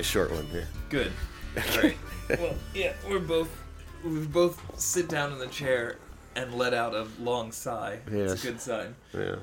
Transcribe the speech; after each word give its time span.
a 0.00 0.02
short 0.02 0.32
one. 0.32 0.46
Yeah. 0.52 0.64
Good. 0.88 1.12
All 1.56 1.82
right. 1.82 1.96
Well, 2.38 2.54
yeah, 2.72 2.92
we're 3.08 3.18
both 3.18 3.50
we 4.04 4.24
both 4.24 4.62
sit 4.80 5.08
down 5.08 5.32
in 5.32 5.40
the 5.40 5.48
chair 5.48 5.96
and 6.36 6.54
let 6.54 6.72
out 6.72 6.94
a 6.94 7.08
long 7.18 7.50
sigh. 7.50 7.98
Yes. 8.08 8.30
It's 8.30 8.44
a 8.44 8.46
good 8.46 8.60
sign. 8.60 8.94
Yeah. 9.12 9.36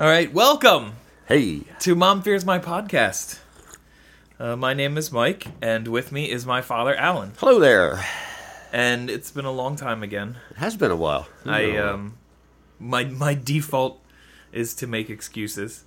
All 0.00 0.06
right, 0.06 0.32
welcome 0.34 0.94
Hey. 1.26 1.60
to 1.78 1.94
Mom 1.94 2.22
Fears 2.22 2.44
My 2.44 2.58
podcast. 2.58 3.38
Uh, 4.40 4.56
my 4.56 4.74
name 4.74 4.98
is 4.98 5.12
Mike, 5.12 5.46
and 5.62 5.86
with 5.86 6.10
me 6.10 6.28
is 6.28 6.44
my 6.44 6.60
father, 6.60 6.92
Alan. 6.96 7.34
Hello 7.38 7.60
there. 7.60 8.04
And 8.72 9.08
it's 9.08 9.30
been 9.30 9.44
a 9.44 9.52
long 9.52 9.76
time 9.76 10.02
again. 10.02 10.38
It 10.50 10.56
has 10.56 10.76
been 10.76 10.90
a 10.90 10.96
while. 10.96 11.28
I 11.46 11.76
um, 11.76 12.18
my 12.80 13.04
my 13.04 13.34
default 13.34 14.02
is 14.50 14.74
to 14.74 14.88
make 14.88 15.08
excuses, 15.08 15.84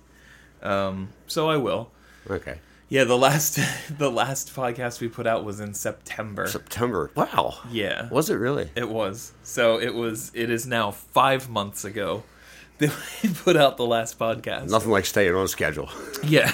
um, 0.62 1.10
so 1.26 1.50
I 1.50 1.58
will. 1.58 1.90
Okay. 2.30 2.58
Yeah, 2.88 3.04
the 3.04 3.18
last 3.18 3.58
the 3.98 4.10
last 4.10 4.54
podcast 4.54 5.00
we 5.00 5.08
put 5.08 5.26
out 5.26 5.44
was 5.44 5.60
in 5.60 5.74
September. 5.74 6.46
September. 6.46 7.10
Wow. 7.16 7.58
yeah, 7.70 8.08
Was 8.10 8.30
it 8.30 8.34
really? 8.36 8.70
it 8.76 8.88
was. 8.88 9.32
So 9.42 9.80
it 9.80 9.94
was. 9.94 10.30
It 10.34 10.50
is 10.50 10.66
now 10.66 10.90
five 10.92 11.48
months 11.48 11.84
ago 11.84 12.22
that 12.78 12.92
we 13.22 13.30
put 13.30 13.56
out 13.56 13.76
the 13.76 13.86
last 13.86 14.18
podcast. 14.18 14.70
Nothing 14.70 14.90
like 14.92 15.06
staying 15.06 15.34
on 15.34 15.48
schedule. 15.48 15.90
Yeah, 16.24 16.50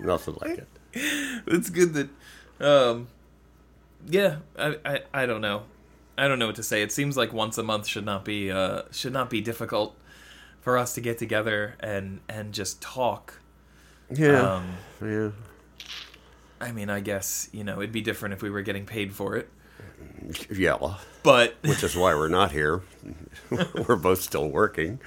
Nothing 0.00 0.36
like 0.42 0.58
it. 0.58 0.68
it's 1.46 1.70
good 1.70 1.94
that. 1.94 2.08
Um, 2.60 3.08
yeah, 4.08 4.36
I, 4.58 4.76
I 4.84 5.00
I 5.12 5.26
don't 5.26 5.40
know. 5.40 5.62
I 6.18 6.28
don't 6.28 6.38
know 6.38 6.46
what 6.46 6.56
to 6.56 6.62
say. 6.62 6.82
It 6.82 6.92
seems 6.92 7.16
like 7.16 7.32
once 7.32 7.56
a 7.58 7.62
month 7.62 7.86
should 7.86 8.04
not 8.04 8.24
be 8.24 8.50
uh 8.50 8.82
should 8.90 9.12
not 9.12 9.30
be 9.30 9.40
difficult 9.40 9.96
for 10.60 10.76
us 10.78 10.94
to 10.94 11.00
get 11.00 11.18
together 11.18 11.76
and 11.80 12.20
and 12.28 12.52
just 12.52 12.80
talk. 12.82 13.40
Yeah. 14.10 14.54
Um, 14.56 14.74
yeah. 15.02 15.30
I 16.60 16.72
mean, 16.72 16.88
I 16.90 17.00
guess 17.00 17.48
you 17.52 17.64
know 17.64 17.78
it'd 17.80 17.92
be 17.92 18.00
different 18.00 18.32
if 18.34 18.42
we 18.42 18.50
were 18.50 18.62
getting 18.62 18.86
paid 18.86 19.12
for 19.14 19.36
it, 19.36 19.48
Yeah. 20.50 20.94
but 21.22 21.56
Which 21.62 21.82
is 21.82 21.96
why 21.96 22.14
we're 22.14 22.28
not 22.28 22.52
here. 22.52 22.82
we're 23.50 23.96
both 23.96 24.20
still 24.22 24.48
working. 24.48 25.00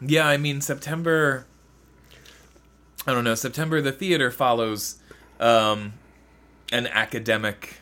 yeah, 0.00 0.26
I 0.26 0.36
mean 0.36 0.60
September. 0.60 1.46
I 3.06 3.12
don't 3.12 3.24
know. 3.24 3.34
September, 3.34 3.80
the 3.80 3.90
theater 3.92 4.30
follows 4.30 4.98
um, 5.40 5.94
an 6.72 6.86
academic 6.86 7.80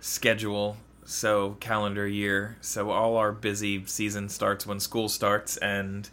schedule, 0.00 0.76
so 1.04 1.56
calendar 1.60 2.06
year. 2.06 2.56
So 2.60 2.90
all 2.90 3.16
our 3.16 3.32
busy 3.32 3.84
season 3.86 4.28
starts 4.28 4.66
when 4.66 4.78
school 4.80 5.08
starts, 5.08 5.56
and 5.56 6.08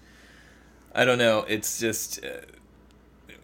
I 0.96 1.06
don't 1.06 1.18
know. 1.20 1.46
It's 1.48 1.80
just 1.80 2.24
uh, 2.24 2.30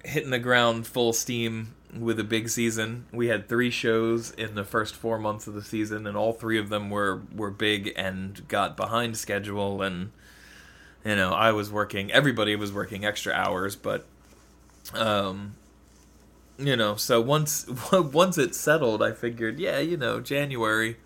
hitting 0.07 0.29
the 0.29 0.39
ground 0.39 0.87
full 0.87 1.11
steam 1.11 1.75
with 1.97 2.19
a 2.19 2.23
big 2.23 2.49
season. 2.49 3.05
We 3.11 3.27
had 3.27 3.47
three 3.47 3.69
shows 3.69 4.31
in 4.31 4.55
the 4.55 4.63
first 4.63 4.95
four 4.95 5.19
months 5.19 5.47
of 5.47 5.53
the 5.53 5.61
season, 5.61 6.07
and 6.07 6.15
all 6.15 6.33
three 6.33 6.57
of 6.57 6.69
them 6.69 6.89
were 6.89 7.21
were 7.35 7.51
big 7.51 7.93
and 7.95 8.47
got 8.47 8.77
behind 8.77 9.17
schedule. 9.17 9.81
And 9.81 10.11
you 11.05 11.15
know, 11.15 11.31
I 11.31 11.51
was 11.51 11.71
working. 11.71 12.11
Everybody 12.11 12.55
was 12.55 12.71
working 12.71 13.05
extra 13.05 13.33
hours, 13.33 13.75
but 13.75 14.05
um, 14.93 15.55
you 16.57 16.75
know, 16.75 16.95
so 16.95 17.21
once 17.21 17.67
once 17.91 18.37
it 18.37 18.55
settled, 18.55 19.03
I 19.03 19.11
figured, 19.11 19.59
yeah, 19.59 19.79
you 19.79 19.97
know, 19.97 20.19
January, 20.21 20.97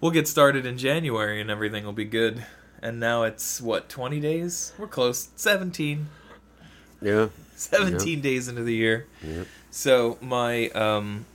we'll 0.00 0.10
get 0.10 0.26
started 0.26 0.66
in 0.66 0.78
January, 0.78 1.40
and 1.40 1.50
everything 1.50 1.84
will 1.84 1.92
be 1.92 2.04
good. 2.04 2.44
And 2.82 2.98
now 2.98 3.22
it's 3.24 3.60
what 3.60 3.88
twenty 3.88 4.20
days? 4.20 4.72
We're 4.78 4.88
close, 4.88 5.28
seventeen. 5.36 6.08
Yeah. 7.02 7.28
17 7.56 8.20
days 8.20 8.48
into 8.48 8.62
the 8.62 8.74
year. 8.74 9.06
Yep. 9.22 9.46
So 9.70 10.18
my 10.20 10.68
um 10.70 11.26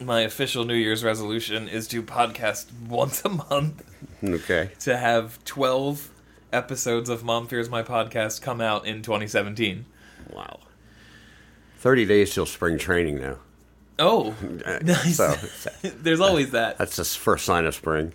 my 0.00 0.20
official 0.22 0.64
New 0.64 0.74
Year's 0.74 1.04
resolution 1.04 1.68
is 1.68 1.86
to 1.88 2.02
podcast 2.02 2.66
once 2.86 3.24
a 3.24 3.28
month 3.28 3.82
Okay. 4.22 4.70
to 4.80 4.96
have 4.96 5.42
12 5.44 6.10
episodes 6.52 7.08
of 7.08 7.22
Mom 7.24 7.46
Fears 7.46 7.68
My 7.68 7.82
podcast 7.82 8.42
come 8.42 8.60
out 8.60 8.86
in 8.86 9.02
2017. 9.02 9.84
Wow. 10.32 10.60
30 11.78 12.04
days 12.06 12.34
till 12.34 12.46
spring 12.46 12.78
training 12.78 13.20
now. 13.20 13.36
Oh, 14.00 14.34
Uh, 14.64 14.78
nice. 14.82 15.16
So 15.16 15.34
There's 15.82 16.20
always 16.20 16.50
that. 16.52 16.78
that's 16.78 16.96
the 16.96 17.04
first 17.04 17.44
sign 17.44 17.64
of 17.66 17.74
spring. 17.74 18.12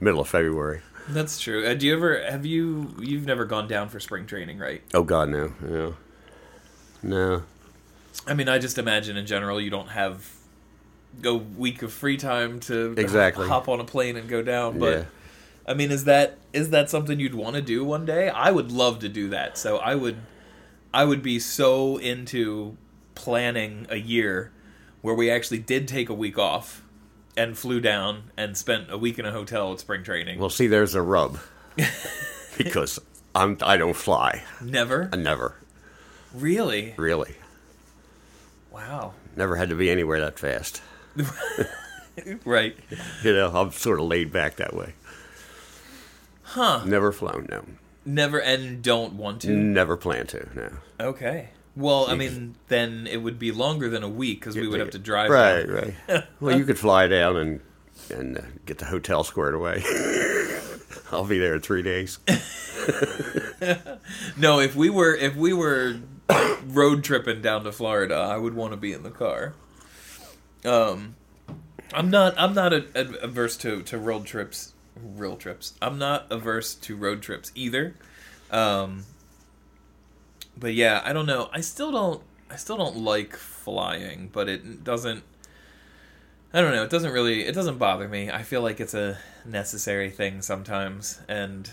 Middle 0.00 0.20
of 0.20 0.28
February. 0.28 0.80
That's 1.12 1.40
true. 1.40 1.66
Uh, 1.66 1.74
do 1.74 1.86
you 1.86 1.94
ever 1.94 2.22
have 2.22 2.46
you 2.46 2.94
you've 3.00 3.26
never 3.26 3.44
gone 3.44 3.68
down 3.68 3.88
for 3.88 4.00
spring 4.00 4.26
training, 4.26 4.58
right? 4.58 4.82
Oh 4.94 5.02
God, 5.02 5.28
no. 5.28 5.52
Yeah. 5.68 5.90
No. 7.02 7.42
I 8.26 8.34
mean, 8.34 8.48
I 8.48 8.58
just 8.58 8.78
imagine 8.78 9.16
in 9.16 9.26
general 9.26 9.60
you 9.60 9.70
don't 9.70 9.88
have 9.88 10.30
a 11.24 11.34
week 11.34 11.82
of 11.82 11.92
free 11.92 12.16
time 12.16 12.60
to 12.60 12.94
Exactly. 12.96 13.48
hop 13.48 13.68
on 13.68 13.80
a 13.80 13.84
plane 13.84 14.16
and 14.16 14.28
go 14.28 14.42
down, 14.42 14.78
but 14.78 14.96
yeah. 14.98 15.04
I 15.66 15.74
mean, 15.74 15.90
is 15.90 16.04
that 16.04 16.38
is 16.52 16.70
that 16.70 16.90
something 16.90 17.20
you'd 17.20 17.34
want 17.34 17.56
to 17.56 17.62
do 17.62 17.84
one 17.84 18.04
day? 18.04 18.28
I 18.28 18.50
would 18.50 18.72
love 18.72 18.98
to 19.00 19.08
do 19.08 19.28
that. 19.30 19.56
So 19.58 19.78
I 19.78 19.94
would 19.94 20.16
I 20.92 21.04
would 21.04 21.22
be 21.22 21.38
so 21.38 21.96
into 21.98 22.76
planning 23.14 23.86
a 23.90 23.96
year 23.96 24.50
where 25.02 25.14
we 25.14 25.30
actually 25.30 25.58
did 25.58 25.86
take 25.88 26.08
a 26.08 26.14
week 26.14 26.38
off 26.38 26.82
and 27.36 27.56
flew 27.56 27.80
down 27.80 28.24
and 28.36 28.56
spent 28.56 28.90
a 28.90 28.98
week 28.98 29.18
in 29.18 29.24
a 29.24 29.32
hotel 29.32 29.72
at 29.72 29.80
spring 29.80 30.02
training. 30.02 30.38
Well, 30.38 30.50
see, 30.50 30.66
there's 30.66 30.94
a 30.94 31.02
rub 31.02 31.38
because 32.58 32.98
I'm 33.34 33.56
I 33.62 33.76
don't 33.76 33.96
fly. 33.96 34.42
Never? 34.60 35.08
I 35.12 35.16
never 35.16 35.54
Really? 36.34 36.94
really 36.96 37.36
Wow. 38.70 39.14
never 39.36 39.56
had 39.56 39.68
to 39.70 39.74
be 39.74 39.90
anywhere 39.90 40.20
that 40.20 40.38
fast. 40.38 40.80
right. 42.44 42.76
You 43.24 43.32
know, 43.32 43.50
I'm 43.54 43.72
sort 43.72 43.98
of 44.00 44.06
laid 44.06 44.32
back 44.32 44.56
that 44.56 44.74
way. 44.74 44.94
Huh. 46.42 46.82
Never 46.84 47.12
flown. 47.12 47.46
No. 47.50 47.64
Never 48.04 48.40
and 48.40 48.82
don't 48.82 49.14
want 49.14 49.42
to. 49.42 49.50
Never 49.50 49.96
plan 49.96 50.26
to. 50.28 50.48
No. 50.54 50.70
Okay. 51.00 51.50
Well, 51.76 52.06
I 52.08 52.14
mean, 52.14 52.56
then 52.68 53.06
it 53.06 53.18
would 53.18 53.38
be 53.38 53.52
longer 53.52 53.88
than 53.88 54.02
a 54.02 54.08
week 54.08 54.40
because 54.40 54.56
we 54.56 54.66
would 54.66 54.80
have 54.80 54.90
to 54.90 54.98
drive. 54.98 55.30
Right, 55.30 55.66
down. 55.66 55.94
right. 56.08 56.24
well, 56.40 56.58
you 56.58 56.64
could 56.64 56.78
fly 56.78 57.06
down 57.06 57.36
and 57.36 57.60
and 58.10 58.38
uh, 58.38 58.42
get 58.66 58.78
the 58.78 58.86
hotel 58.86 59.24
squared 59.24 59.54
away. 59.54 59.82
I'll 61.12 61.26
be 61.26 61.38
there 61.38 61.54
in 61.54 61.60
three 61.60 61.82
days. 61.82 62.18
No, 64.36 64.58
if 64.60 64.74
we 64.74 64.90
were 64.90 65.14
if 65.14 65.36
we 65.36 65.52
were 65.52 65.96
road 66.66 67.04
tripping 67.04 67.42
down 67.42 67.64
to 67.64 67.72
Florida, 67.72 68.14
I 68.14 68.36
would 68.36 68.54
want 68.54 68.72
to 68.72 68.76
be 68.76 68.92
in 68.92 69.02
the 69.02 69.10
car. 69.10 69.54
Um, 70.64 71.16
I'm 71.92 72.10
not 72.10 72.34
I'm 72.38 72.54
not 72.54 72.72
a, 72.72 72.86
a, 72.94 73.24
averse 73.24 73.56
to 73.58 73.82
to 73.82 73.98
road 73.98 74.24
trips. 74.24 74.74
Real 74.96 75.36
trips. 75.36 75.74
I'm 75.80 75.98
not 75.98 76.26
averse 76.30 76.74
to 76.74 76.96
road 76.96 77.22
trips 77.22 77.52
either. 77.54 77.94
Um, 78.50 79.04
but 80.56 80.74
yeah, 80.74 81.02
I 81.04 81.12
don't 81.12 81.26
know. 81.26 81.50
I 81.52 81.60
still 81.60 81.92
don't. 81.92 82.22
I 82.50 82.56
still 82.56 82.76
don't 82.76 82.98
like 82.98 83.36
flying, 83.36 84.28
but 84.32 84.48
it 84.48 84.82
doesn't. 84.82 85.22
I 86.52 86.60
don't 86.60 86.72
know. 86.72 86.82
It 86.82 86.90
doesn't 86.90 87.12
really. 87.12 87.44
It 87.44 87.54
doesn't 87.54 87.78
bother 87.78 88.08
me. 88.08 88.30
I 88.30 88.42
feel 88.42 88.62
like 88.62 88.80
it's 88.80 88.94
a 88.94 89.18
necessary 89.44 90.10
thing 90.10 90.42
sometimes, 90.42 91.20
and 91.28 91.70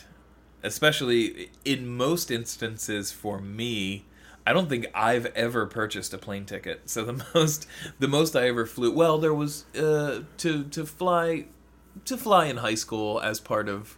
especially 0.63 1.49
in 1.65 1.87
most 1.87 2.31
instances 2.31 3.11
for 3.11 3.39
me 3.39 4.05
i 4.45 4.53
don't 4.53 4.69
think 4.69 4.85
i've 4.93 5.25
ever 5.27 5.65
purchased 5.65 6.13
a 6.13 6.17
plane 6.17 6.45
ticket 6.45 6.81
so 6.89 7.03
the 7.03 7.25
most 7.33 7.67
the 7.99 8.07
most 8.07 8.35
i 8.35 8.47
ever 8.47 8.65
flew 8.65 8.91
well 8.91 9.17
there 9.17 9.33
was 9.33 9.65
uh 9.75 10.21
to 10.37 10.63
to 10.65 10.85
fly 10.85 11.45
to 12.05 12.17
fly 12.17 12.45
in 12.45 12.57
high 12.57 12.75
school 12.75 13.19
as 13.21 13.39
part 13.39 13.69
of 13.69 13.97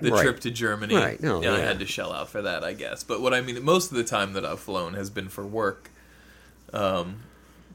the 0.00 0.10
Right. 0.12 0.22
trip 0.22 0.40
to 0.40 0.50
germany. 0.50 0.94
Right, 0.94 1.20
no, 1.22 1.42
yeah, 1.42 1.52
i 1.54 1.58
had 1.58 1.78
to 1.80 1.86
shell 1.86 2.12
out 2.12 2.28
for 2.28 2.42
that 2.42 2.64
i 2.64 2.72
guess. 2.72 3.02
But 3.04 3.20
what 3.20 3.32
i 3.34 3.40
mean 3.40 3.62
most 3.64 3.90
of 3.90 3.96
the 3.96 4.04
time 4.04 4.32
that 4.34 4.44
i've 4.44 4.60
flown 4.60 4.94
has 4.94 5.10
been 5.10 5.28
for 5.28 5.46
work 5.46 5.90
um 6.72 7.20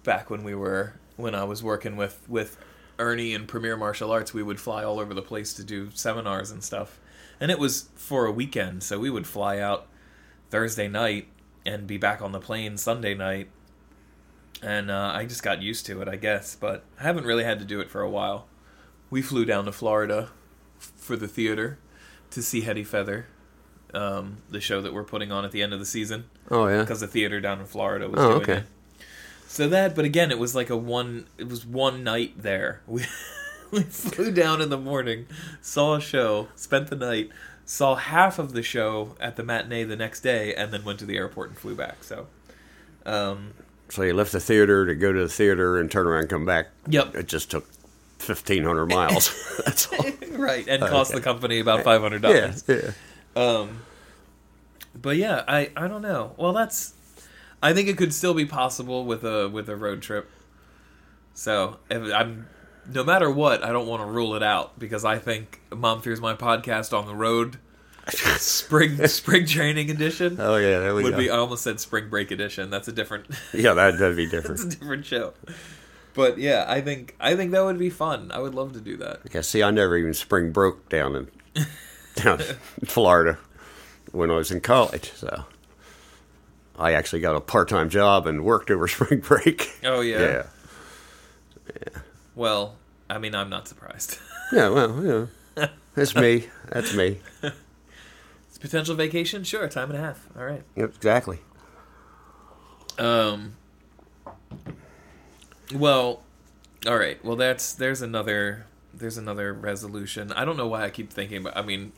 back 0.03 0.29
when 0.29 0.43
we 0.43 0.55
were 0.55 0.93
when 1.17 1.33
i 1.35 1.43
was 1.43 1.61
working 1.63 1.95
with 1.95 2.23
with 2.27 2.57
ernie 2.99 3.33
and 3.33 3.47
premier 3.47 3.75
martial 3.75 4.11
arts 4.11 4.33
we 4.33 4.41
would 4.43 4.59
fly 4.59 4.83
all 4.83 4.99
over 4.99 5.13
the 5.13 5.21
place 5.21 5.53
to 5.53 5.63
do 5.63 5.89
seminars 5.93 6.51
and 6.51 6.63
stuff. 6.63 6.99
And 7.39 7.51
it 7.51 7.59
was 7.59 7.89
for 7.95 8.25
a 8.25 8.31
weekend 8.31 8.83
so 8.83 8.97
we 8.99 9.09
would 9.09 9.27
fly 9.27 9.59
out 9.59 9.87
thursday 10.49 10.87
night 10.87 11.27
and 11.65 11.85
be 11.87 11.97
back 11.97 12.21
on 12.21 12.31
the 12.31 12.39
plane 12.39 12.77
sunday 12.77 13.13
night. 13.13 13.49
And 14.61 14.89
uh, 14.89 15.11
i 15.13 15.25
just 15.25 15.43
got 15.43 15.61
used 15.61 15.85
to 15.87 16.01
it 16.01 16.07
i 16.07 16.15
guess 16.15 16.55
but 16.55 16.83
i 16.99 17.03
haven't 17.03 17.25
really 17.25 17.43
had 17.43 17.59
to 17.59 17.65
do 17.65 17.79
it 17.81 17.89
for 17.89 18.01
a 18.01 18.09
while. 18.09 18.47
We 19.09 19.21
flew 19.21 19.43
down 19.45 19.65
to 19.65 19.71
florida 19.71 20.29
f- 20.79 20.91
for 20.95 21.15
the 21.17 21.27
theater 21.27 21.77
to 22.35 22.41
see 22.43 22.61
hetty 22.61 22.83
feather 22.83 23.25
um, 23.93 24.37
the 24.49 24.59
show 24.61 24.81
that 24.81 24.93
we're 24.93 25.03
putting 25.03 25.31
on 25.31 25.43
at 25.45 25.51
the 25.51 25.63
end 25.63 25.73
of 25.73 25.79
the 25.79 25.85
season 25.85 26.25
Oh 26.51 26.67
yeah. 26.67 26.81
because 26.81 26.99
the 26.99 27.07
theater 27.07 27.41
down 27.41 27.59
in 27.59 27.65
Florida 27.65 28.07
was 28.09 28.19
Oh, 28.19 28.29
doing 28.39 28.41
okay. 28.41 28.53
it. 28.53 28.65
So 29.47 29.67
that, 29.69 29.95
but 29.95 30.05
again, 30.05 30.31
it 30.31 30.39
was 30.39 30.53
like 30.53 30.69
a 30.69 30.75
one. 30.75 31.27
It 31.37 31.47
was 31.47 31.65
one 31.65 32.03
night 32.03 32.33
there. 32.41 32.81
We 32.91 33.05
we 33.71 33.81
flew 33.81 34.31
down 34.31 34.61
in 34.61 34.69
the 34.69 34.77
morning, 34.77 35.25
saw 35.59 35.95
a 35.95 35.99
show, 36.01 36.49
spent 36.55 36.87
the 36.89 36.95
night, 36.95 37.29
saw 37.65 37.95
half 37.95 38.37
of 38.37 38.53
the 38.53 38.61
show 38.61 39.15
at 39.19 39.37
the 39.37 39.43
matinee 39.43 39.83
the 39.83 39.95
next 39.95 40.21
day, 40.21 40.53
and 40.53 40.71
then 40.71 40.83
went 40.83 40.99
to 40.99 41.05
the 41.05 41.17
airport 41.17 41.49
and 41.49 41.57
flew 41.57 41.73
back. 41.75 42.03
So, 42.03 42.27
um, 43.05 43.53
So 43.89 44.03
you 44.03 44.13
left 44.13 44.31
the 44.33 44.39
theater 44.39 44.85
to 44.85 44.93
go 44.93 45.11
to 45.11 45.19
the 45.19 45.27
theater 45.29 45.79
and 45.79 45.89
turn 45.89 46.05
around 46.05 46.21
and 46.21 46.29
come 46.29 46.45
back. 46.45 46.67
Yep. 46.87 47.15
It 47.15 47.27
just 47.27 47.49
took 47.49 47.67
fifteen 48.19 48.63
hundred 48.63 48.87
miles. 48.87 49.33
That's 49.65 49.91
all. 49.91 50.05
right, 50.37 50.67
and 50.67 50.81
cost 50.81 51.11
the 51.11 51.21
company 51.21 51.59
about 51.59 51.83
five 51.83 52.01
hundred 52.01 52.21
dollars. 52.21 52.63
yeah. 52.67 52.91
Um, 53.35 53.81
but 54.99 55.17
yeah, 55.17 55.43
I 55.47 55.71
I 55.75 55.87
don't 55.87 56.01
know. 56.01 56.33
Well, 56.37 56.53
that's 56.53 56.93
I 57.61 57.73
think 57.73 57.89
it 57.89 57.97
could 57.97 58.13
still 58.13 58.33
be 58.33 58.45
possible 58.45 59.05
with 59.05 59.23
a 59.23 59.49
with 59.49 59.67
a 59.69 59.75
road 59.75 60.01
trip. 60.01 60.29
So 61.33 61.77
if 61.89 62.13
I'm 62.13 62.47
no 62.91 63.03
matter 63.03 63.29
what, 63.29 63.63
I 63.63 63.71
don't 63.71 63.87
want 63.87 64.01
to 64.01 64.05
rule 64.05 64.35
it 64.35 64.43
out 64.43 64.77
because 64.79 65.03
I 65.03 65.17
think 65.17 65.59
Mom 65.75 66.01
Fears 66.01 66.21
My 66.21 66.33
podcast 66.35 66.97
on 66.97 67.07
the 67.07 67.15
road, 67.15 67.57
spring 68.37 69.05
spring 69.07 69.45
training 69.45 69.89
edition 69.89 70.37
Oh 70.39 70.55
yeah, 70.55 70.79
there 70.79 70.95
we 70.95 71.03
would 71.03 71.11
go. 71.13 71.17
be. 71.17 71.29
I 71.29 71.37
almost 71.37 71.63
said 71.63 71.79
spring 71.79 72.09
break 72.09 72.31
edition. 72.31 72.69
That's 72.69 72.87
a 72.87 72.91
different. 72.93 73.25
yeah, 73.53 73.73
that 73.73 73.97
that'd 73.99 74.15
be 74.15 74.27
that's 74.27 74.47
different. 74.47 74.73
a 74.73 74.77
different 74.77 75.05
show. 75.05 75.33
But 76.15 76.37
yeah, 76.37 76.65
I 76.67 76.81
think 76.81 77.15
I 77.19 77.35
think 77.35 77.51
that 77.51 77.63
would 77.63 77.77
be 77.77 77.89
fun. 77.89 78.31
I 78.31 78.39
would 78.39 78.55
love 78.55 78.73
to 78.73 78.79
do 78.81 78.95
that. 78.97 79.19
Yeah, 79.33 79.41
see, 79.41 79.61
I 79.61 79.71
never 79.71 79.97
even 79.97 80.13
spring 80.13 80.51
broke 80.51 80.87
down 80.89 81.15
in 81.15 81.27
down 82.15 82.39
in 82.41 82.87
Florida 82.87 83.37
when 84.11 84.31
I 84.31 84.35
was 84.35 84.49
in 84.51 84.61
college. 84.61 85.11
So 85.13 85.43
I 86.79 86.93
actually 86.93 87.19
got 87.19 87.35
a 87.35 87.41
part 87.41 87.67
time 87.69 87.89
job 87.89 88.27
and 88.27 88.43
worked 88.45 88.71
over 88.71 88.87
spring 88.89 89.19
break. 89.19 89.69
Oh 89.83 89.99
yeah. 89.99 90.43
yeah, 91.67 92.01
Well, 92.33 92.75
I 93.09 93.17
mean, 93.17 93.35
I'm 93.35 93.49
not 93.49 93.67
surprised. 93.67 94.17
yeah. 94.53 94.69
Well, 94.69 95.29
yeah, 95.57 95.67
that's 95.95 96.15
me. 96.15 96.45
That's 96.69 96.93
me. 96.93 97.19
It's 98.47 98.57
potential 98.57 98.95
vacation, 98.95 99.43
sure, 99.43 99.67
time 99.67 99.89
and 99.91 99.99
a 99.99 100.01
half. 100.01 100.27
All 100.37 100.45
right. 100.45 100.63
Yep, 100.77 100.93
exactly. 100.95 101.39
Um. 102.97 103.57
Well, 105.73 106.23
all 106.87 106.97
right. 106.97 107.23
Well, 107.23 107.35
that's 107.35 107.73
there's 107.73 108.01
another 108.01 108.65
there's 108.93 109.17
another 109.17 109.53
resolution. 109.53 110.31
I 110.31 110.45
don't 110.45 110.57
know 110.57 110.67
why 110.67 110.83
I 110.83 110.89
keep 110.89 111.11
thinking 111.11 111.37
about. 111.37 111.57
I 111.57 111.61
mean, 111.61 111.91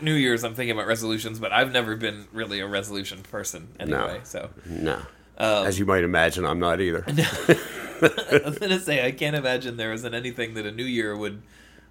New 0.00 0.14
Year's. 0.14 0.44
I'm 0.44 0.54
thinking 0.54 0.76
about 0.76 0.86
resolutions, 0.86 1.38
but 1.38 1.52
I've 1.52 1.72
never 1.72 1.96
been 1.96 2.26
really 2.32 2.60
a 2.60 2.66
resolution 2.66 3.22
person 3.22 3.68
anyway. 3.78 4.20
So 4.24 4.50
No, 4.64 4.96
um, 5.38 5.66
as 5.66 5.78
you 5.78 5.86
might 5.86 6.04
imagine, 6.04 6.44
I'm 6.46 6.58
not 6.58 6.80
either. 6.80 7.04
I 7.08 8.42
was 8.44 8.58
gonna 8.58 8.80
say 8.80 9.06
I 9.06 9.10
can't 9.12 9.36
imagine 9.36 9.76
there 9.76 9.92
isn't 9.92 10.14
anything 10.14 10.54
that 10.54 10.66
a 10.66 10.72
New 10.72 10.84
Year 10.84 11.16
would 11.16 11.42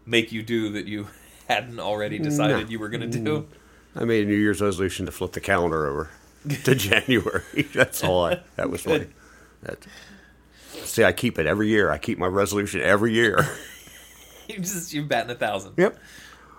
make 0.06 0.32
you 0.32 0.44
do 0.44 0.70
that 0.74 0.86
you 0.86 1.08
hadn't 1.48 1.80
already 1.80 2.20
decided 2.20 2.66
No. 2.66 2.70
you 2.72 2.80
were 2.80 2.90
gonna 2.90 3.08
do. 3.08 3.48
I 3.96 4.04
made 4.04 4.26
a 4.26 4.28
New 4.28 4.36
Year's 4.38 4.62
resolution 4.62 5.06
to 5.06 5.12
flip 5.12 5.32
the 5.32 5.40
calendar 5.40 5.88
over 5.88 6.10
to 6.64 6.76
January. 6.76 7.44
That's 7.74 8.04
all. 8.04 8.26
I, 8.26 8.42
that 8.56 8.70
was. 8.70 8.84
That, 8.84 9.08
see, 10.86 11.04
I 11.04 11.12
keep 11.12 11.40
it 11.40 11.46
every 11.46 11.68
year. 11.68 11.92
I 11.92 11.98
keep 11.98 12.18
my 12.18 12.28
resolution 12.28 12.82
every 12.82 13.14
year. 13.14 13.48
you 14.48 14.58
just 14.58 14.94
you're 14.94 15.06
batting 15.06 15.32
a 15.32 15.36
thousand. 15.36 15.74
yep. 15.78 15.98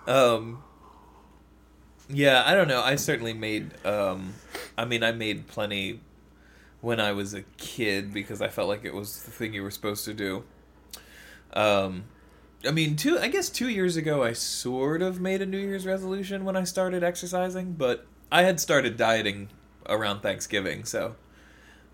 Um, 0.07 0.63
yeah, 2.09 2.43
I 2.45 2.53
don't 2.53 2.67
know. 2.67 2.81
I 2.81 2.95
certainly 2.95 3.33
made. 3.33 3.71
Um, 3.85 4.33
I 4.77 4.85
mean, 4.85 5.03
I 5.03 5.11
made 5.11 5.47
plenty 5.47 6.01
when 6.81 6.99
I 6.99 7.11
was 7.11 7.33
a 7.33 7.41
kid 7.57 8.13
because 8.13 8.41
I 8.41 8.47
felt 8.47 8.69
like 8.69 8.85
it 8.85 8.93
was 8.93 9.23
the 9.23 9.31
thing 9.31 9.53
you 9.53 9.63
were 9.63 9.71
supposed 9.71 10.05
to 10.05 10.13
do. 10.13 10.43
Um, 11.53 12.05
I 12.65 12.71
mean, 12.71 12.95
two. 12.95 13.19
I 13.19 13.27
guess 13.27 13.49
two 13.49 13.69
years 13.69 13.97
ago, 13.97 14.23
I 14.23 14.33
sort 14.33 15.01
of 15.01 15.19
made 15.19 15.41
a 15.41 15.45
New 15.45 15.59
Year's 15.59 15.85
resolution 15.85 16.45
when 16.45 16.55
I 16.55 16.63
started 16.63 17.03
exercising, 17.03 17.73
but 17.73 18.05
I 18.31 18.43
had 18.43 18.59
started 18.59 18.97
dieting 18.97 19.49
around 19.87 20.21
Thanksgiving, 20.21 20.83
so 20.85 21.15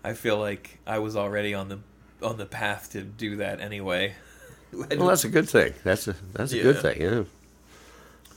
I 0.02 0.14
feel 0.14 0.38
like 0.38 0.80
I 0.86 0.98
was 0.98 1.16
already 1.16 1.54
on 1.54 1.68
the 1.68 1.78
on 2.24 2.36
the 2.38 2.46
path 2.46 2.90
to 2.92 3.02
do 3.02 3.36
that 3.36 3.60
anyway. 3.60 4.14
Well, 4.72 5.06
that's 5.06 5.22
a 5.22 5.28
good 5.28 5.48
thing. 5.48 5.72
That's 5.84 6.08
a 6.08 6.16
that's 6.32 6.52
a 6.52 6.60
good 6.60 6.74
Yeah. 6.74 6.82
thing. 6.82 7.00
Yeah. 7.00 7.22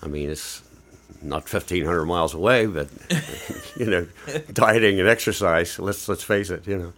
I 0.03 0.07
mean, 0.07 0.29
it's 0.29 0.61
not 1.23 1.49
fifteen 1.49 1.83
hundred 1.83 2.05
miles 2.05 2.35
away, 2.35 2.67
but 2.67 2.89
you 3.75 3.87
know, 3.87 4.07
dieting 4.53 4.99
and 4.99 5.09
exercise. 5.09 5.79
Let's 5.79 6.07
let's 6.07 6.21
face 6.21 6.51
it. 6.51 6.67
You 6.67 6.77
know, 6.77 6.93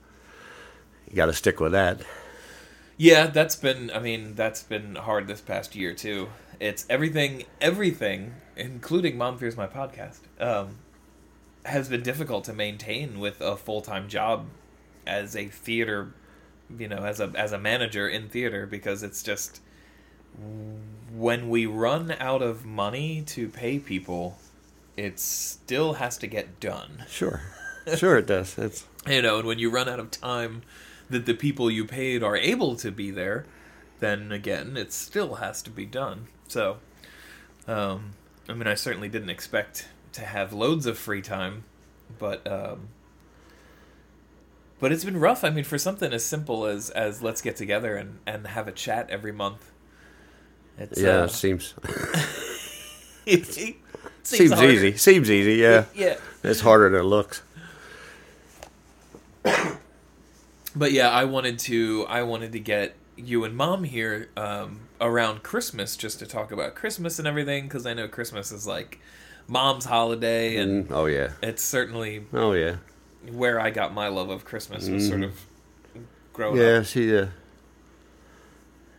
you 1.09 1.15
got 1.15 1.27
to 1.27 1.33
stick 1.33 1.61
with 1.61 1.71
that. 1.71 2.01
Yeah, 2.97 3.27
that's 3.27 3.55
been. 3.55 3.89
I 3.91 3.99
mean, 3.99 4.35
that's 4.35 4.61
been 4.61 4.95
hard 4.95 5.27
this 5.27 5.39
past 5.39 5.73
year 5.73 5.93
too. 5.93 6.27
It's 6.59 6.85
everything, 6.89 7.45
everything, 7.61 8.33
including 8.57 9.17
Mom 9.17 9.37
Fears 9.37 9.55
My 9.55 9.67
podcast, 9.67 10.19
um, 10.41 10.79
has 11.63 11.87
been 11.87 12.03
difficult 12.03 12.43
to 12.43 12.53
maintain 12.53 13.21
with 13.21 13.39
a 13.39 13.55
full 13.55 13.79
time 13.79 14.09
job 14.09 14.47
as 15.07 15.33
a 15.37 15.45
theater, 15.47 16.13
you 16.77 16.87
know, 16.87 17.03
as 17.05 17.19
a 17.19 17.31
as 17.35 17.51
a 17.51 17.59
manager 17.59 18.07
in 18.07 18.29
theater 18.29 18.65
because 18.65 19.03
it's 19.03 19.23
just 19.23 19.61
when 21.13 21.49
we 21.49 21.65
run 21.65 22.15
out 22.19 22.41
of 22.41 22.65
money 22.65 23.21
to 23.27 23.49
pay 23.49 23.79
people, 23.79 24.37
it 24.95 25.19
still 25.19 25.93
has 25.93 26.17
to 26.19 26.27
get 26.27 26.59
done. 26.59 27.05
Sure, 27.09 27.41
sure 27.95 28.17
it 28.17 28.27
does. 28.27 28.57
It's 28.57 28.85
you 29.07 29.21
know 29.21 29.39
and 29.39 29.47
when 29.47 29.59
you 29.59 29.69
run 29.69 29.89
out 29.89 29.99
of 29.99 30.11
time 30.11 30.61
that 31.09 31.25
the 31.25 31.33
people 31.33 31.71
you 31.71 31.85
paid 31.85 32.21
are 32.21 32.37
able 32.37 32.75
to 32.75 32.91
be 32.91 33.09
there 33.09 33.45
then 33.99 34.31
again 34.31 34.77
it 34.77 34.93
still 34.93 35.35
has 35.35 35.61
to 35.63 35.69
be 35.69 35.85
done. 35.85 36.27
So 36.47 36.77
um 37.67 38.11
i 38.49 38.53
mean 38.53 38.67
i 38.67 38.73
certainly 38.73 39.07
didn't 39.07 39.29
expect 39.29 39.87
to 40.11 40.21
have 40.21 40.51
loads 40.51 40.85
of 40.85 40.97
free 40.97 41.21
time 41.21 41.63
but 42.17 42.45
um 42.51 42.87
but 44.79 44.91
it's 44.91 45.03
been 45.05 45.19
rough 45.19 45.43
i 45.43 45.49
mean 45.49 45.63
for 45.63 45.77
something 45.77 46.11
as 46.13 46.23
simple 46.23 46.65
as 46.65 46.89
as 46.91 47.21
let's 47.21 47.41
get 47.41 47.55
together 47.55 47.95
and 47.95 48.19
and 48.25 48.47
have 48.47 48.67
a 48.67 48.71
chat 48.71 49.09
every 49.09 49.31
month 49.31 49.71
it's 50.77 51.01
yeah, 51.01 51.21
uh, 51.21 51.23
it 51.25 51.31
seems 51.31 51.73
it 53.25 53.45
seems, 53.45 53.75
seems 54.23 54.61
easy. 54.61 54.95
Seems 54.97 55.29
easy. 55.29 55.55
Yeah, 55.55 55.85
yeah 55.93 56.15
it's 56.43 56.61
harder 56.61 56.89
than 56.89 57.01
it 57.01 57.03
looks. 57.03 57.41
but 60.75 60.91
yeah, 60.91 61.09
I 61.09 61.25
wanted 61.25 61.59
to 61.59 62.05
I 62.07 62.23
wanted 62.23 62.51
to 62.53 62.59
get 62.59 62.95
you 63.15 63.43
and 63.43 63.55
mom 63.55 63.83
here 63.83 64.29
um, 64.37 64.81
around 65.01 65.43
Christmas 65.43 65.97
just 65.97 66.19
to 66.19 66.25
talk 66.25 66.51
about 66.51 66.75
Christmas 66.75 67.19
and 67.19 67.27
everything 67.27 67.63
because 67.65 67.85
I 67.85 67.93
know 67.93 68.07
Christmas 68.07 68.51
is 68.51 68.65
like 68.65 68.99
mom's 69.47 69.85
holiday 69.85 70.57
and 70.57 70.87
Mm, 70.87 70.91
oh 70.91 71.05
yeah. 71.07 71.31
it's 71.41 71.63
certainly 71.63 72.25
Oh 72.33 72.53
yeah. 72.53 72.77
Where 73.31 73.59
I 73.59 73.69
got 73.69 73.93
my 73.93 74.07
love 74.07 74.29
of 74.29 74.45
Christmas 74.45 74.87
was 74.89 75.07
sort 75.07 75.23
of 75.23 75.33
growing 76.33 76.55
Mm-hmm. 76.55 76.61
Yeah, 76.63 76.83
she 76.83 77.17
uh, 77.17 77.27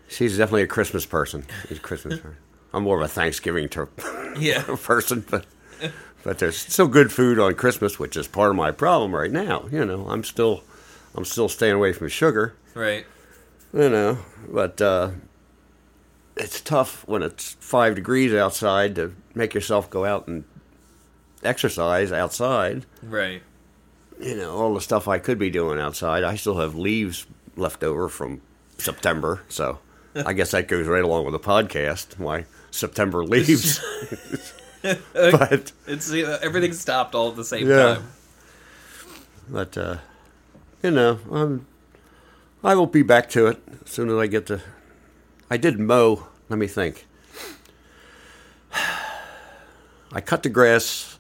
she's 0.08 0.36
definitely 0.36 0.62
a 0.62 0.66
Christmas 0.66 1.06
person. 1.06 1.44
She's 1.68 1.78
a 1.78 1.80
Christmas 1.80 2.18
person. 2.20 2.36
I'm 2.72 2.84
more 2.84 2.98
of 2.98 3.04
a 3.04 3.08
Thanksgiving 3.08 3.68
ter- 3.68 3.88
Yeah, 4.38 4.62
person, 4.82 5.24
but 5.28 5.46
but 6.22 6.38
there's 6.38 6.56
still 6.56 6.86
good 6.86 7.10
food 7.12 7.38
on 7.38 7.54
Christmas, 7.54 7.98
which 7.98 8.16
is 8.16 8.28
part 8.28 8.50
of 8.50 8.56
my 8.56 8.70
problem 8.70 9.14
right 9.14 9.30
now. 9.32 9.66
You 9.72 9.84
know, 9.84 10.06
I'm 10.08 10.22
still 10.22 10.62
I'm 11.14 11.24
still 11.24 11.48
staying 11.48 11.74
away 11.74 11.92
from 11.92 12.08
sugar. 12.08 12.54
right. 12.74 13.06
You 13.72 13.88
know, 13.88 14.18
but 14.48 14.80
uh, 14.82 15.10
it's 16.36 16.60
tough 16.60 17.06
when 17.06 17.22
it's 17.22 17.52
five 17.60 17.94
degrees 17.94 18.34
outside 18.34 18.96
to 18.96 19.14
make 19.32 19.54
yourself 19.54 19.88
go 19.88 20.04
out 20.04 20.26
and 20.26 20.42
exercise 21.44 22.10
outside. 22.10 22.84
Right. 23.00 23.42
You 24.20 24.36
know, 24.36 24.54
all 24.56 24.74
the 24.74 24.80
stuff 24.80 25.08
I 25.08 25.18
could 25.18 25.38
be 25.38 25.50
doing 25.50 25.78
outside. 25.80 26.22
I 26.24 26.36
still 26.36 26.58
have 26.58 26.74
leaves 26.74 27.26
left 27.56 27.82
over 27.82 28.08
from 28.08 28.40
September, 28.78 29.42
so 29.48 29.78
I 30.14 30.32
guess 30.32 30.50
that 30.52 30.68
goes 30.68 30.86
right 30.86 31.02
along 31.04 31.24
with 31.24 31.32
the 31.32 31.40
podcast. 31.40 32.18
My 32.18 32.44
September 32.70 33.24
leaves, 33.24 33.80
but 34.82 35.72
It's 35.86 36.12
everything 36.12 36.72
stopped 36.72 37.14
all 37.14 37.30
at 37.30 37.36
the 37.36 37.44
same 37.44 37.68
Yeah. 37.68 37.94
time. 37.96 38.04
but 39.48 39.76
uh, 39.78 39.96
you 40.82 40.90
know, 40.90 41.18
I'm, 41.32 41.66
I 42.62 42.74
will 42.74 42.86
be 42.86 43.02
back 43.02 43.28
to 43.30 43.46
it 43.46 43.60
as 43.84 43.90
soon 43.90 44.08
as 44.10 44.16
I 44.16 44.26
get 44.26 44.46
to. 44.46 44.60
I 45.50 45.56
did 45.56 45.78
mow. 45.80 46.26
Let 46.48 46.58
me 46.58 46.66
think. 46.66 47.06
I 50.12 50.20
cut 50.20 50.42
the 50.42 50.48
grass 50.48 51.18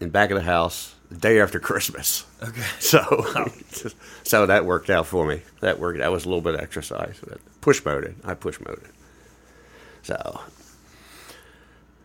in 0.00 0.10
back 0.10 0.30
of 0.30 0.36
the 0.36 0.42
house 0.44 0.91
the 1.12 1.18
day 1.18 1.40
after 1.40 1.58
Christmas. 1.60 2.24
Okay. 2.42 2.62
So, 2.80 3.00
so 4.24 4.46
that 4.46 4.64
worked 4.64 4.90
out 4.90 5.06
for 5.06 5.26
me. 5.26 5.42
That 5.60 5.78
worked. 5.78 5.98
That 5.98 6.10
was 6.12 6.24
a 6.24 6.28
little 6.28 6.40
bit 6.42 6.54
of 6.54 6.60
exercise. 6.60 7.16
But 7.26 7.38
push 7.60 7.84
mowed 7.84 8.04
it. 8.04 8.16
I 8.24 8.34
push 8.34 8.58
mowed 8.60 8.82
it. 8.82 8.90
So, 10.02 10.40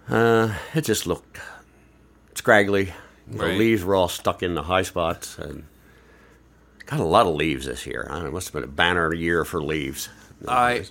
uh, 0.09 0.53
it 0.73 0.81
just 0.81 1.07
looked 1.07 1.39
scraggly. 2.35 2.93
The 3.27 3.45
Right. 3.45 3.57
leaves 3.57 3.83
were 3.83 3.95
all 3.95 4.07
stuck 4.07 4.41
in 4.41 4.55
the 4.55 4.63
high 4.63 4.83
spots, 4.83 5.37
and 5.37 5.65
got 6.85 6.99
a 6.99 7.03
lot 7.03 7.25
of 7.27 7.35
leaves 7.35 7.65
this 7.65 7.85
year. 7.85 8.07
Know, 8.09 8.25
it 8.25 8.31
must 8.31 8.47
have 8.47 8.53
been 8.53 8.63
a 8.63 8.67
banner 8.67 9.13
year 9.13 9.43
for 9.43 9.61
leaves. 9.61 10.07
I 10.47 10.85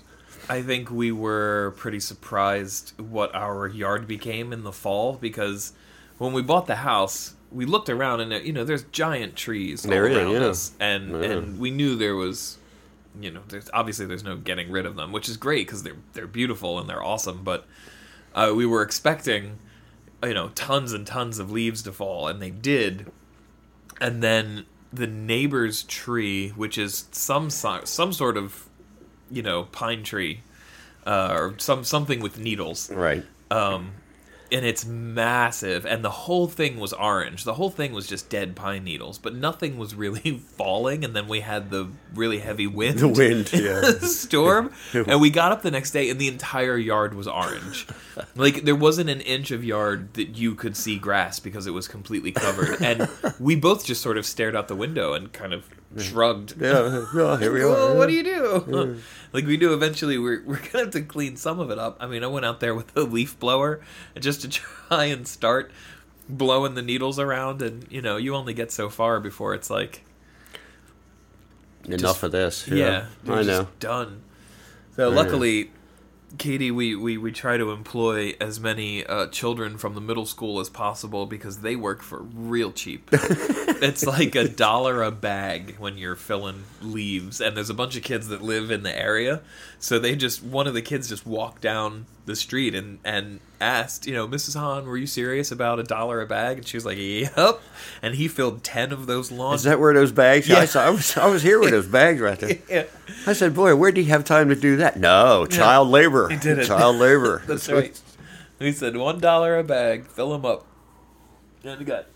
I 0.49 0.63
think 0.63 0.91
we 0.91 1.13
were 1.13 1.75
pretty 1.79 2.01
surprised 2.01 2.93
what 3.01 3.35
our 3.35 3.67
yard 3.69 4.07
became 4.07 4.53
in 4.53 4.65
the 4.65 4.73
fall 4.73 5.15
because 5.15 5.73
when 6.19 6.33
we 6.35 6.43
bought 6.43 6.67
the 6.67 6.77
house, 6.77 7.35
we 7.57 7.65
looked 7.65 7.89
around 7.89 8.21
and 8.21 8.47
you 8.47 8.53
know 8.53 8.65
there's 8.65 8.85
giant 8.85 9.35
trees 9.35 9.85
all 9.85 9.91
There 9.91 10.07
is, 10.07 10.17
around 10.17 10.33
yeah. 10.33 10.41
us, 10.53 10.73
and 10.79 11.11
Yeah. 11.13 11.23
and 11.31 11.59
we 11.59 11.71
knew 11.71 11.97
there 11.97 12.15
was, 12.15 12.59
you 13.21 13.31
know, 13.31 13.41
there's 13.49 13.71
obviously 13.73 14.05
there's 14.07 14.23
no 14.25 14.37
getting 14.37 14.71
rid 14.71 14.85
of 14.87 14.95
them, 14.97 15.11
which 15.13 15.29
is 15.29 15.37
great 15.37 15.67
because 15.67 15.83
they're 15.83 15.97
they're 16.13 16.27
beautiful 16.27 16.79
and 16.79 16.89
they're 16.89 17.03
awesome, 17.03 17.43
but 17.43 17.67
uh, 18.35 18.53
we 18.55 18.67
were 18.67 18.83
expecting, 18.83 19.59
you 20.23 20.35
know, 20.35 20.49
tons 20.55 20.93
and 20.93 21.07
tons 21.07 21.39
of 21.39 21.51
leaves 21.51 21.81
to 21.83 21.93
fall, 21.93 22.29
and 22.29 22.41
they 22.43 22.51
did, 22.51 23.11
and 24.01 24.23
then 24.23 24.67
the 24.93 25.07
neighbor's 25.07 25.83
tree, 25.85 26.51
which 26.51 26.77
is 26.79 27.07
some 27.13 27.49
so- 27.51 27.85
some 27.85 28.13
sort 28.13 28.37
of, 28.37 28.69
you 29.31 29.43
know, 29.43 29.65
pine 29.73 30.03
tree, 30.03 30.41
uh, 31.07 31.29
or 31.33 31.55
some 31.59 31.85
something 31.85 32.21
with 32.21 32.39
needles, 32.39 32.91
Right. 32.91 33.25
um, 33.51 33.93
and 34.53 34.65
it's 34.65 34.85
massive, 34.85 35.85
and 35.87 36.05
the 36.05 36.11
whole 36.11 36.47
thing 36.49 36.79
was 36.79 36.93
orange. 36.93 37.45
The 37.45 37.55
whole 37.55 37.71
thing 37.71 37.93
was 37.93 38.07
just 38.07 38.29
dead 38.29 38.55
pine 38.57 38.85
needles, 38.85 39.19
but 39.19 39.35
nothing 39.35 39.79
was 39.79 39.95
really 39.95 40.39
falling. 40.57 41.05
And 41.05 41.15
then 41.15 41.29
we 41.29 41.41
had 41.41 41.71
the 41.71 41.89
really 42.15 42.39
heavy 42.39 42.67
wind, 42.67 42.99
The 42.99 43.09
wind, 43.09 43.53
yeah. 43.53 43.83
storm, 44.01 44.73
and 44.93 45.21
we 45.21 45.31
got 45.31 45.53
up 45.53 45.63
the 45.63 45.71
next 45.71 45.91
day, 45.91 46.11
and 46.11 46.21
the 46.21 46.29
entire 46.29 46.77
yard 46.77 47.15
was 47.15 47.27
orange. 47.29 47.87
like 48.35 48.63
there 48.65 48.77
wasn't 48.77 49.11
an 49.11 49.21
inch 49.23 49.51
of 49.51 49.65
yard 49.65 50.15
that 50.15 50.37
you 50.37 50.55
could 50.55 50.77
see 50.77 50.99
grass 50.99 51.41
because 51.41 51.67
it 51.67 51.73
was 51.73 51.89
completely 51.89 52.33
covered. 52.33 52.81
And 52.83 53.09
we 53.39 53.57
both 53.57 53.85
just 53.85 54.03
sort 54.03 54.17
of 54.19 54.27
stared 54.27 54.55
out 54.57 54.69
the 54.69 54.77
window 54.77 55.13
and 55.15 55.33
kind 55.33 55.53
of 55.53 55.69
shrugged. 55.99 56.55
Yeah. 56.61 57.05
yeah, 57.15 57.39
here 57.39 57.53
we 57.53 57.63
are. 57.65 57.67
Oh, 57.77 57.95
what 57.95 58.07
do 58.09 58.13
you 58.15 58.23
do? 58.23 58.99
like 59.33 59.47
we 59.47 59.57
do 59.57 59.73
eventually, 59.75 60.19
we're 60.19 60.43
we're 60.45 60.57
gonna 60.57 60.85
have 60.85 60.91
to 60.91 61.03
clean 61.03 61.37
some 61.37 61.61
of 61.61 61.71
it 61.71 61.79
up. 61.79 61.97
I 62.01 62.07
mean, 62.07 62.23
I 62.25 62.27
went 62.27 62.45
out 62.47 62.61
there 62.61 62.75
with 62.75 62.97
a 62.97 63.01
leaf 63.03 63.39
blower 63.39 63.81
just 64.19 64.43
to 64.43 64.49
try 64.89 65.05
and 65.07 65.27
start 65.27 65.71
blowing 66.29 66.75
the 66.75 66.83
needles 66.83 67.19
around, 67.19 67.63
and 67.63 67.87
you 67.91 68.03
know, 68.03 68.17
you 68.17 68.35
only 68.35 68.53
get 68.55 68.71
so 68.73 68.89
far 68.89 69.21
before 69.21 69.55
it's 69.55 69.71
like, 69.71 70.03
Enough 71.85 72.01
Just- 72.01 72.23
of 72.25 72.33
this. 72.33 72.67
yeah, 72.69 73.07
you're 73.25 73.37
I 73.37 73.43
know. 73.43 73.69
done. 73.79 74.23
So 74.97 75.09
Yeah. 75.09 75.15
luckily. 75.15 75.71
Katie, 76.39 76.71
we, 76.71 76.95
we, 76.95 77.17
we 77.17 77.33
try 77.33 77.57
to 77.57 77.71
employ 77.71 78.35
as 78.41 78.59
many 78.61 79.05
uh, 79.07 79.29
children 79.29 79.79
from 79.79 79.95
the 79.95 80.01
middle 80.01 80.27
school 80.27 80.61
as 80.61 80.69
possible 80.69 81.27
because 81.27 81.61
they 81.61 81.77
work 81.77 82.03
for 82.03 82.23
real 82.23 82.73
cheap. 82.73 83.09
it's 83.13 84.07
like 84.07 84.35
a 84.35 84.49
dollar 84.49 85.03
a 85.03 85.11
bag 85.11 85.77
when 85.79 85.99
you're 85.99 86.17
filling 86.17 86.65
leaves, 86.83 87.41
and 87.41 87.57
there's 87.57 87.71
a 87.71 87.75
bunch 87.75 87.97
of 87.97 88.03
kids 88.03 88.29
that 88.29 88.43
live 88.43 88.71
in 88.71 88.83
the 88.83 88.97
area, 88.97 89.43
so 89.79 89.99
they 89.99 90.17
just 90.17 90.43
one 90.43 90.67
of 90.67 90.75
the 90.75 90.83
kids 90.83 91.09
just 91.09 91.27
walked 91.27 91.63
down 91.63 92.07
the 92.27 92.37
street 92.37 92.75
and 92.75 92.99
and 93.05 93.41
asked, 93.61 94.07
you 94.07 94.13
know, 94.13 94.29
Mrs. 94.29 94.59
Hahn, 94.59 94.85
were 94.85 94.97
you 94.97 95.07
serious 95.07 95.51
about 95.51 95.79
a 95.79 95.83
dollar 95.83 96.21
a 96.21 96.27
bag? 96.27 96.59
And 96.59 96.67
she 96.67 96.77
was 96.77 96.85
like, 96.85 96.99
Yep. 96.99 97.61
And 98.03 98.15
he 98.17 98.29
filled 98.29 98.63
ten 98.63 98.93
of 98.93 99.07
those 99.07 99.33
lawn. 99.33 99.55
Is 99.55 99.63
that 99.63 99.81
where 99.81 99.95
those 99.95 100.13
bags? 100.13 100.49
Yeah. 100.49 100.59
I, 100.59 100.65
saw, 100.67 100.85
I 100.85 100.91
was 100.91 101.17
I 101.17 101.27
was 101.29 101.43
here 101.43 101.59
with 101.59 101.71
those 101.71 101.87
bags 101.87 102.21
right 102.21 102.39
there. 102.39 102.59
yeah. 102.71 102.85
I 103.27 103.33
said, 103.33 103.55
"Boy, 103.55 103.75
where 103.75 103.93
do 103.93 104.01
you 104.01 104.09
have 104.09 104.25
time 104.25 104.51
to 104.51 104.57
do 104.57 104.77
that?" 104.77 104.99
No, 104.99 105.47
child 105.47 105.89
labor. 105.89 106.29
He 106.29 106.37
did 106.37 106.59
it. 106.59 106.67
Child 106.67 106.97
labor. 106.97 107.43
That's 107.47 107.69
right. 107.69 107.99
He 108.59 108.73
said 108.73 108.97
one 108.97 109.19
dollar 109.19 109.59
a 109.59 109.65
bag, 109.65 110.07
fill 110.07 110.31
them 110.31 110.45
up. 110.45 110.67
And 111.65 111.79
he 111.79 111.85
got 111.85 112.07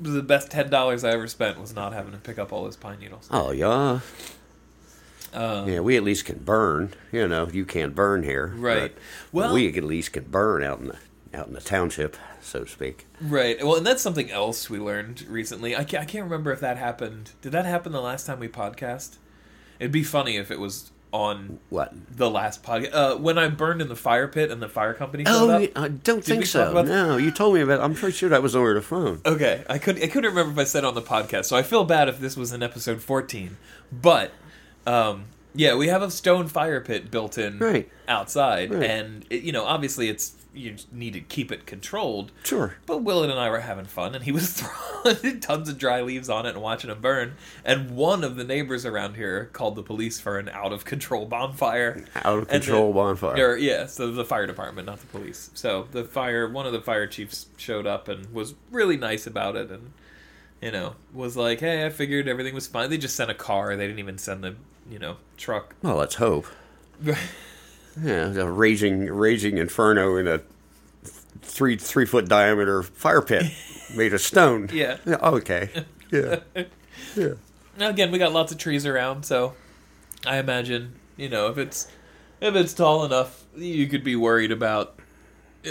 the 0.00 0.22
best 0.22 0.50
ten 0.50 0.70
dollars 0.70 1.04
I 1.04 1.10
ever 1.10 1.26
spent 1.26 1.60
was 1.60 1.74
not 1.74 1.92
having 1.92 2.12
to 2.12 2.18
pick 2.18 2.38
up 2.38 2.52
all 2.52 2.64
those 2.64 2.76
pine 2.76 2.98
needles. 3.00 3.28
Oh 3.30 3.50
yeah, 3.50 4.00
Um, 5.34 5.68
yeah. 5.68 5.80
We 5.80 5.96
at 5.96 6.02
least 6.04 6.24
can 6.24 6.38
burn. 6.38 6.92
You 7.12 7.26
know, 7.28 7.48
you 7.52 7.64
can't 7.64 7.94
burn 7.94 8.22
here, 8.22 8.52
Right. 8.56 8.92
but 8.94 9.02
Well- 9.32 9.54
we 9.54 9.68
at 9.76 9.84
least 9.84 10.12
can 10.12 10.24
burn 10.24 10.62
out 10.62 10.80
in 10.80 10.88
the 10.88 10.96
out 11.36 11.48
in 11.48 11.52
the 11.54 11.60
township, 11.60 12.16
so 12.40 12.62
to 12.62 12.70
speak. 12.70 13.06
Right. 13.20 13.58
Well, 13.64 13.74
and 13.74 13.84
that's 13.84 14.00
something 14.00 14.30
else 14.30 14.70
we 14.70 14.78
learned 14.78 15.22
recently. 15.28 15.74
I 15.74 15.82
can't, 15.82 16.02
I 16.02 16.06
can't 16.06 16.22
remember 16.22 16.52
if 16.52 16.60
that 16.60 16.76
happened. 16.76 17.32
Did 17.42 17.50
that 17.50 17.66
happen 17.66 17.90
the 17.90 18.00
last 18.00 18.26
time 18.26 18.38
we 18.38 18.46
podcast? 18.46 19.16
It'd 19.80 19.90
be 19.90 20.04
funny 20.04 20.36
if 20.36 20.52
it 20.52 20.60
was 20.60 20.92
on 21.12 21.58
What? 21.70 21.92
the 22.16 22.30
last 22.30 22.62
podcast. 22.62 22.90
Uh, 22.94 23.16
when 23.16 23.36
I 23.36 23.48
burned 23.48 23.82
in 23.82 23.88
the 23.88 23.96
fire 23.96 24.28
pit 24.28 24.52
and 24.52 24.62
the 24.62 24.68
fire 24.68 24.94
company 24.94 25.24
showed 25.24 25.50
Oh, 25.50 25.64
up. 25.64 25.70
I 25.74 25.88
don't 25.88 26.18
Did 26.18 26.24
think 26.24 26.46
so. 26.46 26.80
No, 26.82 27.16
you 27.16 27.32
told 27.32 27.54
me 27.56 27.62
about. 27.62 27.80
I'm 27.80 27.94
pretty 27.94 28.16
sure 28.16 28.28
that 28.28 28.40
was 28.42 28.54
over 28.54 28.72
the 28.72 28.80
phone. 28.82 29.20
Okay, 29.26 29.64
I 29.68 29.78
couldn't 29.78 30.04
I 30.04 30.06
couldn't 30.06 30.30
remember 30.30 30.52
if 30.52 30.58
I 30.64 30.68
said 30.70 30.84
on 30.84 30.94
the 30.94 31.02
podcast, 31.02 31.46
so 31.46 31.56
I 31.56 31.62
feel 31.62 31.82
bad 31.84 32.08
if 32.08 32.20
this 32.20 32.36
was 32.36 32.52
in 32.52 32.62
episode 32.62 33.00
fourteen. 33.02 33.56
But 33.90 34.30
um, 34.86 35.26
yeah, 35.54 35.74
we 35.76 35.88
have 35.88 36.02
a 36.02 36.10
stone 36.10 36.48
fire 36.48 36.80
pit 36.80 37.10
built 37.10 37.38
in 37.38 37.58
Right. 37.58 37.88
outside, 38.08 38.72
Right. 38.74 38.90
and 38.90 39.24
it, 39.30 39.42
you 39.42 39.52
know, 39.52 39.64
obviously, 39.64 40.08
it's 40.08 40.34
you 40.56 40.76
need 40.92 41.12
to 41.12 41.20
keep 41.20 41.50
it 41.50 41.66
controlled. 41.66 42.30
Sure. 42.44 42.76
But 42.86 42.98
Willard 42.98 43.28
and 43.28 43.40
I 43.40 43.50
were 43.50 43.58
having 43.58 43.86
fun, 43.86 44.14
and 44.14 44.22
he 44.22 44.30
was 44.30 44.52
throwing 45.04 45.40
tons 45.40 45.68
of 45.68 45.78
dry 45.78 46.00
leaves 46.00 46.28
on 46.28 46.46
it 46.46 46.50
and 46.50 46.62
watching 46.62 46.90
them 46.90 47.00
burn. 47.00 47.34
And 47.64 47.90
one 47.96 48.22
of 48.22 48.36
the 48.36 48.44
neighbors 48.44 48.86
around 48.86 49.14
here 49.16 49.50
called 49.52 49.74
the 49.74 49.82
police 49.82 50.20
for 50.20 50.38
an 50.38 50.48
out 50.50 50.72
of 50.72 50.84
control 50.84 51.26
bonfire. 51.26 52.04
Out 52.24 52.38
of 52.38 52.48
control 52.48 52.92
the- 52.92 52.94
bonfire. 53.00 53.48
Or, 53.50 53.56
yeah, 53.56 53.86
so 53.86 54.12
the 54.12 54.24
fire 54.24 54.46
department, 54.46 54.86
not 54.86 55.00
the 55.00 55.06
police. 55.06 55.50
So 55.54 55.88
the 55.90 56.04
fire, 56.04 56.48
one 56.48 56.66
of 56.66 56.72
the 56.72 56.80
fire 56.80 57.08
chiefs 57.08 57.46
showed 57.56 57.86
up 57.86 58.06
and 58.06 58.32
was 58.32 58.54
really 58.70 58.96
nice 58.96 59.26
about 59.26 59.56
it, 59.56 59.70
and 59.72 59.90
you 60.62 60.70
know 60.70 60.94
was 61.12 61.36
like, 61.36 61.58
"Hey, 61.60 61.84
I 61.84 61.90
figured 61.90 62.28
everything 62.28 62.54
was 62.54 62.68
fine." 62.68 62.90
They 62.90 62.98
just 62.98 63.16
sent 63.16 63.28
a 63.28 63.34
car. 63.34 63.74
They 63.76 63.86
didn't 63.88 63.98
even 63.98 64.18
send 64.18 64.44
the 64.44 64.54
you 64.90 64.98
know 64.98 65.16
truck. 65.36 65.74
Well, 65.82 65.96
let's 65.96 66.16
hope. 66.16 66.46
Yeah, 68.02 68.34
a 68.34 68.50
raging, 68.50 69.06
raging 69.06 69.56
inferno 69.56 70.16
in 70.16 70.26
a 70.26 70.40
three 71.42 71.76
three 71.76 72.06
foot 72.06 72.28
diameter 72.28 72.82
fire 72.82 73.22
pit 73.22 73.44
made 73.94 74.12
of 74.12 74.20
stone. 74.20 74.68
Yeah. 74.72 74.96
Okay. 75.06 75.70
Yeah. 76.10 76.40
Yeah. 77.16 77.34
Now, 77.78 77.90
again, 77.90 78.10
we 78.10 78.18
got 78.18 78.32
lots 78.32 78.50
of 78.50 78.58
trees 78.58 78.84
around, 78.84 79.24
so 79.24 79.54
I 80.26 80.38
imagine 80.38 80.94
you 81.16 81.28
know 81.28 81.46
if 81.48 81.56
it's 81.58 81.86
if 82.40 82.56
it's 82.56 82.74
tall 82.74 83.04
enough, 83.04 83.44
you 83.56 83.86
could 83.86 84.02
be 84.02 84.16
worried 84.16 84.50
about 84.50 84.98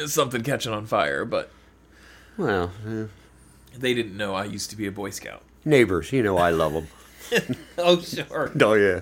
something 0.06 0.44
catching 0.44 0.72
on 0.72 0.86
fire. 0.86 1.26
But 1.26 1.52
Well, 2.38 2.72
eh, 2.88 3.06
they 3.78 3.94
didn't 3.94 4.16
know 4.16 4.34
I 4.34 4.46
used 4.46 4.70
to 4.70 4.78
be 4.78 4.88
a 4.88 4.92
Boy 4.94 5.10
Scout. 5.10 5.42
neighbors, 5.66 6.14
you 6.14 6.24
know 6.24 6.38
I 6.38 6.52
love 6.52 6.72
them. 6.72 6.88
Oh 7.78 8.00
sure. 8.02 8.52
Oh 8.62 8.74
yeah. 8.74 9.02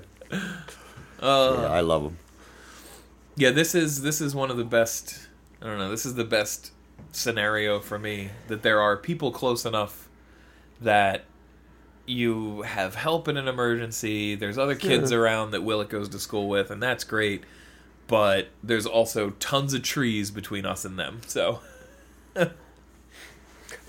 Uh, 1.19 1.57
yeah, 1.61 1.67
I 1.67 1.81
love 1.81 2.03
them. 2.03 2.17
Yeah, 3.35 3.51
this 3.51 3.75
is 3.75 4.01
this 4.01 4.21
is 4.21 4.33
one 4.33 4.49
of 4.51 4.57
the 4.57 4.63
best. 4.63 5.27
I 5.61 5.65
don't 5.65 5.77
know. 5.77 5.89
This 5.89 6.05
is 6.05 6.15
the 6.15 6.23
best 6.23 6.71
scenario 7.11 7.79
for 7.79 7.99
me 7.99 8.29
that 8.47 8.61
there 8.63 8.81
are 8.81 8.97
people 8.97 9.31
close 9.31 9.65
enough 9.65 10.07
that 10.79 11.25
you 12.05 12.63
have 12.63 12.95
help 12.95 13.27
in 13.27 13.37
an 13.37 13.47
emergency. 13.47 14.35
There's 14.35 14.57
other 14.57 14.75
kids 14.75 15.11
around 15.11 15.51
that 15.51 15.61
Willet 15.61 15.89
goes 15.89 16.09
to 16.09 16.19
school 16.19 16.49
with, 16.49 16.71
and 16.71 16.81
that's 16.81 17.03
great. 17.03 17.43
But 18.07 18.49
there's 18.63 18.85
also 18.85 19.31
tons 19.31 19.73
of 19.73 19.83
trees 19.83 20.31
between 20.31 20.65
us 20.65 20.83
and 20.83 20.97
them. 20.97 21.21
So 21.27 21.59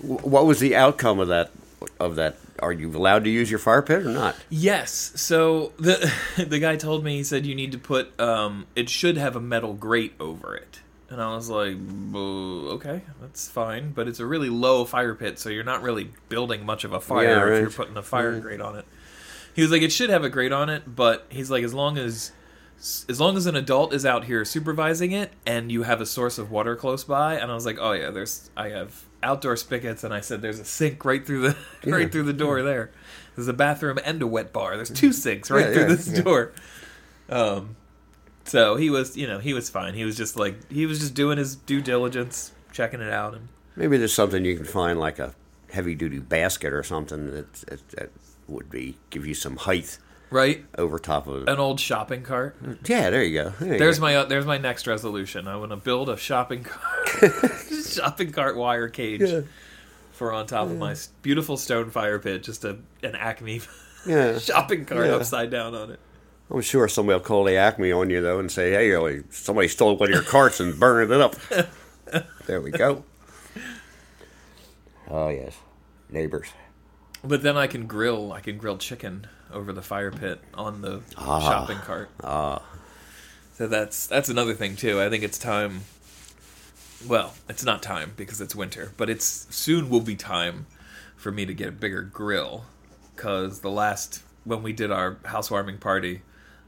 What 0.01 0.45
was 0.45 0.59
the 0.59 0.75
outcome 0.75 1.19
of 1.19 1.27
that? 1.29 1.51
Of 1.99 2.15
that? 2.15 2.37
Are 2.59 2.71
you 2.71 2.89
allowed 2.89 3.23
to 3.25 3.29
use 3.29 3.49
your 3.49 3.59
fire 3.59 3.81
pit 3.81 4.05
or 4.05 4.09
not? 4.09 4.35
yes, 4.49 5.11
so 5.15 5.73
the 5.77 6.11
the 6.47 6.59
guy 6.59 6.75
told 6.75 7.03
me 7.03 7.17
he 7.17 7.23
said 7.23 7.45
you 7.45 7.55
need 7.55 7.71
to 7.73 7.77
put 7.77 8.17
um, 8.19 8.67
it 8.75 8.89
should 8.89 9.17
have 9.17 9.35
a 9.35 9.41
metal 9.41 9.73
grate 9.73 10.13
over 10.19 10.55
it. 10.55 10.79
And 11.09 11.21
I 11.21 11.35
was 11.35 11.47
like, 11.47 11.77
okay, 12.15 13.01
that's 13.21 13.47
fine, 13.47 13.91
but 13.91 14.07
it's 14.07 14.19
a 14.19 14.25
really 14.25 14.49
low 14.49 14.83
fire 14.85 15.13
pit, 15.13 15.37
so 15.37 15.49
you're 15.49 15.63
not 15.63 15.83
really 15.83 16.09
building 16.29 16.65
much 16.65 16.83
of 16.85 16.93
a 16.93 16.99
fire 16.99 17.49
Yeah, 17.51 17.55
if 17.55 17.61
you're 17.61 17.69
putting 17.69 17.97
a 17.97 18.01
fire 18.01 18.33
Yeah. 18.33 18.39
grate 18.39 18.61
on 18.61 18.75
it. 18.77 18.85
He 19.55 19.61
was 19.61 19.69
like, 19.69 19.83
it 19.83 19.91
should 19.91 20.09
have 20.09 20.23
a 20.23 20.29
grate 20.29 20.51
on 20.51 20.69
it, 20.69 20.83
but 20.95 21.27
he's 21.29 21.51
like, 21.51 21.63
as 21.63 21.73
long 21.73 21.97
as 21.99 22.31
as 23.07 23.19
long 23.19 23.37
as 23.37 23.45
an 23.45 23.55
adult 23.55 23.93
is 23.93 24.05
out 24.05 24.25
here 24.25 24.43
supervising 24.43 25.11
it 25.13 25.31
and 25.45 25.71
you 25.71 25.83
have 25.83 26.01
a 26.01 26.05
source 26.05 26.37
of 26.37 26.49
water 26.51 26.75
close 26.75 27.03
by, 27.03 27.35
and 27.35 27.51
I 27.51 27.53
was 27.53 27.65
like, 27.65 27.77
oh 27.79 27.91
yeah, 27.91 28.09
there's 28.09 28.49
I 28.57 28.69
have 28.69 29.03
outdoor 29.23 29.55
spigots, 29.55 30.03
and 30.03 30.13
I 30.13 30.21
said 30.21 30.41
there's 30.41 30.59
a 30.59 30.65
sink 30.65 31.03
right 31.05 31.25
through 31.25 31.41
the 31.41 31.57
Yeah. 31.83 31.95
right 31.95 32.11
through 32.11 32.23
the 32.23 32.33
door 32.33 32.61
there. 32.61 32.91
There's 33.35 33.47
a 33.47 33.53
bathroom 33.53 33.99
and 34.05 34.21
a 34.21 34.27
wet 34.27 34.53
bar. 34.53 34.75
There's 34.75 34.91
two 34.91 35.11
sinks 35.11 35.49
right 35.49 35.67
Yeah, 35.67 35.73
through 35.73 35.81
yeah, 35.81 35.87
this 35.87 36.07
yeah. 36.09 36.21
door. 36.21 36.51
Um, 37.29 37.75
so 38.45 38.75
he 38.75 38.89
was, 38.89 39.17
you 39.17 39.25
know, 39.25 39.39
he 39.39 39.53
was 39.53 39.69
fine. 39.69 39.93
He 39.93 40.05
was 40.05 40.15
just 40.17 40.35
like 40.37 40.69
he 40.71 40.85
was 40.85 40.99
just 40.99 41.13
doing 41.13 41.37
his 41.37 41.55
due 41.55 41.81
diligence, 41.81 42.51
checking 42.71 43.01
it 43.01 43.11
out, 43.11 43.33
and 43.33 43.47
Maybe 43.75 43.97
there's 43.97 44.13
something 44.13 44.45
you 44.45 44.55
can 44.55 44.65
find, 44.65 44.99
like 44.99 45.17
a 45.17 45.33
heavy 45.71 45.95
duty 45.95 46.19
basket 46.19 46.71
or 46.73 46.83
something 46.83 47.31
that, 47.31 47.51
that 47.53 47.89
that 47.89 48.09
would 48.47 48.69
be 48.69 48.97
give 49.09 49.25
you 49.25 49.33
some 49.33 49.55
height 49.55 49.97
right, 50.33 50.65
over 50.77 50.99
top 50.99 51.27
of 51.27 51.47
an 51.47 51.59
old 51.59 51.79
shopping 51.79 52.23
cart. 52.23 52.57
Yeah, 52.85 53.09
there 53.09 53.23
you 53.23 53.43
go. 53.43 53.53
There 53.59 53.73
you 53.73 53.79
There's 53.79 53.99
go. 53.99 54.05
my 54.05 54.15
uh, 54.17 54.25
there's 54.25 54.45
my 54.45 54.57
next 54.57 54.87
resolution. 54.87 55.47
I 55.47 55.55
want 55.55 55.71
to 55.71 55.77
build 55.77 56.09
a 56.09 56.17
shopping 56.17 56.63
cart, 56.65 57.31
shopping 57.87 58.31
cart 58.31 58.57
wire 58.57 58.89
cage 58.89 59.21
Yeah. 59.21 59.41
for 60.11 60.33
on 60.33 60.47
top 60.47 60.67
of 60.67 60.77
my 60.77 60.95
beautiful 61.21 61.55
stone 61.57 61.89
fire 61.91 62.19
pit. 62.19 62.43
Just 62.43 62.65
a 62.65 62.79
an 63.03 63.15
Acme 63.15 63.61
yeah. 64.07 64.37
shopping 64.39 64.85
cart 64.85 65.05
Yeah. 65.07 65.15
upside 65.15 65.49
down 65.51 65.73
on 65.75 65.91
it. 65.91 65.99
I'm 66.49 66.61
sure 66.61 66.87
somebody 66.87 67.17
will 67.17 67.25
call 67.25 67.45
the 67.45 67.55
Acme 67.55 67.91
on 67.91 68.09
you 68.09 68.21
though 68.21 68.39
and 68.39 68.51
say, 68.51 68.71
"Hey, 68.71 69.21
somebody 69.29 69.67
stole 69.69 69.95
one 69.97 70.09
of 70.09 70.13
your 70.13 70.23
carts 70.23 70.59
and 70.59 70.77
burned 70.79 71.11
it 71.11 71.21
up." 71.21 71.35
there 72.45 72.59
we 72.61 72.71
go. 72.71 73.03
Oh 75.09 75.29
yes, 75.29 75.55
neighbors. 76.09 76.47
But 77.23 77.41
then 77.41 77.55
I 77.55 77.67
can 77.67 77.87
grill. 77.87 78.33
I 78.33 78.41
can 78.41 78.57
grill 78.57 78.77
chicken 78.77 79.27
over 79.53 79.71
the 79.73 79.81
fire 79.81 80.11
pit 80.11 80.39
on 80.53 80.81
the 80.81 81.01
Ah. 81.17 81.39
shopping 81.39 81.77
cart. 81.79 82.09
So 83.55 83.67
that's 83.67 84.07
that's 84.07 84.29
another 84.29 84.53
thing 84.55 84.75
too. 84.75 84.99
I 85.01 85.09
think 85.09 85.23
it's 85.23 85.37
time. 85.37 85.81
Well, 87.07 87.33
it's 87.49 87.63
not 87.63 87.83
time 87.83 88.13
because 88.17 88.41
it's 88.41 88.55
winter, 88.55 88.93
but 88.97 89.09
it's 89.09 89.47
soon 89.55 89.89
will 89.89 90.01
be 90.01 90.15
time 90.15 90.65
for 91.15 91.31
me 91.31 91.45
to 91.45 91.53
get 91.53 91.67
a 91.69 91.71
bigger 91.71 92.01
grill. 92.01 92.65
Cause 93.15 93.59
the 93.59 93.69
last 93.69 94.23
when 94.43 94.63
we 94.63 94.73
did 94.73 94.91
our 94.91 95.17
housewarming 95.25 95.77
party, 95.77 96.21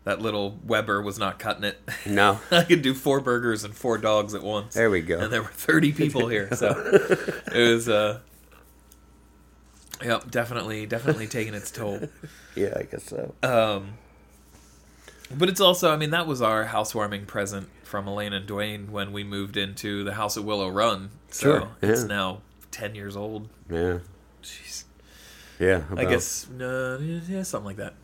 that 0.04 0.22
little 0.22 0.60
Weber 0.63 1.01
was 1.01 1.18
not 1.18 1.39
cutting 1.39 1.63
it. 1.63 1.82
No. 2.06 2.39
I 2.51 2.63
could 2.63 2.82
do 2.84 2.94
four 2.94 3.20
burgers 3.20 3.63
and 3.63 3.74
four 3.75 3.98
dogs 3.98 4.34
at 4.36 4.44
once. 4.44 4.75
There 4.75 4.89
we 4.92 5.01
go. 5.01 5.20
And 5.20 5.34
there 5.34 5.42
were 5.42 5.48
thirty 5.50 5.92
people 5.92 6.27
here, 6.27 6.54
so 6.56 6.70
it 7.54 7.70
was. 7.74 7.89
uh 7.89 8.20
Yep, 10.04 10.30
definitely, 10.30 10.86
definitely 10.86 11.25
taking 11.27 11.54
its 11.54 11.72
toll. 11.72 12.01
Yeah, 12.55 12.74
I 12.75 12.83
guess 12.83 13.03
so. 13.03 13.33
Um, 13.43 13.97
but 15.35 15.50
it's 15.50 15.59
also, 15.59 15.91
I 15.91 15.97
mean, 15.97 16.12
that 16.12 16.27
was 16.27 16.41
our 16.41 16.65
housewarming 16.65 17.25
present 17.25 17.69
from 17.83 18.07
Elaine 18.07 18.33
and 18.33 18.47
Dwayne 18.47 18.89
when 18.89 19.12
we 19.12 19.24
moved 19.24 19.57
into 19.57 20.03
the 20.03 20.13
house 20.13 20.38
at 20.38 20.43
Willow 20.43 20.69
Run. 20.69 21.09
So 21.29 21.59
Sure, 21.59 21.67
it's 21.81 22.03
now 22.03 22.41
10 22.71 22.95
years 22.95 23.15
old. 23.17 23.50
yeah, 23.69 24.00
Jeez. 24.43 24.83
yeah. 25.59 25.81
I 25.95 26.05
guess, 26.05 26.47
no, 26.50 26.97
yeah, 26.97 27.43
something 27.43 27.65
like 27.65 27.77
that. 27.77 27.95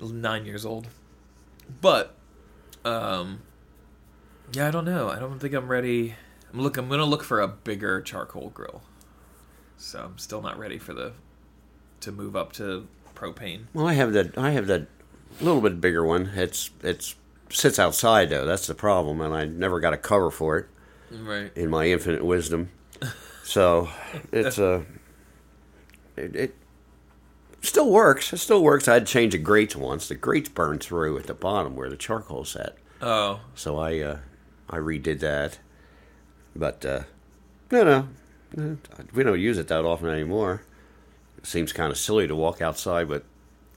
Nine 0.00 0.46
years 0.46 0.64
old. 0.64 0.86
But, 1.80 2.14
um, 2.84 3.40
yeah, 4.52 4.68
I 4.68 4.70
don't 4.70 4.84
know. 4.84 5.08
I 5.08 5.18
don't 5.18 5.38
think 5.38 5.52
I'm 5.54 5.68
ready. 5.68 6.14
I'm 6.52 6.60
look. 6.62 6.76
I'm 6.78 6.88
gonna 6.88 7.04
look 7.04 7.22
for 7.22 7.40
a 7.40 7.48
bigger 7.48 8.00
charcoal 8.00 8.48
grill. 8.50 8.82
So 9.76 9.98
I'm 10.00 10.18
still 10.18 10.40
not 10.40 10.58
ready 10.58 10.78
for 10.78 10.94
the 10.94 11.12
to 12.00 12.12
move 12.12 12.36
up 12.36 12.52
to 12.54 12.86
propane. 13.18 13.64
Well, 13.74 13.86
I 13.86 13.94
have 13.94 14.12
that. 14.12 14.36
I 14.38 14.50
have 14.50 14.66
that 14.68 14.86
little 15.40 15.60
bit 15.60 15.80
bigger 15.80 16.04
one. 16.04 16.30
It's 16.34 16.70
it's 16.82 17.14
sits 17.50 17.78
outside 17.78 18.30
though. 18.30 18.44
That's 18.44 18.66
the 18.66 18.74
problem, 18.74 19.20
and 19.20 19.34
I 19.34 19.44
never 19.46 19.80
got 19.80 19.92
a 19.94 19.96
cover 19.98 20.30
for 20.30 20.58
it 20.58 20.66
Right. 21.10 21.50
in 21.56 21.70
my 21.70 21.86
infinite 21.86 22.24
wisdom. 22.24 22.70
So 23.44 23.88
it's 24.30 24.58
a 24.58 24.84
it, 26.18 26.36
it 26.36 26.54
still 27.62 27.90
works. 27.90 28.30
It 28.34 28.36
still 28.38 28.62
works. 28.62 28.86
I 28.88 28.94
had 28.94 29.06
to 29.06 29.12
change 29.12 29.32
the 29.32 29.38
grates 29.38 29.74
once. 29.74 30.06
The 30.06 30.16
grates 30.16 30.50
burned 30.50 30.82
through 30.82 31.16
at 31.16 31.26
the 31.26 31.32
bottom 31.32 31.74
where 31.74 31.88
the 31.88 31.96
charcoal 31.96 32.44
sat. 32.44 32.76
Oh, 33.00 33.40
So 33.54 33.78
I 33.78 34.00
uh, 34.00 34.18
I 34.68 34.76
redid 34.76 35.20
that. 35.20 35.58
But 36.54 36.84
uh, 36.84 37.04
no, 37.70 38.08
no, 38.54 38.76
we 39.14 39.22
don't 39.22 39.40
use 39.40 39.56
it 39.56 39.68
that 39.68 39.84
often 39.86 40.10
anymore. 40.10 40.62
It 41.38 41.46
seems 41.46 41.72
kind 41.72 41.90
of 41.90 41.98
silly 41.98 42.26
to 42.28 42.34
walk 42.36 42.60
outside 42.60 43.08
with 43.08 43.22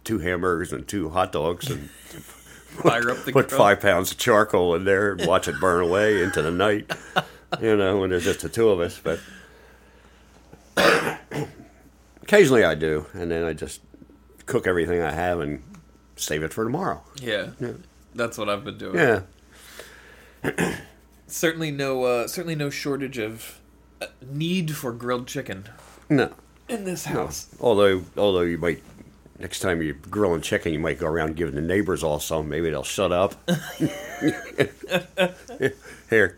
two 0.04 0.20
hamburgers 0.20 0.74
and 0.74 0.88
two 0.88 1.10
hot 1.10 1.32
dogs 1.32 1.70
and 1.70 1.90
fire 1.90 3.10
up 3.12 3.24
the 3.24 3.32
put 3.32 3.50
grill. 3.50 3.58
five 3.60 3.80
pounds 3.80 4.12
of 4.12 4.18
charcoal 4.18 4.76
in 4.76 4.84
there 4.84 5.12
and 5.14 5.26
watch 5.28 5.48
it 5.48 5.60
burn 5.60 5.82
away 5.84 6.22
into 6.22 6.42
the 6.42 6.52
night. 6.52 6.92
You 7.60 7.76
know, 7.76 8.00
when 8.00 8.12
there's 8.12 8.24
just 8.24 8.40
the 8.44 8.48
two 8.48 8.70
of 8.70 8.80
us. 8.80 8.98
But 9.04 9.20
occasionally 12.24 12.64
I 12.64 12.76
do, 12.76 13.08
and 13.14 13.30
then 13.30 13.44
I 13.44 13.52
just 13.52 13.82
cook 14.46 14.68
everything 14.68 15.02
I 15.02 15.12
have 15.12 15.42
and 15.42 15.62
save 16.16 16.44
it 16.44 16.54
for 16.54 16.64
tomorrow. 16.64 17.02
Yeah. 17.16 17.50
That's 18.16 18.38
what 18.38 18.48
I've 18.48 18.64
been 18.64 18.78
doing. 18.78 18.96
Yeah. 20.44 20.76
Certainly 21.28 21.72
no 21.72 22.04
uh, 22.04 22.28
certainly 22.28 22.56
no 22.56 22.70
shortage 22.70 23.18
of 23.18 23.60
uh, 24.02 24.08
need 24.26 24.76
for 24.76 24.92
grilled 24.92 25.28
chicken 25.28 25.68
No. 26.10 26.34
In 26.72 26.84
this 26.86 27.06
No. 27.08 27.14
house. 27.14 27.48
Although, 27.60 28.04
although 28.18 28.42
you 28.42 28.58
might 28.58 28.82
next 29.40 29.60
time 29.60 29.82
you're 29.82 29.94
grilling 29.96 30.42
chicken, 30.42 30.72
you 30.74 30.80
might 30.80 31.00
go 31.00 31.08
around 31.08 31.36
giving 31.36 31.56
the 31.56 31.62
neighbors 31.62 32.04
all 32.04 32.20
some. 32.20 32.48
Maybe 32.50 32.70
they'll 32.70 32.84
shut 32.84 33.12
up. 33.12 33.34
Here, 36.10 36.38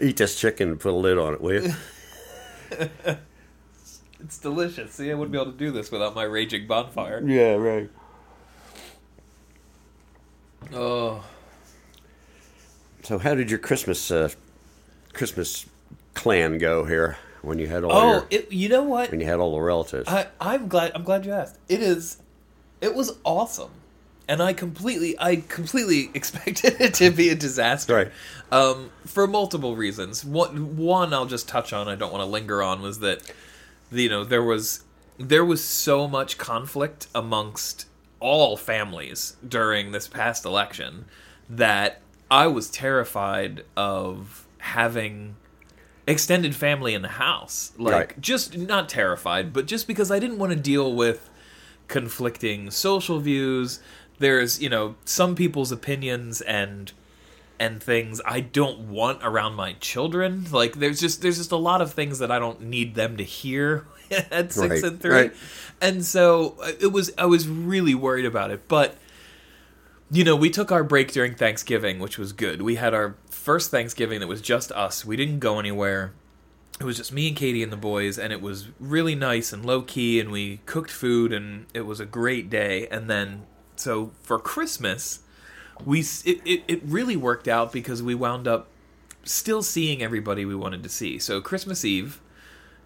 eat 0.00 0.16
this 0.16 0.38
chicken 0.40 0.70
and 0.70 0.80
put 0.80 0.92
a 0.92 0.96
lid 0.96 1.18
on 1.18 1.34
it, 1.34 1.40
will 1.40 1.62
you? 1.64 1.72
It's 4.20 4.38
delicious. 4.38 4.92
See, 4.94 5.10
I 5.10 5.14
wouldn't 5.14 5.32
be 5.32 5.38
able 5.38 5.52
to 5.52 5.58
do 5.58 5.70
this 5.70 5.90
without 5.90 6.14
my 6.14 6.22
raging 6.24 6.66
bonfire. 6.66 7.22
Yeah, 7.26 7.54
right. 7.54 7.90
Oh, 10.72 11.22
So, 13.02 13.18
how 13.18 13.34
did 13.34 13.50
your 13.50 13.58
Christmas 13.58 14.10
uh, 14.10 14.30
Christmas 15.12 15.66
clan 16.14 16.56
go 16.58 16.84
here 16.86 17.18
when 17.44 17.58
you 17.58 17.66
had 17.66 17.84
all 17.84 17.92
oh, 17.92 18.12
your 18.12 18.26
it, 18.30 18.52
you 18.52 18.68
know 18.68 18.82
what? 18.82 19.10
when 19.10 19.20
you 19.20 19.26
had 19.26 19.38
all 19.40 19.54
the 19.54 19.60
relatives? 19.60 20.08
I 20.08 20.28
I'm 20.40 20.68
glad 20.68 20.92
I'm 20.94 21.04
glad 21.04 21.24
you 21.26 21.32
asked. 21.32 21.58
It 21.68 21.82
is, 21.82 22.18
it 22.80 22.94
was 22.94 23.18
awesome, 23.24 23.70
and 24.28 24.42
I 24.42 24.52
completely 24.52 25.18
I 25.18 25.36
completely 25.36 26.10
expected 26.14 26.80
it 26.80 26.94
to 26.94 27.10
be 27.10 27.28
a 27.30 27.34
disaster. 27.34 27.94
Right. 27.94 28.12
Um, 28.50 28.90
for 29.04 29.26
multiple 29.26 29.76
reasons. 29.76 30.24
One 30.24 30.76
one 30.76 31.12
I'll 31.12 31.26
just 31.26 31.48
touch 31.48 31.72
on. 31.72 31.88
I 31.88 31.94
don't 31.94 32.12
want 32.12 32.22
to 32.22 32.30
linger 32.30 32.62
on. 32.62 32.82
Was 32.82 33.00
that 33.00 33.30
you 33.90 34.08
know 34.08 34.24
there 34.24 34.42
was 34.42 34.84
there 35.18 35.44
was 35.44 35.62
so 35.62 36.08
much 36.08 36.38
conflict 36.38 37.06
amongst 37.14 37.86
all 38.20 38.56
families 38.56 39.36
during 39.46 39.92
this 39.92 40.08
past 40.08 40.44
election 40.44 41.04
that 41.48 42.00
I 42.30 42.46
was 42.46 42.70
terrified 42.70 43.64
of 43.76 44.46
having 44.58 45.36
extended 46.06 46.54
family 46.54 46.94
in 46.94 47.02
the 47.02 47.08
house. 47.08 47.72
Like 47.78 47.92
Right. 47.94 48.20
just 48.20 48.56
not 48.58 48.88
terrified, 48.88 49.52
but 49.52 49.66
just 49.66 49.86
because 49.86 50.10
I 50.10 50.18
didn't 50.18 50.38
want 50.38 50.52
to 50.52 50.58
deal 50.58 50.92
with 50.94 51.30
conflicting 51.88 52.70
social 52.70 53.20
views. 53.20 53.80
There's, 54.18 54.60
you 54.62 54.68
know, 54.68 54.94
some 55.04 55.34
people's 55.34 55.72
opinions 55.72 56.40
and 56.40 56.92
and 57.60 57.80
things 57.82 58.20
I 58.26 58.40
don't 58.40 58.80
want 58.90 59.20
around 59.22 59.54
my 59.54 59.74
children. 59.74 60.46
Like 60.50 60.74
there's 60.74 61.00
just 61.00 61.22
there's 61.22 61.38
just 61.38 61.52
a 61.52 61.56
lot 61.56 61.80
of 61.80 61.92
things 61.92 62.18
that 62.18 62.30
I 62.30 62.38
don't 62.38 62.62
need 62.62 62.94
them 62.94 63.16
to 63.16 63.24
hear 63.24 63.86
at 64.10 64.52
6 64.52 64.56
Right, 64.56 64.82
and 64.84 65.00
3. 65.00 65.10
right. 65.10 65.32
And 65.80 66.04
so 66.04 66.56
uh, 66.62 66.72
it 66.80 66.92
was 66.92 67.12
I 67.18 67.26
was 67.26 67.46
really 67.48 67.94
worried 67.94 68.24
about 68.26 68.50
it, 68.50 68.66
but 68.68 68.96
you 70.14 70.22
know, 70.22 70.36
we 70.36 70.48
took 70.48 70.70
our 70.70 70.84
break 70.84 71.12
during 71.12 71.34
Thanksgiving, 71.34 71.98
which 71.98 72.18
was 72.18 72.32
good. 72.32 72.62
We 72.62 72.76
had 72.76 72.94
our 72.94 73.16
first 73.28 73.72
Thanksgiving 73.72 74.20
that 74.20 74.28
was 74.28 74.40
just 74.40 74.70
us. 74.72 75.04
We 75.04 75.16
didn't 75.16 75.40
go 75.40 75.58
anywhere. 75.58 76.12
It 76.80 76.84
was 76.84 76.96
just 76.96 77.12
me 77.12 77.28
and 77.28 77.36
Katie 77.36 77.64
and 77.64 77.72
the 77.72 77.76
boys, 77.76 78.16
and 78.18 78.32
it 78.32 78.40
was 78.40 78.68
really 78.78 79.16
nice 79.16 79.52
and 79.52 79.64
low 79.64 79.82
key. 79.82 80.20
And 80.20 80.30
we 80.30 80.60
cooked 80.66 80.92
food, 80.92 81.32
and 81.32 81.66
it 81.74 81.82
was 81.82 81.98
a 81.98 82.06
great 82.06 82.48
day. 82.48 82.86
And 82.88 83.10
then, 83.10 83.46
so 83.74 84.12
for 84.22 84.38
Christmas, 84.38 85.20
we 85.84 86.00
it, 86.00 86.40
it, 86.44 86.62
it 86.68 86.82
really 86.84 87.16
worked 87.16 87.48
out 87.48 87.72
because 87.72 88.00
we 88.00 88.14
wound 88.14 88.46
up 88.46 88.68
still 89.24 89.62
seeing 89.62 90.00
everybody 90.00 90.44
we 90.44 90.54
wanted 90.54 90.82
to 90.84 90.88
see. 90.88 91.18
So 91.18 91.40
Christmas 91.40 91.84
Eve, 91.84 92.20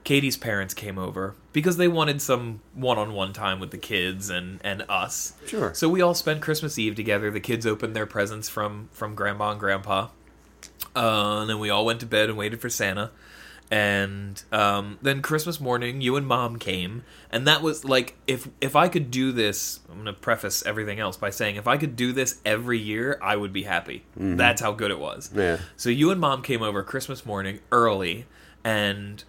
Katie's 0.05 0.37
parents 0.37 0.75
came 0.75 0.99
over 0.99 1.35
because 1.53 1.77
they 1.77 1.89
wanted 1.89 2.23
some 2.23 2.61
one-on-one 2.75 3.33
time 3.33 3.61
with 3.61 3.71
the 3.71 3.79
kids 3.79 4.31
and 4.31 4.61
and 4.65 4.85
us. 4.89 5.35
Sure. 5.47 5.75
So 5.75 5.89
we 5.89 6.01
all 6.01 6.15
spent 6.15 6.41
Christmas 6.41 6.79
Eve 6.79 6.95
together. 6.95 7.31
The 7.31 7.41
kids 7.41 7.67
opened 7.67 7.95
their 7.95 8.07
presents 8.07 8.49
from 8.49 8.89
from 8.93 9.15
Grandma 9.15 9.51
and 9.51 9.61
Grandpa, 9.61 10.09
uh, 10.97 11.41
and 11.41 11.51
then 11.51 11.59
we 11.59 11.69
all 11.71 11.85
went 11.85 12.01
to 12.01 12.07
bed 12.07 12.29
and 12.29 12.39
waited 12.39 12.61
for 12.61 12.71
Santa. 12.71 13.11
And 13.71 14.43
um, 14.51 14.99
then 15.03 15.21
Christmas 15.21 15.61
morning, 15.61 16.01
you 16.01 16.17
and 16.17 16.27
Mom 16.27 16.59
came, 16.59 17.05
and 17.31 17.47
that 17.47 17.61
was 17.61 17.85
like 17.85 18.17
if 18.27 18.49
if 18.63 18.75
I 18.75 18.89
could 18.89 19.11
do 19.11 19.31
this. 19.31 19.81
I'm 19.91 19.99
gonna 19.99 20.15
preface 20.15 20.65
everything 20.65 21.01
else 21.01 21.19
by 21.19 21.29
saying 21.29 21.57
if 21.57 21.69
I 21.69 21.77
could 21.77 21.95
do 21.95 22.15
this 22.15 22.41
every 22.47 22.79
year, 22.79 23.19
I 23.23 23.37
would 23.37 23.53
be 23.53 23.65
happy. 23.65 24.05
That's 24.17 24.63
how 24.63 24.73
good 24.73 24.91
it 24.91 24.99
was. 24.99 25.31
Yeah. 25.35 25.59
So 25.77 25.91
you 25.91 26.11
and 26.11 26.19
mom 26.19 26.41
came 26.41 26.63
over 26.63 26.83
Christmas 26.83 27.27
morning 27.27 27.61
early, 27.71 28.25
and 28.65 29.23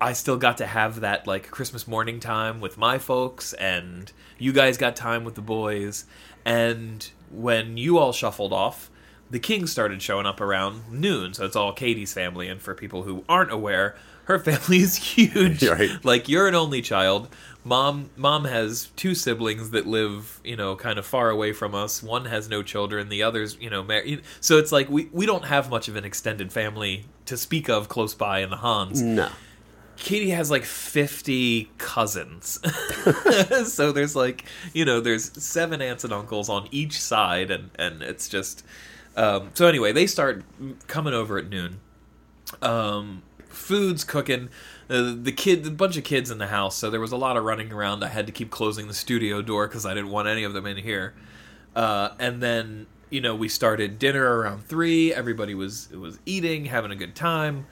I 0.00 0.14
still 0.14 0.38
got 0.38 0.58
to 0.58 0.66
have 0.66 1.00
that 1.00 1.26
like 1.26 1.50
Christmas 1.50 1.86
morning 1.86 2.20
time 2.20 2.60
with 2.60 2.78
my 2.78 2.98
folks, 2.98 3.52
and 3.54 4.10
you 4.38 4.52
guys 4.52 4.78
got 4.78 4.96
time 4.96 5.24
with 5.24 5.34
the 5.34 5.42
boys. 5.42 6.06
And 6.44 7.08
when 7.30 7.76
you 7.76 7.98
all 7.98 8.12
shuffled 8.12 8.52
off, 8.52 8.90
the 9.30 9.38
king 9.38 9.66
started 9.66 10.00
showing 10.02 10.26
up 10.26 10.40
around 10.40 10.90
noon. 10.90 11.34
So 11.34 11.44
it's 11.44 11.54
all 11.54 11.72
Katie's 11.72 12.14
family, 12.14 12.48
and 12.48 12.60
for 12.60 12.74
people 12.74 13.02
who 13.02 13.24
aren't 13.28 13.52
aware, 13.52 13.94
her 14.24 14.38
family 14.44 14.78
is 14.78 14.96
huge. 14.96 15.62
Right. 15.62 16.02
Like 16.02 16.28
you're 16.28 16.48
an 16.48 16.54
only 16.54 16.80
child. 16.80 17.28
Mom 17.62 18.08
mom 18.16 18.46
has 18.46 18.88
two 18.96 19.14
siblings 19.14 19.68
that 19.70 19.86
live, 19.86 20.40
you 20.42 20.56
know, 20.56 20.76
kind 20.76 20.98
of 20.98 21.04
far 21.04 21.28
away 21.28 21.52
from 21.52 21.74
us. 21.74 22.02
One 22.02 22.24
has 22.24 22.48
no 22.48 22.62
children, 22.62 23.10
the 23.10 23.22
other's, 23.22 23.58
you 23.60 23.68
know, 23.68 23.82
married. 23.82 24.22
So 24.40 24.56
it's 24.56 24.72
like 24.72 24.88
we 24.88 25.10
we 25.12 25.26
don't 25.26 25.44
have 25.44 25.68
much 25.68 25.88
of 25.88 25.96
an 25.96 26.06
extended 26.06 26.54
family 26.54 27.04
to 27.26 27.36
speak 27.36 27.68
of 27.68 27.90
close 27.90 28.14
by 28.14 28.38
in 28.38 28.48
the 28.48 28.56
Hahns. 28.56 29.02
No. 29.02 29.28
Katie 30.00 30.30
has 30.30 30.50
like 30.50 30.64
50 30.64 31.70
cousins. 31.78 32.58
so 33.72 33.92
there's 33.92 34.16
like, 34.16 34.44
you 34.72 34.84
know, 34.84 35.00
there's 35.00 35.30
seven 35.42 35.80
aunts 35.80 36.02
and 36.02 36.12
uncles 36.12 36.48
on 36.48 36.66
each 36.72 37.00
side 37.00 37.50
and 37.50 37.70
and 37.78 38.02
it's 38.02 38.28
just 38.28 38.64
um, 39.16 39.50
so 39.54 39.66
anyway, 39.66 39.92
they 39.92 40.06
start 40.06 40.44
coming 40.86 41.14
over 41.14 41.38
at 41.38 41.48
noon. 41.48 41.80
Um, 42.62 43.22
food's 43.48 44.04
cooking. 44.04 44.48
Uh, 44.88 45.14
the 45.20 45.32
kid, 45.32 45.66
a 45.66 45.70
bunch 45.70 45.96
of 45.96 46.04
kids 46.04 46.30
in 46.30 46.38
the 46.38 46.46
house, 46.46 46.76
so 46.76 46.90
there 46.90 47.00
was 47.00 47.12
a 47.12 47.16
lot 47.16 47.36
of 47.36 47.44
running 47.44 47.72
around. 47.72 48.02
I 48.02 48.08
had 48.08 48.26
to 48.26 48.32
keep 48.32 48.50
closing 48.50 48.88
the 48.88 48.94
studio 48.94 49.42
door 49.42 49.68
because 49.68 49.86
I 49.86 49.94
didn't 49.94 50.10
want 50.10 50.28
any 50.28 50.44
of 50.44 50.52
them 50.52 50.66
in 50.66 50.76
here. 50.76 51.14
Uh, 51.76 52.10
and 52.18 52.42
then 52.42 52.86
you 53.10 53.20
know 53.20 53.34
we 53.34 53.48
started 53.48 53.98
dinner 53.98 54.38
around 54.38 54.64
three. 54.64 55.12
Everybody 55.12 55.54
was 55.54 55.90
was 55.90 56.18
eating, 56.26 56.64
having 56.66 56.90
a 56.90 56.96
good 56.96 57.14
time, 57.14 57.66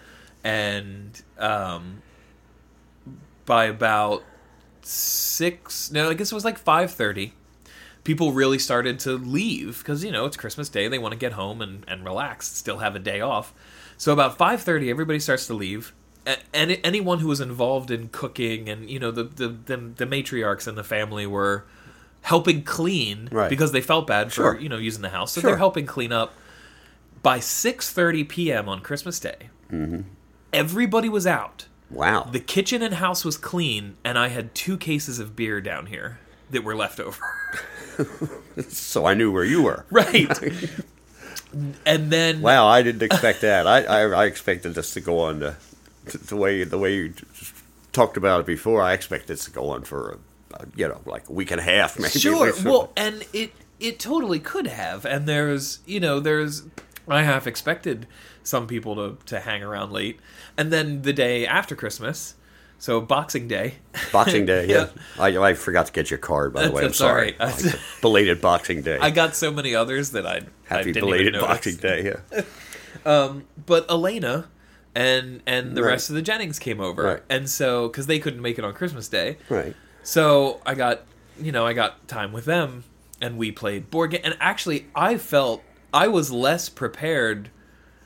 and 0.45 1.21
um, 1.38 2.03
by 3.48 3.64
about 3.64 4.22
six, 4.82 5.90
no, 5.90 6.11
I 6.11 6.14
guess 6.14 6.30
it 6.30 6.34
was 6.34 6.44
like 6.44 6.58
five 6.58 6.92
thirty. 6.92 7.32
People 8.04 8.32
really 8.32 8.58
started 8.58 8.98
to 9.00 9.12
leave 9.18 9.78
because 9.78 10.04
you 10.04 10.12
know 10.12 10.24
it's 10.24 10.37
Christmas 10.37 10.68
Day. 10.68 10.87
They 10.88 10.98
want 10.98 11.12
to 11.12 11.18
get 11.18 11.32
home 11.32 11.61
and, 11.61 11.84
and 11.88 12.04
relax, 12.04 12.46
still 12.46 12.78
have 12.78 12.94
a 12.94 12.98
day 12.98 13.20
off. 13.20 13.52
So 13.96 14.12
about 14.12 14.38
five 14.38 14.62
thirty, 14.62 14.88
everybody 14.90 15.18
starts 15.18 15.46
to 15.48 15.54
leave. 15.54 15.92
And 16.52 16.78
anyone 16.84 17.20
who 17.20 17.28
was 17.28 17.40
involved 17.40 17.90
in 17.90 18.08
cooking 18.08 18.68
and 18.68 18.88
you 18.90 18.98
know 18.98 19.11
the 19.11 19.24
the 19.24 19.48
the, 19.48 19.76
the 19.96 20.06
matriarchs 20.06 20.68
in 20.68 20.74
the 20.74 20.84
family 20.84 21.26
were 21.26 21.64
helping 22.22 22.62
clean 22.62 23.28
Right. 23.32 23.48
because 23.48 23.72
they 23.72 23.80
felt 23.80 24.06
bad 24.06 24.28
for 24.28 24.34
Sure. 24.34 24.61
you 24.61 24.68
know 24.68 24.76
using 24.76 25.02
the 25.02 25.08
house, 25.08 25.32
so 25.32 25.40
Sure. 25.40 25.50
they're 25.50 25.58
helping 25.58 25.87
clean 25.87 26.12
up. 26.12 26.34
By 27.22 27.40
six 27.40 27.90
thirty 27.90 28.24
p.m. 28.24 28.68
on 28.68 28.80
Christmas 28.80 29.18
Day, 29.18 29.48
Mm-hmm. 29.72 30.02
everybody 30.52 31.08
was 31.08 31.26
out. 31.26 31.66
Wow. 31.90 32.24
The 32.24 32.40
kitchen 32.40 32.83
and 32.83 32.94
house 32.94 33.24
was 33.24 33.37
clean, 33.37 33.96
and 34.05 34.18
I 34.18 34.29
had 34.29 34.55
two 34.55 34.77
cases 34.77 35.18
of 35.18 35.35
beer 35.35 35.61
down 35.61 35.87
here 35.87 36.18
that 36.51 36.64
were 36.64 36.77
left 36.77 37.01
over. 37.01 37.22
so 38.68 39.07
I 39.07 39.14
knew 39.14 39.33
where 39.33 39.44
you 39.44 39.62
were. 39.62 39.85
right. 39.90 40.31
and 41.87 42.11
then 42.11 42.40
Wow, 42.40 42.66
I 42.66 42.83
didn't 42.83 43.03
expect 43.03 43.40
that. 43.40 43.66
I, 43.66 43.83
I, 43.85 44.01
I 44.03 44.24
expected 44.27 44.74
this 44.74 44.92
to 44.94 45.01
go 45.01 45.20
on 45.20 45.40
the, 45.40 45.57
the 46.27 46.37
way 46.37 46.64
the 46.64 46.79
way 46.79 46.94
you 46.94 47.14
talked 47.92 48.16
about 48.16 48.40
it 48.40 48.46
before. 48.46 48.83
I 48.83 48.92
expected 48.92 49.29
this 49.29 49.44
to 49.46 49.51
go 49.51 49.70
on 49.70 49.83
for 49.83 50.18
uh, 50.55 50.64
you 50.77 50.88
know 50.88 51.01
like 51.07 51.29
a 51.29 51.33
week 51.33 51.51
and 51.51 51.61
a 51.61 51.64
half, 51.64 51.98
maybe. 51.98 52.18
sure 52.18 52.53
well 52.64 52.92
and 52.96 53.27
it 53.33 53.53
it 53.81 53.98
totally 53.98 54.40
could 54.40 54.66
have 54.66 55.05
and 55.05 55.27
there's 55.27 55.81
you 55.87 56.01
know 56.01 56.20
there's 56.20 56.62
i 57.09 57.23
half 57.23 57.47
expected 57.47 58.07
some 58.42 58.66
people 58.66 58.94
to 58.97 59.16
to 59.27 59.40
hang 59.40 59.62
around 59.62 59.92
late 59.92 60.18
and 60.57 60.73
then 60.73 61.03
the 61.03 61.12
day 61.12 61.47
after 61.47 61.75
christmas 61.77 62.35
so 62.79 63.01
boxing 63.01 63.49
day 63.49 63.75
Boxing 64.12 64.47
Day. 64.47 64.66
Yeah, 64.68 64.87
Yeah. 65.16 65.23
I, 65.23 65.49
I 65.51 65.55
forgot 65.55 65.87
to 65.87 65.92
get 65.92 66.11
your 66.11 66.18
card. 66.18 66.53
By 66.53 66.61
the 66.62 66.68
That's- 66.68 66.81
way, 66.83 66.87
I'm 66.87 66.92
sorry. 66.92 67.37
right. 67.40 67.64
Like, 67.64 67.75
belated 68.01 68.40
Boxing 68.40 68.83
Day. 68.83 68.99
i 69.01 69.11
got 69.11 69.35
so 69.35 69.51
many 69.51 69.75
others 69.75 70.12
that 70.12 70.25
i 70.27 70.37
I 70.37 70.42
Happy 70.64 70.92
didn't 70.92 71.09
belated. 71.09 71.35
Boxing 71.40 71.77
Day. 71.77 72.05
Yeah. 72.33 72.42
Um, 73.05 73.44
but 73.66 73.90
elena 73.90 74.49
and 74.94 75.42
and 75.47 75.77
the 75.77 75.83
Right. 75.83 75.90
rest 75.90 76.09
of 76.11 76.14
the 76.16 76.23
jennings 76.23 76.59
came 76.59 76.81
over 76.81 77.03
Right. 77.03 77.23
and 77.29 77.49
so 77.51 77.88
because 77.88 78.07
they 78.07 78.18
couldn't 78.18 78.42
make 78.42 78.59
it 78.59 78.64
on 78.64 78.73
christmas 78.75 79.09
day 79.09 79.38
Right. 79.49 79.75
So 80.03 80.61
I 80.64 80.75
got, 80.75 81.03
you 81.40 81.53
know, 81.53 81.66
I 81.66 81.73
got 81.75 82.07
time 82.09 82.33
with 82.33 82.44
them, 82.47 82.85
and 83.21 83.37
we 83.37 83.51
played 83.53 83.90
board 83.90 84.12
game. 84.12 84.21
And 84.25 84.37
actually, 84.40 84.87
I 84.94 85.18
felt 85.18 85.62
I 85.92 86.09
was 86.09 86.31
less 86.31 86.68
prepared 86.68 87.51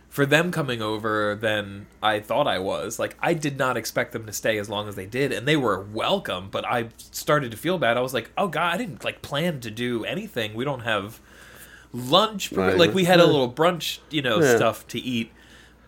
for 0.09 0.27
them 0.27 0.51
coming 0.51 0.83
over 0.83 1.35
than 1.35 1.87
I 2.03 2.21
thought 2.21 2.47
I 2.47 2.59
was. 2.59 2.99
Like 2.99 3.17
I 3.21 3.35
did 3.35 3.57
not 3.59 3.77
expect 3.77 4.13
them 4.13 4.27
to 4.27 4.33
stay 4.33 4.59
as 4.59 4.69
long 4.69 4.89
as 4.89 4.95
they 4.95 5.07
did, 5.07 5.33
and 5.33 5.49
they 5.49 5.57
were 5.57 5.81
welcome. 5.81 6.49
But 6.51 6.65
I 6.67 6.89
started 6.97 7.51
to 7.53 7.57
feel 7.57 7.79
bad. 7.79 7.97
I 7.97 8.01
was 8.01 8.15
like, 8.15 8.31
oh 8.37 8.49
god, 8.49 8.75
I 8.75 8.77
didn't 8.77 9.05
like 9.05 9.23
plan 9.23 9.61
to 9.61 9.71
do 9.71 10.05
anything. 10.05 10.55
We 10.55 10.65
don't 10.65 10.81
have 10.81 11.21
lunch. 11.93 12.53
Right. 12.53 12.77
Like 12.77 12.95
we 12.95 13.05
had 13.05 13.21
a 13.21 13.27
little 13.27 13.51
brunch, 13.53 13.99
you 14.11 14.23
know, 14.23 14.41
Yeah. 14.41 14.57
stuff 14.57 14.87
to 14.89 14.99
eat. 14.99 15.33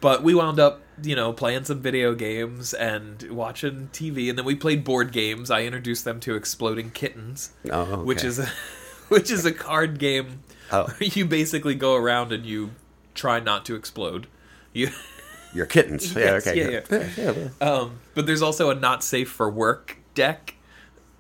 But 0.01 0.23
we 0.23 0.35
wound 0.35 0.61
up, 0.61 0.83
you 1.03 1.17
know, 1.17 1.33
playing 1.33 1.65
some 1.65 1.81
video 1.81 2.15
games 2.15 2.75
and 2.75 3.23
watching 3.31 3.89
TV, 3.93 4.29
and 4.29 4.37
then 4.39 4.45
we 4.45 4.55
played 4.55 4.85
board 4.85 5.13
games. 5.13 5.51
I 5.51 5.63
introduced 5.63 6.05
them 6.05 6.21
to 6.21 6.35
Exploding 6.35 6.91
Kittens, 6.91 7.53
Oh, 7.71 7.81
okay. 7.81 8.03
which 8.03 8.23
is 8.23 8.39
a, 8.39 8.47
which 9.09 9.31
is 9.31 9.47
a 9.47 9.53
card 9.53 9.99
game 9.99 10.41
Oh. 10.75 10.93
you 11.01 11.25
basically 11.25 11.75
go 11.75 11.95
around 11.95 12.33
and 12.33 12.45
you 12.45 12.71
try 13.15 13.41
not 13.41 13.65
to 13.67 13.75
explode. 13.75 14.27
You, 14.73 14.91
your 15.55 15.67
kittens. 15.67 16.15
Yeah. 16.15 16.25
Yes, 16.25 16.47
okay. 16.47 16.73
yeah, 16.73 16.81
yeah. 16.91 17.33
yeah. 17.61 17.67
um, 17.67 18.01
but 18.15 18.27
there's 18.27 18.43
also 18.43 18.71
a 18.71 18.75
not 18.75 19.03
safe 19.05 19.31
for 19.31 19.51
work 19.51 19.99
deck. 20.15 20.55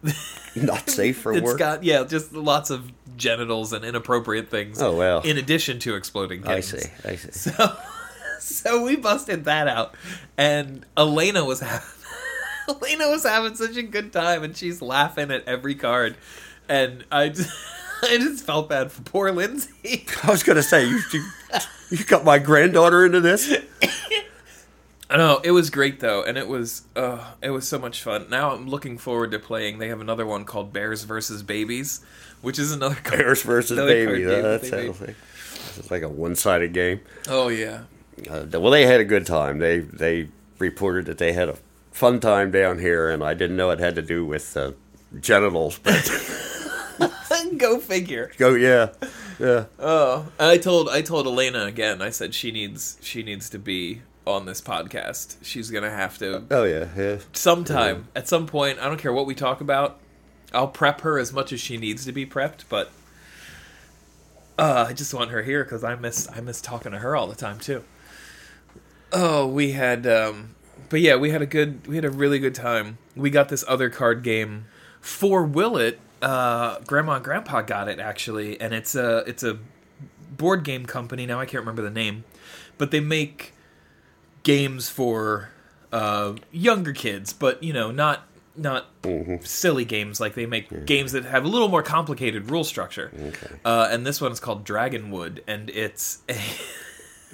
Not 0.54 0.90
safe 0.90 1.18
for 1.18 1.32
It's 1.32 1.42
work. 1.42 1.58
got 1.58 1.82
yeah, 1.82 2.04
just 2.04 2.32
lots 2.34 2.68
of 2.68 2.92
genitals 3.16 3.72
and 3.72 3.84
inappropriate 3.84 4.50
things. 4.50 4.80
Oh, 4.80 4.94
well. 4.94 5.20
In 5.22 5.38
addition 5.38 5.78
to 5.80 5.96
exploding 5.96 6.42
kittens. 6.42 6.74
I 6.74 6.78
see. 6.78 6.90
I 7.06 7.16
see. 7.16 7.32
So, 7.32 7.76
so 8.38 8.84
we 8.84 8.96
busted 8.96 9.46
that 9.46 9.66
out, 9.66 9.96
and 10.36 10.84
Elena 10.96 11.44
was 11.44 11.60
having 11.60 11.88
Elena 12.68 13.08
was 13.08 13.24
having 13.24 13.54
such 13.54 13.76
a 13.76 13.82
good 13.82 14.12
time, 14.12 14.42
and 14.42 14.56
she's 14.56 14.80
laughing 14.80 15.30
at 15.30 15.46
every 15.46 15.74
card, 15.74 16.16
and 16.68 17.04
I 17.10 17.28
just, 17.30 17.50
I 18.10 18.18
just 18.18 18.44
felt 18.44 18.68
bad 18.68 18.92
for 18.92 19.02
poor 19.02 19.30
Lindsay. 19.32 20.04
I 20.22 20.30
was 20.30 20.42
going 20.42 20.56
to 20.56 20.62
say 20.62 20.86
you, 20.86 21.00
you 21.12 21.24
you 21.90 22.04
got 22.04 22.24
my 22.24 22.38
granddaughter 22.38 23.04
into 23.04 23.20
this. 23.20 23.52
I 25.10 25.16
know 25.16 25.40
it 25.44 25.50
was 25.50 25.70
great 25.70 26.00
though, 26.00 26.22
and 26.24 26.38
it 26.38 26.48
was 26.48 26.82
uh, 26.96 27.32
it 27.42 27.50
was 27.50 27.68
so 27.68 27.78
much 27.78 28.02
fun. 28.02 28.26
Now 28.30 28.52
I'm 28.52 28.66
looking 28.68 28.98
forward 28.98 29.30
to 29.32 29.38
playing. 29.38 29.78
They 29.78 29.88
have 29.88 30.00
another 30.00 30.26
one 30.26 30.44
called 30.44 30.72
Bears 30.72 31.04
versus 31.04 31.42
Babies, 31.42 32.00
which 32.40 32.58
is 32.58 32.72
another 32.72 32.94
card. 32.96 33.18
Bears 33.20 33.42
versus 33.42 33.78
Babies. 33.78 34.06
card 34.06 34.18
baby. 34.18 34.30
game 34.30 34.42
That 34.42 34.62
that 34.62 34.66
sounds 34.66 35.00
like 35.00 35.16
it's 35.76 35.90
like 35.90 36.02
a 36.02 36.08
one-sided 36.08 36.72
game. 36.72 37.00
Oh 37.28 37.48
yeah, 37.48 37.82
Uh, 38.30 38.46
well, 38.52 38.70
they 38.70 38.86
had 38.86 39.00
a 39.00 39.04
good 39.04 39.26
time. 39.26 39.58
They 39.58 39.80
they 39.80 40.28
reported 40.58 41.06
that 41.06 41.18
they 41.18 41.32
had 41.32 41.48
a 41.48 41.56
fun 41.92 42.18
time 42.18 42.50
down 42.50 42.78
here, 42.78 43.10
and 43.10 43.22
I 43.22 43.34
didn't 43.34 43.56
know 43.56 43.70
it 43.70 43.78
had 43.80 43.94
to 43.96 44.02
do 44.02 44.24
with 44.24 44.56
uh, 44.56 44.72
genitals. 45.20 45.78
But 45.78 45.94
go 47.56 47.78
figure. 47.78 48.30
go, 48.36 48.54
yeah, 48.54 48.90
yeah. 49.38 49.66
Oh, 49.78 50.26
I 50.38 50.58
told 50.58 50.88
I 50.88 51.02
told 51.02 51.26
Elena 51.26 51.64
again. 51.64 52.02
I 52.02 52.10
said 52.10 52.34
she 52.34 52.50
needs 52.50 52.98
she 53.00 53.22
needs 53.22 53.48
to 53.50 53.58
be 53.58 54.02
on 54.26 54.46
this 54.46 54.60
podcast. 54.60 55.36
She's 55.42 55.70
gonna 55.70 55.90
have 55.90 56.18
to 56.18 56.44
Oh 56.50 56.64
yeah, 56.64 56.88
yeah. 56.96 57.18
sometime 57.32 58.08
at 58.14 58.28
some 58.28 58.46
point. 58.46 58.78
I 58.78 58.86
don't 58.86 58.98
care 58.98 59.12
what 59.12 59.26
we 59.26 59.34
talk 59.34 59.60
about. 59.60 59.98
I'll 60.52 60.68
prep 60.68 61.00
her 61.02 61.18
as 61.18 61.32
much 61.32 61.52
as 61.52 61.60
she 61.60 61.76
needs 61.76 62.04
to 62.04 62.12
be 62.12 62.24
prepped, 62.24 62.64
but 62.68 62.90
uh, 64.58 64.86
I 64.88 64.92
just 64.92 65.12
want 65.12 65.30
her 65.30 65.42
here 65.42 65.64
because 65.64 65.82
I 65.82 65.94
miss 65.96 66.28
I 66.30 66.40
miss 66.40 66.60
talking 66.60 66.92
to 66.92 66.98
her 66.98 67.16
all 67.16 67.26
the 67.26 67.34
time 67.34 67.58
too. 67.58 67.84
Oh, 69.12 69.46
we 69.46 69.72
had, 69.72 70.06
um, 70.06 70.54
but 70.88 71.00
yeah, 71.00 71.14
we 71.16 71.30
had 71.30 71.42
a 71.42 71.46
good 71.46 71.86
we 71.86 71.96
had 71.96 72.04
a 72.04 72.10
really 72.10 72.38
good 72.38 72.54
time. 72.54 72.98
We 73.16 73.30
got 73.30 73.48
this 73.48 73.64
other 73.68 73.90
card 73.90 74.22
game 74.22 74.66
for 75.00 75.44
Willet. 75.44 76.00
Uh, 76.24 76.80
Grandma 76.86 77.16
and 77.16 77.24
Grandpa 77.24 77.60
got 77.60 77.86
it 77.86 77.98
actually, 77.98 78.58
and 78.58 78.72
it's 78.72 78.94
a 78.94 79.18
it's 79.26 79.42
a 79.42 79.58
board 80.30 80.64
game 80.64 80.86
company 80.86 81.26
now. 81.26 81.38
I 81.38 81.44
can't 81.44 81.60
remember 81.60 81.82
the 81.82 81.90
name, 81.90 82.24
but 82.78 82.90
they 82.90 83.00
make 83.00 83.52
games 84.42 84.88
for 84.88 85.50
uh, 85.92 86.34
younger 86.50 86.94
kids, 86.94 87.34
but 87.34 87.62
you 87.62 87.74
know, 87.74 87.90
not 87.90 88.26
not 88.56 88.86
silly 89.42 89.84
games. 89.84 90.18
Like 90.18 90.34
they 90.34 90.46
make 90.46 90.86
games 90.86 91.12
that 91.12 91.24
have 91.26 91.44
a 91.44 91.48
little 91.48 91.68
more 91.68 91.82
complicated 91.82 92.50
rule 92.50 92.64
structure. 92.64 93.10
Uh, 93.64 93.88
and 93.90 94.06
this 94.06 94.18
one 94.20 94.32
is 94.32 94.40
called 94.40 94.64
Dragonwood, 94.64 95.40
and 95.46 95.68
it's 95.68 96.22
a 96.28 96.36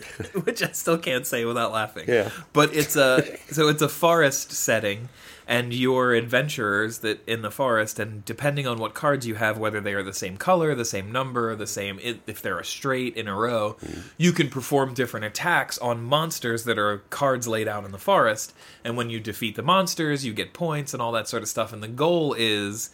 which 0.45 0.63
I 0.63 0.73
still 0.73 0.99
can't 0.99 1.27
say 1.27 1.45
without 1.45 1.73
laughing. 1.73 2.05
Yeah. 2.09 2.31
But 2.53 2.75
it's 2.75 2.97
a 2.97 3.39
so 3.51 3.69
it's 3.69 3.83
a 3.83 3.89
forest 3.89 4.53
setting, 4.53 5.09
and 5.47 5.73
you're 5.73 6.15
adventurers 6.15 6.99
that 6.99 7.27
in 7.29 7.43
the 7.43 7.51
forest, 7.51 7.99
and 7.99 8.25
depending 8.25 8.67
on 8.67 8.79
what 8.79 8.95
cards 8.95 9.27
you 9.27 9.35
have, 9.37 9.59
whether 9.59 9.81
they 9.81 9.95
are 9.95 10.03
the 10.03 10.13
same 10.13 10.37
color, 10.37 10.75
the 10.75 10.85
same 10.85 11.11
number, 11.11 11.55
the 11.57 11.67
same 11.67 11.99
if 12.03 12.41
they're 12.43 12.59
a 12.59 12.65
straight 12.65 13.17
in 13.17 13.29
a 13.29 13.35
row, 13.35 13.77
mm. 13.83 14.03
you 14.17 14.33
can 14.33 14.49
perform 14.49 14.95
different 14.95 15.27
attacks 15.27 15.79
on 15.79 16.03
monsters 16.03 16.65
that 16.65 16.79
are 16.79 16.99
cards 17.11 17.49
laid 17.49 17.69
out 17.69 17.85
in 17.85 17.93
the 17.93 17.99
forest. 17.99 18.55
And 18.85 18.97
when 18.97 19.11
you 19.11 19.21
defeat 19.21 19.57
the 19.57 19.63
monsters, 19.63 20.25
you 20.25 20.33
get 20.33 20.53
points 20.53 20.93
and 20.95 21.03
all 21.03 21.13
that 21.13 21.29
sort 21.29 21.43
of 21.43 21.49
stuff. 21.49 21.73
And 21.73 21.83
the 21.83 21.89
goal 21.89 22.35
is 22.39 22.91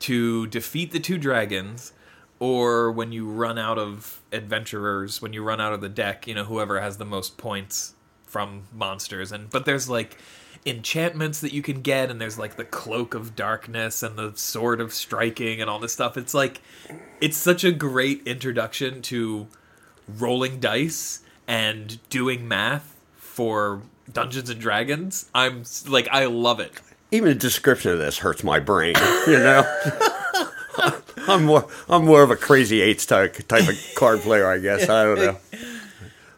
to 0.00 0.46
defeat 0.46 0.92
the 0.92 1.00
two 1.00 1.18
dragons 1.18 1.92
or 2.40 2.90
when 2.90 3.12
you 3.12 3.28
run 3.30 3.58
out 3.58 3.78
of 3.78 4.20
adventurers 4.32 5.22
when 5.22 5.32
you 5.32 5.42
run 5.42 5.60
out 5.60 5.72
of 5.72 5.80
the 5.80 5.88
deck 5.88 6.26
you 6.26 6.34
know 6.34 6.44
whoever 6.44 6.80
has 6.80 6.96
the 6.96 7.04
most 7.04 7.38
points 7.38 7.94
from 8.26 8.64
monsters 8.72 9.30
and 9.30 9.48
but 9.50 9.64
there's 9.64 9.88
like 9.88 10.18
enchantments 10.66 11.40
that 11.40 11.52
you 11.52 11.62
can 11.62 11.80
get 11.80 12.10
and 12.10 12.20
there's 12.20 12.38
like 12.38 12.56
the 12.56 12.64
cloak 12.64 13.14
of 13.14 13.34
darkness 13.36 14.02
and 14.02 14.16
the 14.16 14.32
sword 14.34 14.80
of 14.80 14.92
striking 14.92 15.60
and 15.60 15.70
all 15.70 15.78
this 15.78 15.92
stuff 15.92 16.16
it's 16.16 16.34
like 16.34 16.60
it's 17.20 17.36
such 17.36 17.62
a 17.62 17.70
great 17.70 18.26
introduction 18.26 19.00
to 19.00 19.46
rolling 20.18 20.58
dice 20.58 21.20
and 21.46 21.98
doing 22.10 22.46
math 22.46 22.96
for 23.16 23.82
Dungeons 24.12 24.50
and 24.50 24.60
Dragons, 24.60 25.28
I'm 25.34 25.64
like 25.88 26.08
I 26.10 26.26
love 26.26 26.60
it. 26.60 26.72
Even 27.10 27.30
the 27.30 27.34
description 27.34 27.90
of 27.92 27.98
this 27.98 28.18
hurts 28.18 28.44
my 28.44 28.60
brain. 28.60 28.94
You 29.26 29.38
know, 29.38 29.62
I'm 31.28 31.44
more 31.44 31.68
I'm 31.88 32.04
more 32.04 32.22
of 32.22 32.30
a 32.30 32.36
crazy 32.36 32.80
eights 32.80 33.06
type 33.06 33.34
type 33.48 33.68
of 33.68 33.76
card 33.96 34.20
player, 34.20 34.46
I 34.46 34.58
guess. 34.58 34.88
I 34.88 35.04
don't 35.04 35.18
know. 35.18 35.36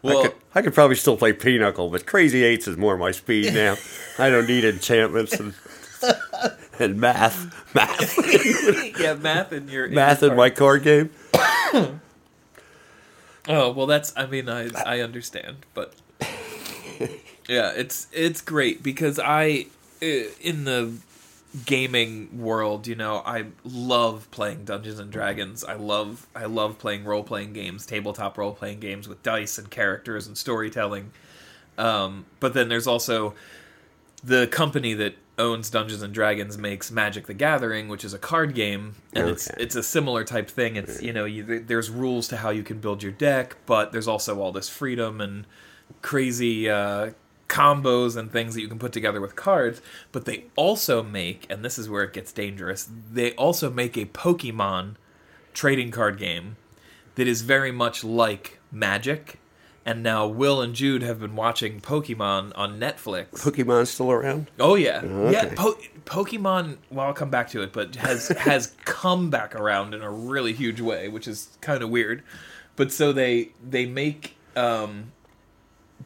Well, 0.02 0.18
I 0.18 0.22
could, 0.22 0.34
I 0.56 0.62
could 0.62 0.74
probably 0.74 0.96
still 0.96 1.16
play 1.16 1.32
Pinochle, 1.32 1.88
but 1.90 2.06
crazy 2.06 2.42
eights 2.42 2.66
is 2.66 2.76
more 2.76 2.96
my 2.96 3.12
speed 3.12 3.54
now. 3.54 3.76
I 4.18 4.30
don't 4.30 4.48
need 4.48 4.64
enchantments 4.64 5.34
and 5.34 5.54
and 6.78 7.00
math, 7.00 7.74
math, 7.74 8.18
yeah, 9.00 9.14
math 9.14 9.52
in 9.52 9.68
your 9.68 9.86
in 9.86 9.94
math 9.94 10.22
in 10.22 10.34
my 10.36 10.50
card 10.50 10.82
game. 10.82 11.10
Oh 13.48 13.72
well, 13.72 13.86
that's. 13.86 14.12
I 14.16 14.26
mean, 14.26 14.48
I 14.48 14.68
I 14.86 15.00
understand, 15.00 15.66
but 15.74 15.94
yeah, 17.48 17.72
it's 17.74 18.06
it's 18.12 18.40
great 18.40 18.84
because 18.84 19.18
I 19.18 19.66
uh, 20.00 20.30
in 20.40 20.62
the 20.62 20.92
gaming 21.66 22.40
world, 22.40 22.86
you 22.86 22.94
know, 22.94 23.22
I 23.24 23.46
love 23.64 24.30
playing 24.30 24.64
Dungeons 24.64 24.98
and 24.98 25.10
Dragons. 25.10 25.64
I 25.64 25.74
love 25.74 26.26
I 26.34 26.46
love 26.46 26.78
playing 26.78 27.04
role 27.04 27.22
playing 27.22 27.52
games, 27.52 27.86
tabletop 27.86 28.38
role 28.38 28.52
playing 28.52 28.80
games 28.80 29.08
with 29.08 29.22
dice 29.22 29.58
and 29.58 29.70
characters 29.70 30.26
and 30.26 30.36
storytelling. 30.36 31.12
Um, 31.78 32.26
but 32.40 32.54
then 32.54 32.68
there's 32.68 32.86
also 32.86 33.34
the 34.24 34.46
company 34.46 34.94
that 34.94 35.16
owns 35.38 35.70
Dungeons 35.70 36.02
and 36.02 36.12
Dragons 36.12 36.56
makes 36.56 36.90
Magic 36.90 37.26
the 37.26 37.34
Gathering, 37.34 37.88
which 37.88 38.04
is 38.04 38.14
a 38.14 38.18
card 38.18 38.54
game, 38.54 38.94
and 39.12 39.28
it's 39.28 39.48
it's 39.58 39.74
a 39.74 39.82
similar 39.82 40.24
type 40.24 40.50
thing. 40.50 40.76
It's 40.76 41.02
you 41.02 41.12
know 41.12 41.24
you, 41.24 41.60
there's 41.60 41.90
rules 41.90 42.28
to 42.28 42.38
how 42.38 42.50
you 42.50 42.62
can 42.62 42.78
build 42.78 43.02
your 43.02 43.12
deck, 43.12 43.56
but 43.66 43.92
there's 43.92 44.08
also 44.08 44.40
all 44.40 44.52
this 44.52 44.68
freedom 44.68 45.20
and 45.20 45.46
crazy 46.00 46.70
uh, 46.70 47.10
combos 47.52 48.16
and 48.16 48.30
things 48.32 48.54
that 48.54 48.60
you 48.62 48.68
can 48.68 48.78
put 48.78 48.92
together 48.92 49.20
with 49.20 49.36
cards. 49.36 49.80
But 50.10 50.24
they 50.24 50.44
also 50.56 51.02
make, 51.02 51.46
and 51.50 51.64
this 51.64 51.78
is 51.78 51.88
where 51.88 52.02
it 52.04 52.12
gets 52.12 52.32
dangerous. 52.32 52.88
They 53.12 53.32
also 53.34 53.70
make 53.70 53.96
a 53.96 54.06
Pokemon 54.06 54.94
trading 55.52 55.90
card 55.90 56.18
game 56.18 56.56
that 57.16 57.28
is 57.28 57.42
very 57.42 57.70
much 57.72 58.02
like 58.02 58.58
Magic. 58.70 59.38
And 59.84 60.02
now 60.02 60.28
Will 60.28 60.62
and 60.62 60.74
Jude 60.76 61.02
have 61.02 61.18
been 61.18 61.34
watching 61.34 61.80
Pokemon 61.80 62.52
on 62.54 62.78
Netflix. 62.78 63.30
Pokemon's 63.32 63.90
still 63.90 64.12
around. 64.12 64.48
Oh 64.60 64.76
yeah, 64.76 65.00
Okay. 65.04 65.32
yeah. 65.32 65.54
Po- 65.56 65.76
Pokemon. 66.04 66.76
Well, 66.88 67.06
I'll 67.08 67.12
come 67.12 67.30
back 67.30 67.50
to 67.50 67.62
it, 67.62 67.72
but 67.72 67.96
has 67.96 68.28
has 68.38 68.74
come 68.84 69.28
back 69.28 69.56
around 69.56 69.92
in 69.92 70.00
a 70.02 70.10
really 70.10 70.52
huge 70.52 70.80
way, 70.80 71.08
which 71.08 71.26
is 71.26 71.48
kind 71.60 71.82
of 71.82 71.90
weird. 71.90 72.22
But 72.76 72.92
so 72.92 73.12
they 73.12 73.48
they 73.68 73.84
make 73.86 74.36
um, 74.54 75.10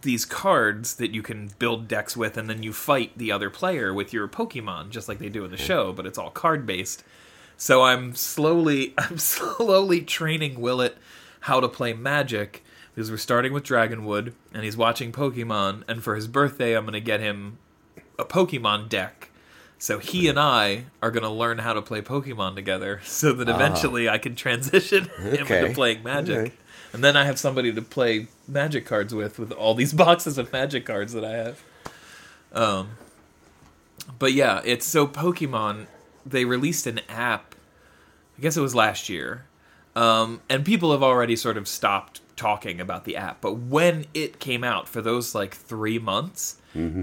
these 0.02 0.24
cards 0.24 0.96
that 0.96 1.12
you 1.12 1.22
can 1.22 1.50
build 1.58 1.88
decks 1.88 2.16
with, 2.16 2.36
and 2.36 2.48
then 2.48 2.62
you 2.62 2.72
fight 2.72 3.16
the 3.16 3.32
other 3.32 3.50
player 3.50 3.92
with 3.92 4.12
your 4.12 4.28
Pokemon, 4.28 4.90
just 4.90 5.08
like 5.08 5.18
they 5.18 5.28
do 5.28 5.44
in 5.44 5.50
the 5.50 5.56
show. 5.56 5.92
But 5.92 6.06
it's 6.06 6.18
all 6.18 6.30
card 6.30 6.66
based. 6.66 7.02
So 7.56 7.82
I'm 7.82 8.14
slowly 8.14 8.94
I'm 8.98 9.18
slowly 9.18 10.02
training 10.02 10.60
Willet 10.60 10.98
how 11.40 11.60
to 11.60 11.68
play 11.68 11.92
Magic 11.92 12.64
because 12.94 13.10
we're 13.10 13.16
starting 13.18 13.52
with 13.52 13.64
Dragonwood 13.64 14.32
and 14.52 14.64
he's 14.64 14.76
watching 14.76 15.12
Pokemon 15.12 15.84
and 15.86 16.02
for 16.02 16.16
his 16.16 16.26
birthday 16.26 16.76
I'm 16.76 16.84
going 16.84 16.94
to 16.94 17.00
get 17.00 17.20
him 17.20 17.58
a 18.18 18.24
Pokemon 18.24 18.88
deck. 18.88 19.30
So 19.78 19.98
he 19.98 20.28
and 20.28 20.40
I 20.40 20.86
are 21.02 21.10
going 21.10 21.22
to 21.22 21.28
learn 21.30 21.58
how 21.58 21.74
to 21.74 21.82
play 21.82 22.00
Pokemon 22.00 22.54
together 22.54 23.00
so 23.04 23.32
that 23.34 23.48
ah. 23.48 23.54
eventually 23.54 24.08
I 24.08 24.18
can 24.18 24.34
transition 24.34 25.04
him 25.18 25.44
Okay. 25.44 25.60
into 25.60 25.74
playing 25.74 26.02
Magic. 26.02 26.36
Okay. 26.36 26.52
And 26.92 27.04
then 27.04 27.16
I 27.16 27.24
have 27.24 27.38
somebody 27.38 27.72
to 27.72 27.82
play 27.82 28.28
Magic 28.48 28.86
cards 28.86 29.14
with 29.14 29.38
with 29.38 29.52
all 29.52 29.74
these 29.74 29.92
boxes 30.04 30.38
of 30.38 30.52
Magic 30.52 30.86
cards 30.86 31.12
that 31.12 31.24
I 31.24 31.32
have. 31.36 31.62
Um 32.52 32.90
but 34.18 34.32
yeah, 34.32 34.60
it's 34.64 34.86
so 34.86 35.06
Pokemon 35.06 35.86
they 36.24 36.44
released 36.44 36.86
an 36.86 37.00
app 37.08 37.54
I 38.38 38.42
guess 38.42 38.56
it 38.56 38.60
was 38.60 38.74
last 38.74 39.08
year. 39.08 39.46
Um, 39.94 40.42
and 40.50 40.62
people 40.64 40.92
have 40.92 41.02
already 41.02 41.36
sort 41.36 41.56
of 41.56 41.66
stopped 41.66 42.20
talking 42.36 42.80
about 42.82 43.04
the 43.06 43.16
app. 43.16 43.40
But 43.40 43.54
when 43.54 44.04
it 44.12 44.38
came 44.38 44.62
out 44.62 44.88
for 44.88 45.00
those 45.00 45.34
like 45.34 45.54
three 45.54 45.98
months, 45.98 46.56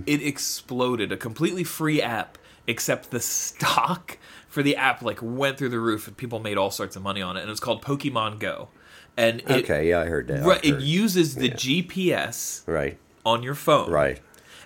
it 0.05 0.21
exploded. 0.21 1.11
A 1.11 1.17
completely 1.17 1.63
free 1.63 1.99
app, 1.99 2.37
except 2.67 3.09
the 3.09 3.19
stock 3.19 4.19
for 4.47 4.61
the 4.61 4.75
app 4.75 5.01
like 5.01 5.17
went 5.23 5.57
through 5.57 5.69
the 5.69 5.79
roof, 5.79 6.07
and 6.07 6.15
people 6.15 6.37
made 6.39 6.59
all 6.59 6.69
sorts 6.69 6.95
of 6.95 7.01
money 7.01 7.23
on 7.23 7.35
it. 7.35 7.39
And 7.39 7.49
it 7.49 7.51
was 7.51 7.59
called 7.59 7.81
Pokemon 7.81 8.37
Go. 8.37 8.67
And 9.15 9.41
it, 9.41 9.51
Okay, 9.63 9.89
yeah, 9.89 9.99
I 10.01 10.05
heard 10.05 10.27
that. 10.27 10.43
right, 10.43 10.63
it 10.65 10.79
uses 10.81 11.35
the 11.35 11.49
GPS 11.49 12.63
right, 12.67 12.97
on 13.25 13.43
your 13.43 13.55
phone. 13.55 13.91
Right. 13.91 14.19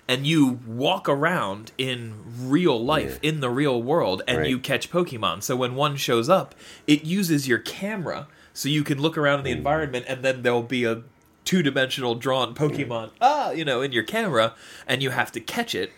and 0.08 0.26
you 0.26 0.58
walk 0.66 1.06
around 1.08 1.72
in 1.76 2.14
real 2.40 2.82
life 2.82 3.18
in 3.22 3.40
the 3.40 3.50
real 3.50 3.82
world 3.82 4.22
and 4.26 4.38
Right. 4.38 4.48
you 4.48 4.58
catch 4.58 4.90
pokemon. 4.90 5.42
So 5.42 5.54
when 5.54 5.74
one 5.74 5.96
shows 5.96 6.28
up 6.30 6.54
it 6.86 7.04
uses 7.04 7.46
your 7.46 7.58
camera 7.58 8.26
so 8.54 8.68
you 8.70 8.82
can 8.84 9.00
look 9.02 9.18
around 9.18 9.40
in 9.40 9.44
the 9.44 9.50
environment 9.52 10.06
and 10.08 10.22
then 10.24 10.42
there'll 10.42 10.62
be 10.62 10.84
a 10.84 11.02
two-dimensional 11.44 12.14
drawn 12.14 12.54
pokemon 12.54 13.10
ah 13.22 13.50
you 13.52 13.64
know 13.64 13.80
in 13.82 13.90
your 13.92 14.02
camera 14.02 14.54
and 14.86 15.02
you 15.02 15.10
have 15.10 15.30
to 15.32 15.40
catch 15.40 15.74
it 15.74 15.92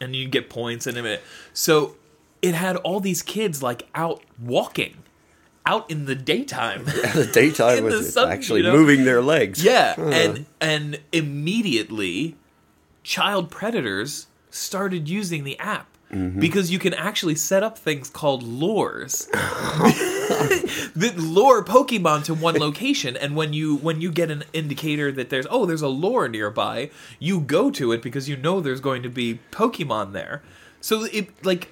and 0.00 0.14
you 0.16 0.26
get 0.28 0.48
points 0.50 0.86
in 0.88 0.96
a 0.96 1.02
minute 1.02 1.22
so 1.52 1.94
it 2.42 2.54
had 2.54 2.74
all 2.76 2.98
these 3.00 3.22
kids 3.22 3.62
like 3.62 3.86
out 3.94 4.22
walking 4.40 4.96
out 5.70 5.90
in 5.90 6.06
the 6.06 6.14
daytime 6.14 6.84
The 7.22 7.28
daytime 7.32 7.78
In 7.78 7.90
the 7.90 8.02
sun, 8.02 8.30
actually 8.32 8.60
you 8.60 8.66
know? 8.66 8.76
moving 8.78 9.04
their 9.04 9.22
legs. 9.22 9.62
Yeah, 9.62 9.94
Huh. 9.96 10.10
and 10.22 10.46
and 10.60 10.98
immediately, 11.12 12.36
child 13.02 13.50
predators 13.50 14.26
started 14.50 15.08
using 15.08 15.44
the 15.44 15.58
app 15.58 15.86
Mm-hmm. 16.10 16.40
because 16.40 16.70
you 16.72 16.78
can 16.78 16.94
actually 16.94 17.34
set 17.34 17.62
up 17.62 17.76
things 17.76 18.08
called 18.08 18.42
lures 18.42 19.26
that 20.96 21.14
lure 21.18 21.62
Pokemon 21.62 22.24
to 22.24 22.32
one 22.34 22.54
location, 22.56 23.14
and 23.14 23.36
when 23.36 23.52
you 23.52 23.76
when 23.76 24.00
you 24.00 24.10
get 24.10 24.30
an 24.30 24.44
indicator 24.54 25.12
that 25.12 25.28
there's 25.28 25.46
oh 25.50 25.66
there's 25.66 25.82
a 25.82 25.88
lure 25.88 26.26
nearby, 26.26 26.90
you 27.18 27.40
go 27.40 27.70
to 27.70 27.92
it 27.92 28.00
because 28.02 28.26
you 28.26 28.38
know 28.38 28.60
there's 28.62 28.80
going 28.80 29.02
to 29.02 29.10
be 29.10 29.40
Pokemon 29.52 30.12
there. 30.12 30.40
So 30.80 31.04
it 31.04 31.28
like. 31.44 31.68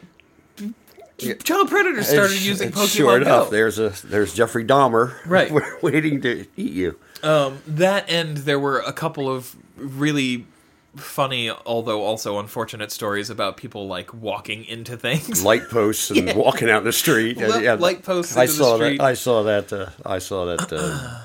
Child 1.18 1.68
predators 1.70 2.08
started 2.08 2.32
It's- 2.32 2.44
using 2.46 2.68
it's 2.68 2.76
Pokemon 2.78 2.96
Sure 2.96 3.16
enough, 3.16 3.44
Go. 3.46 3.50
there's 3.50 3.78
a 3.78 3.92
there's 4.04 4.34
Jeffrey 4.34 4.64
Dahmer, 4.64 5.14
Right. 5.26 5.50
waiting 5.82 6.20
to 6.22 6.44
eat 6.56 6.72
you. 6.72 6.96
Um, 7.22 7.58
that 7.66 8.08
and 8.10 8.36
there 8.38 8.60
were 8.60 8.80
a 8.80 8.92
couple 8.92 9.28
of 9.34 9.56
really 9.76 10.46
funny, 10.94 11.50
although 11.50 12.02
also 12.02 12.38
unfortunate 12.38 12.90
stories 12.92 13.30
about 13.30 13.56
people 13.56 13.86
like 13.88 14.12
walking 14.14 14.64
into 14.66 14.96
things. 14.96 15.42
Light 15.44 15.68
posts 15.70 16.10
and 16.10 16.34
walking 16.36 16.68
out 16.70 16.78
in 16.78 16.84
the 16.84 16.92
street. 16.92 17.38
and, 17.38 17.52
Li- 17.52 17.70
light 17.72 18.02
posts 18.02 18.36
I 18.36 18.46
saw 18.46 18.76
that. 18.78 19.00
I 19.00 19.14
saw 19.14 19.42
that. 19.44 19.72
Uh, 19.72 19.86
I 20.04 20.18
saw 20.18 20.44
that 20.54 20.70
uh, 20.72 21.20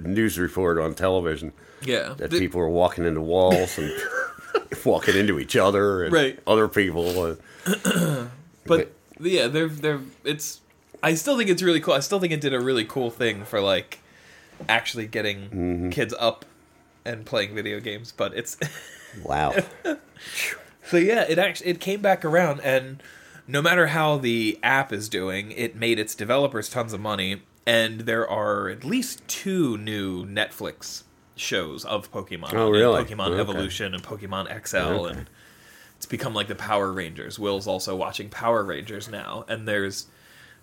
news 0.00 0.38
report 0.38 0.78
on 0.78 0.94
television 0.94 1.52
yeah, 1.82 2.14
that 2.18 2.30
The- 2.30 2.38
people 2.38 2.60
were 2.60 2.68
walking 2.68 3.04
into 3.06 3.20
walls 3.22 3.78
and 3.78 3.90
walking 4.84 5.16
into 5.16 5.38
each 5.38 5.56
other 5.56 6.04
and 6.04 6.12
Right. 6.12 6.38
other 6.46 6.68
people. 6.68 7.36
Uh, 7.66 8.26
but 8.66 8.92
yeah, 9.20 9.46
they're 9.48 9.68
they're 9.68 10.00
it's. 10.24 10.60
I 11.02 11.14
still 11.14 11.38
think 11.38 11.48
it's 11.50 11.62
really 11.62 11.80
cool. 11.80 11.94
I 11.94 12.00
still 12.00 12.20
think 12.20 12.32
it 12.32 12.40
did 12.40 12.52
a 12.52 12.60
really 12.60 12.84
cool 12.84 13.10
thing 13.10 13.44
for 13.44 13.60
like 13.60 14.00
actually 14.68 15.06
getting 15.06 15.48
Mm-hmm. 15.50 15.88
kids 15.90 16.14
up 16.18 16.44
and 17.04 17.24
playing 17.24 17.54
video 17.54 17.80
games. 17.80 18.12
But 18.12 18.34
it's 18.34 18.58
wow. 19.24 19.54
So 20.84 20.96
yeah, 20.96 21.24
it 21.28 21.38
actually 21.38 21.70
it 21.70 21.80
came 21.80 22.00
back 22.00 22.24
around, 22.24 22.60
and 22.60 23.02
no 23.46 23.62
matter 23.62 23.88
how 23.88 24.18
the 24.18 24.58
app 24.62 24.92
is 24.92 25.08
doing, 25.08 25.52
it 25.52 25.76
made 25.76 25.98
its 25.98 26.14
developers 26.14 26.68
tons 26.68 26.92
of 26.92 27.00
money, 27.00 27.42
and 27.66 28.00
there 28.00 28.28
are 28.28 28.68
at 28.68 28.84
least 28.84 29.26
two 29.28 29.78
new 29.78 30.26
Netflix 30.26 31.04
shows 31.36 31.84
of 31.84 32.10
Pokemon. 32.12 32.52
Oh, 32.54 32.68
really? 32.70 33.04
Pokemon 33.04 33.30
Okay. 33.30 33.40
Evolution 33.40 33.94
and 33.94 34.02
Pokemon 34.02 34.46
XL, 34.66 34.76
Okay. 34.76 35.16
and 35.18 35.30
it's 36.00 36.06
become 36.06 36.32
like 36.32 36.48
the 36.48 36.54
Power 36.54 36.90
Rangers. 36.90 37.38
Will's 37.38 37.66
also 37.66 37.94
watching 37.94 38.30
Power 38.30 38.64
Rangers 38.64 39.06
now, 39.10 39.44
and 39.48 39.68
there's 39.68 40.06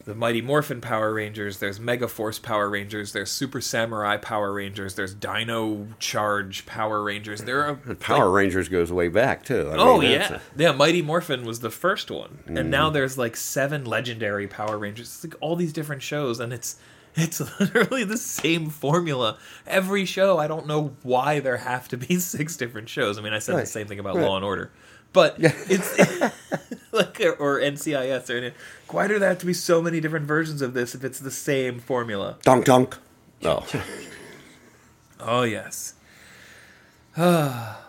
the 0.04 0.16
Mighty 0.16 0.42
Morphin 0.42 0.82
Power 0.82 1.14
Rangers, 1.14 1.60
there's 1.60 1.80
Mega 1.80 2.08
Force 2.08 2.40
Power 2.40 2.70
Rangers, 2.72 3.12
there's 3.12 3.30
Super 3.30 3.62
Samurai 3.62 4.18
Power 4.18 4.52
Rangers, 4.52 4.96
there's 4.96 5.14
Dino 5.14 5.86
Charge 6.00 6.66
Power 6.66 7.04
Rangers. 7.04 7.42
There 7.44 7.64
are 7.64 7.76
Power 7.76 8.32
Rangers 8.32 8.68
goes 8.68 8.92
way 8.92 9.10
back 9.10 9.46
too. 9.46 9.70
I 9.72 9.76
Oh 9.78 10.00
mean, 10.00 10.10
yeah, 10.12 10.36
a- 10.36 10.42
yeah. 10.60 10.72
Mighty 10.72 11.04
Morphin 11.04 11.46
was 11.46 11.60
the 11.60 11.70
first 11.70 12.10
one, 12.10 12.40
and 12.48 12.58
Mm-hmm. 12.58 12.70
now 12.72 12.90
there's 12.90 13.16
like 13.20 13.36
seven 13.36 13.86
legendary 13.86 14.48
Power 14.48 14.80
Rangers. 14.80 15.06
It's 15.08 15.24
like 15.24 15.36
all 15.40 15.56
these 15.56 15.72
different 15.74 16.02
shows, 16.02 16.40
and 16.40 16.52
it's 16.52 16.78
it's 17.16 17.40
literally 17.60 18.04
the 18.04 18.18
same 18.18 18.70
formula 18.70 19.38
every 19.66 20.06
show. 20.06 20.38
I 20.40 20.48
don't 20.48 20.68
know 20.68 20.96
why 21.04 21.40
there 21.42 21.58
have 21.58 21.88
to 21.90 21.98
be 21.98 22.18
six 22.20 22.56
different 22.58 22.90
shows. 22.90 23.18
I 23.18 23.22
mean, 23.22 23.34
I 23.34 23.40
said 23.40 23.56
the 23.58 23.66
same 23.68 23.86
thing 23.88 24.00
about 24.00 24.16
Right. 24.16 24.26
Law 24.26 24.36
and 24.36 24.46
Order, 24.46 24.72
but 25.18 25.36
it's 25.40 25.98
like 26.92 27.20
or 27.40 27.60
NCIS 27.60 28.30
or 28.30 28.38
anything. 28.38 28.54
Why 28.92 29.08
do 29.08 29.18
there 29.18 29.30
have 29.30 29.40
to 29.40 29.48
be 29.48 29.54
so 29.54 29.82
many 29.82 30.00
different 30.00 30.28
versions 30.28 30.62
of 30.62 30.76
this 30.76 30.94
if 30.94 31.04
it's 31.04 31.18
the 31.20 31.32
same 31.32 31.80
formula? 31.80 32.38
dunk 32.44 32.66
dunk. 32.66 32.98
Oh, 33.44 33.66
Oh 35.20 35.42
yes. 35.42 35.96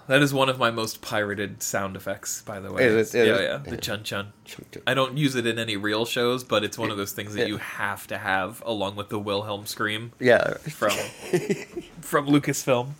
That 0.08 0.22
is 0.22 0.32
one 0.32 0.48
of 0.48 0.58
my 0.58 0.70
most 0.70 1.02
pirated 1.02 1.62
sound 1.62 1.94
effects, 1.94 2.40
by 2.40 2.60
the 2.60 2.72
way. 2.72 2.82
Is 2.86 3.14
it- 3.14 3.18
is 3.20 3.28
yeah, 3.28 3.34
it? 3.34 3.42
yeah, 3.42 3.56
the 3.58 3.76
chun 3.76 4.02
chun. 4.04 4.32
I 4.86 4.94
don't 4.94 5.18
use 5.18 5.34
it 5.34 5.46
in 5.46 5.58
any 5.58 5.76
real 5.76 6.06
shows, 6.06 6.44
but 6.44 6.64
it's 6.64 6.78
one 6.78 6.90
of 6.90 6.96
those 6.96 7.12
things 7.12 7.34
that 7.34 7.46
you 7.46 7.58
have 7.58 8.06
to 8.06 8.16
have 8.16 8.62
along 8.64 8.96
with 8.96 9.10
the 9.10 9.18
Wilhelm 9.18 9.66
scream 9.66 10.12
Yeah. 10.18 10.54
from 10.54 10.92
from 12.00 12.26
Lucasfilm. 12.26 12.92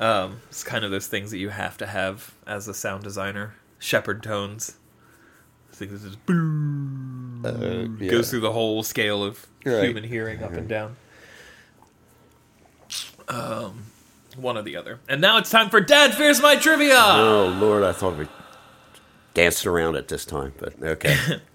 Um, 0.00 0.40
it's 0.48 0.64
kind 0.64 0.84
of 0.84 0.90
those 0.90 1.06
things 1.06 1.30
that 1.30 1.38
you 1.38 1.50
have 1.50 1.76
to 1.78 1.86
have 1.86 2.32
as 2.46 2.66
a 2.66 2.74
sound 2.74 3.04
designer. 3.04 3.54
Shepard 3.78 4.22
tones. 4.22 4.76
I 5.70 5.76
think 5.76 5.90
this 5.92 6.02
is 6.04 6.16
boom, 6.16 7.42
Uh, 7.44 8.02
yeah. 8.02 8.10
goes 8.10 8.30
through 8.30 8.40
the 8.40 8.52
whole 8.52 8.82
scale 8.82 9.22
of 9.22 9.46
Right. 9.64 9.84
human 9.84 10.04
hearing 10.04 10.42
up 10.42 10.52
and 10.52 10.68
down. 10.68 10.96
Um, 13.28 13.84
one 14.36 14.56
or 14.56 14.62
the 14.62 14.76
other. 14.76 14.98
And 15.08 15.20
now 15.20 15.36
it's 15.38 15.50
time 15.50 15.70
for 15.70 15.80
Dad 15.80 16.14
Fears 16.14 16.40
My 16.40 16.56
Trivia. 16.56 16.98
Oh 16.98 17.56
Lord, 17.60 17.82
I 17.84 17.92
thought 17.92 18.16
we 18.18 18.26
danced 19.34 19.66
around 19.66 19.94
it 19.96 20.08
this 20.08 20.24
time, 20.24 20.52
but 20.58 20.74
okay. 20.82 21.16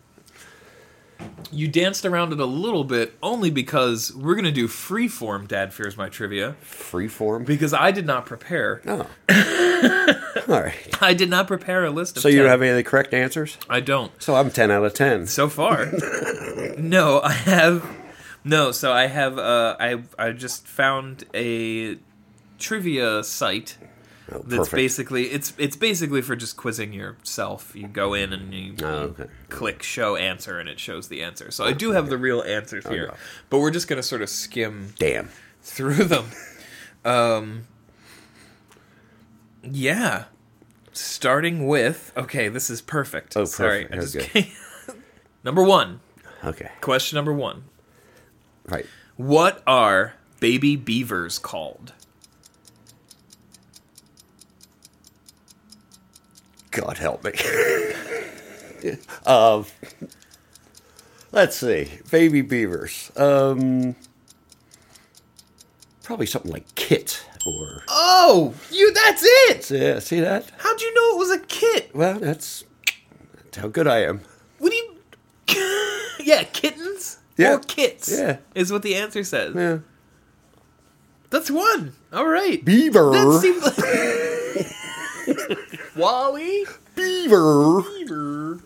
You 1.51 1.67
danced 1.67 2.05
around 2.05 2.33
it 2.33 2.39
a 2.39 2.45
little 2.45 2.83
bit 2.83 3.13
only 3.23 3.49
because 3.49 4.13
we're 4.13 4.35
gonna 4.35 4.51
do 4.51 4.67
freeform 4.67 5.47
Dad 5.47 5.73
Fears 5.73 5.95
My 5.95 6.09
Trivia 6.09 6.55
Freeform. 6.63 7.45
because 7.45 7.73
I 7.73 7.91
did 7.91 8.05
not 8.05 8.25
prepare. 8.25 8.81
Oh. 8.85 9.07
All 10.49 10.61
right. 10.61 11.01
I 11.01 11.13
did 11.13 11.29
not 11.29 11.47
prepare 11.47 11.85
a 11.85 11.91
list 11.91 12.17
of. 12.17 12.23
So 12.23 12.27
you 12.29 12.35
10. 12.37 12.43
don't 12.43 12.51
have 12.51 12.61
any 12.61 12.71
of 12.71 12.75
the 12.77 12.83
correct 12.83 13.13
answers? 13.13 13.57
I 13.69 13.79
don't. 13.79 14.11
So 14.21 14.35
I'm 14.35 14.49
ten 14.51 14.69
out 14.71 14.83
of 14.83 14.93
ten. 14.93 15.27
So 15.27 15.47
far, 15.47 15.85
no, 16.77 17.21
I 17.21 17.31
have 17.31 17.85
no. 18.43 18.71
So 18.71 18.91
I 18.91 19.07
have. 19.07 19.37
Uh, 19.37 19.75
I 19.79 20.01
I 20.19 20.31
just 20.31 20.67
found 20.67 21.23
a 21.33 21.97
trivia 22.59 23.23
site 23.23 23.77
Oh, 24.31 24.39
that's 24.39 24.55
perfect. 24.69 24.75
basically 24.75 25.23
it's 25.25 25.53
it's 25.59 25.75
basically 25.75 26.21
for 26.23 26.35
just 26.35 26.57
quizzing 26.57 26.93
yourself. 26.93 27.75
You 27.75 27.87
go 27.87 28.13
in 28.15 28.33
and 28.33 28.53
you 28.53 28.73
Oh, 28.83 28.93
okay. 29.19 29.25
click 29.49 29.83
show 29.83 30.15
answer 30.15 30.59
and 30.59 30.67
it 30.67 30.79
shows 30.79 31.09
the 31.09 31.21
answer. 31.21 31.51
So 31.51 31.63
I 31.63 31.73
do 31.73 31.91
have 31.91 32.09
the 32.09 32.17
real 32.17 32.41
answers 32.41 32.87
here, 32.87 33.13
but 33.49 33.59
we're 33.59 33.69
just 33.71 33.87
gonna 33.87 34.01
sort 34.03 34.21
of 34.23 34.29
skim 34.29 34.93
Damn. 34.97 35.29
through 35.61 36.05
them. 36.05 36.25
Um, 37.03 37.67
yeah. 39.63 40.25
Starting 40.93 41.67
with 41.67 42.13
okay, 42.15 42.47
this 42.47 42.69
is 42.69 42.81
perfect. 42.81 43.35
Oh, 43.35 43.45
Sorry, 43.45 43.85
perfect. 43.85 43.93
I 43.93 43.97
just 44.01 44.15
Okay. 44.15 44.41
can't- 44.87 44.97
number 45.43 45.61
one. 45.63 45.99
Okay. 46.43 46.71
Question 46.81 47.17
number 47.17 47.33
one: 47.33 47.65
Right. 48.65 48.85
What 49.17 49.61
are 49.67 50.13
baby 50.39 50.75
beavers 50.75 51.37
called? 51.37 51.93
God 56.75 56.97
help 56.97 57.23
me. 57.23 57.31
um, 59.25 59.65
let's 61.31 61.55
see. 61.55 61.89
Baby 62.11 62.41
beavers. 62.41 63.11
Um, 63.15 63.95
probably 66.03 66.25
something 66.25 66.51
like 66.51 66.75
kit 66.75 67.25
or. 67.47 67.83
Oh, 67.87 68.53
you! 68.71 68.93
That's 68.93 69.23
it. 69.25 69.71
Yeah, 69.71 69.99
see 69.99 70.19
that? 70.19 70.51
How'd 70.57 70.81
you 70.81 70.93
know 70.93 71.15
it 71.15 71.19
was 71.19 71.31
a 71.31 71.39
kit? 71.39 71.91
Well, 71.95 72.19
that's, 72.19 72.65
that's 73.35 73.57
how 73.57 73.67
good 73.69 73.87
I 73.87 73.99
am. 74.03 74.21
What 74.59 74.71
do 74.71 74.75
you? 74.75 74.91
yeah, 76.23 76.43
kittens 76.43 77.19
Yeah. 77.37 77.55
or 77.55 77.59
kits. 77.59 78.11
Yeah. 78.11 78.37
is 78.53 78.71
what 78.71 78.81
the 78.81 78.95
answer 78.95 79.23
says. 79.23 79.55
Yeah. 79.55 79.79
That's 81.29 81.49
one. 81.49 81.93
All 82.13 82.27
right. 82.27 82.63
Beaver. 82.63 83.11
That 83.11 83.39
seems 83.41 83.63
like 83.63 83.75
Wally. 85.95 86.65
beaver. 86.95 87.81
Beaver 87.81 88.59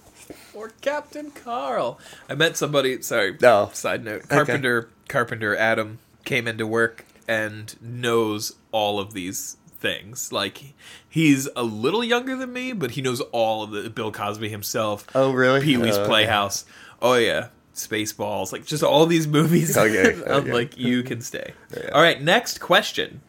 or 0.53 0.69
Captain 0.81 1.31
Carl. 1.31 1.99
I 2.29 2.35
met 2.35 2.57
somebody. 2.57 3.01
Sorry. 3.01 3.37
No. 3.41 3.69
Side 3.73 4.03
note: 4.03 4.27
Carpenter. 4.29 4.89
Carpenter 5.07 5.55
Adam 5.55 5.99
came 6.25 6.47
into 6.47 6.67
work 6.67 7.05
and 7.27 7.75
knows 7.81 8.55
all 8.71 8.99
of 8.99 9.13
these 9.13 9.57
things. 9.79 10.31
Like 10.31 10.73
he's 11.07 11.47
a 11.55 11.63
little 11.63 12.03
younger 12.03 12.35
than 12.35 12.51
me, 12.53 12.73
but 12.73 12.91
he 12.91 13.01
knows 13.01 13.21
all 13.31 13.63
of 13.63 13.71
the 13.71 13.89
Bill 13.89 14.11
Cosby 14.11 14.49
himself. 14.49 15.05
Oh, 15.15 15.31
really? 15.31 15.61
Pee 15.61 15.77
Wee's 15.77 15.97
Oh, 15.97 16.01
okay. 16.01 16.07
Playhouse. 16.09 16.65
Oh 17.01 17.15
yeah. 17.15 17.47
Spaceballs, 17.73 18.51
like 18.51 18.65
just 18.65 18.83
all 18.83 19.05
these 19.05 19.25
movies. 19.25 19.77
Okay, 19.77 20.13
I'm 20.25 20.31
okay. 20.43 20.51
like, 20.51 20.77
you 20.77 21.01
can 21.01 21.21
stay. 21.21 21.53
All 21.93 22.01
right, 22.01 22.21
next 22.21 22.59
question. 22.59 23.21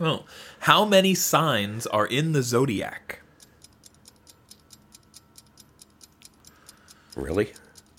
Oh, 0.00 0.24
how 0.60 0.84
many 0.84 1.14
signs 1.14 1.86
are 1.86 2.06
in 2.06 2.32
the 2.32 2.42
zodiac? 2.42 3.20
Really? 7.14 7.52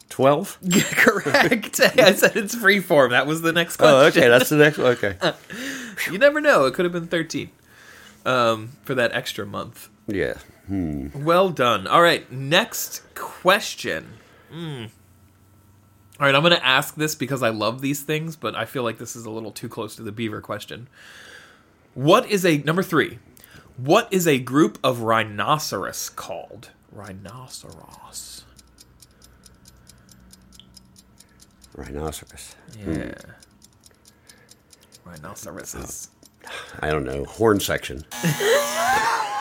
12? 0.09 0.59
Correct. 0.91 1.79
I 1.99 2.13
said 2.13 2.35
it's 2.35 2.55
free 2.55 2.79
form. 2.79 3.11
That 3.11 3.27
was 3.27 3.41
the 3.41 3.53
next 3.53 3.77
question. 3.77 3.95
Oh, 3.95 4.05
okay. 4.05 4.29
That's 4.29 4.49
the 4.49 4.57
next 4.57 4.77
one. 4.77 4.87
Okay. 4.87 5.17
You 6.11 6.17
never 6.17 6.41
know. 6.41 6.65
It 6.65 6.73
could 6.73 6.85
have 6.85 6.91
been 6.91 7.05
13 7.05 7.51
um, 8.25 8.71
for 8.81 8.95
that 8.95 9.13
extra 9.13 9.45
month. 9.45 9.87
Yeah. 10.07 10.33
Well 10.67 11.49
done. 11.49 11.85
All 11.85 12.01
right, 12.01 12.31
next 12.31 13.03
question. 13.13 14.13
Mm. 14.51 14.89
All 16.19 16.25
right, 16.25 16.33
I'm 16.33 16.41
going 16.41 16.53
to 16.53 16.65
ask 16.65 16.95
this 16.95 17.13
because 17.13 17.43
I 17.43 17.49
love 17.49 17.81
these 17.81 18.01
things, 18.01 18.35
but 18.35 18.55
I 18.55 18.65
feel 18.65 18.83
like 18.83 18.97
this 18.97 19.15
is 19.15 19.25
a 19.25 19.29
little 19.29 19.51
too 19.51 19.69
close 19.69 19.95
to 19.97 20.01
the 20.01 20.11
beaver 20.11 20.41
question. 20.41 20.87
What 21.93 22.29
is 22.29 22.45
a 22.45 22.57
number 22.59 22.83
three? 22.83 23.19
What 23.77 24.07
is 24.11 24.27
a 24.27 24.39
group 24.39 24.79
of 24.83 25.01
rhinoceros 25.01 26.09
called? 26.09 26.69
Rhinoceros. 26.91 28.43
Rhinoceros. 31.75 32.55
Yeah. 32.77 32.85
Hmm. 32.85 33.11
Rhinoceroses. 35.09 36.09
Uh, 36.45 36.49
I 36.79 36.91
don't 36.91 37.03
know. 37.03 37.25
Horn 37.25 37.59
section. 37.59 38.05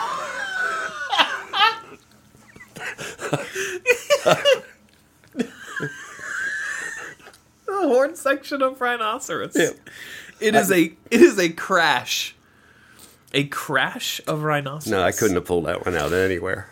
The 7.65 7.87
horn 7.87 8.15
section 8.15 8.61
of 8.61 8.79
rhinoceros. 8.79 9.55
Yeah. 9.55 9.71
It 10.39 10.55
is 10.55 10.71
a 10.71 10.93
it 11.09 11.21
is 11.21 11.39
a 11.39 11.49
crash. 11.49 12.35
A 13.33 13.45
crash 13.45 14.19
of 14.27 14.43
rhinoceros. 14.43 14.87
No, 14.87 15.01
I 15.01 15.11
couldn't 15.11 15.35
have 15.35 15.45
pulled 15.45 15.65
that 15.65 15.85
one 15.85 15.95
out 15.95 16.11
anywhere. 16.13 16.67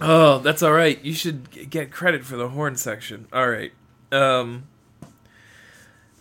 Oh, 0.00 0.38
that's 0.38 0.62
all 0.62 0.72
right. 0.72 1.02
You 1.04 1.14
should 1.14 1.70
get 1.70 1.90
credit 1.90 2.24
for 2.24 2.36
the 2.36 2.48
horn 2.50 2.76
section. 2.76 3.26
All 3.32 3.48
right. 3.48 3.72
Um 4.12 4.64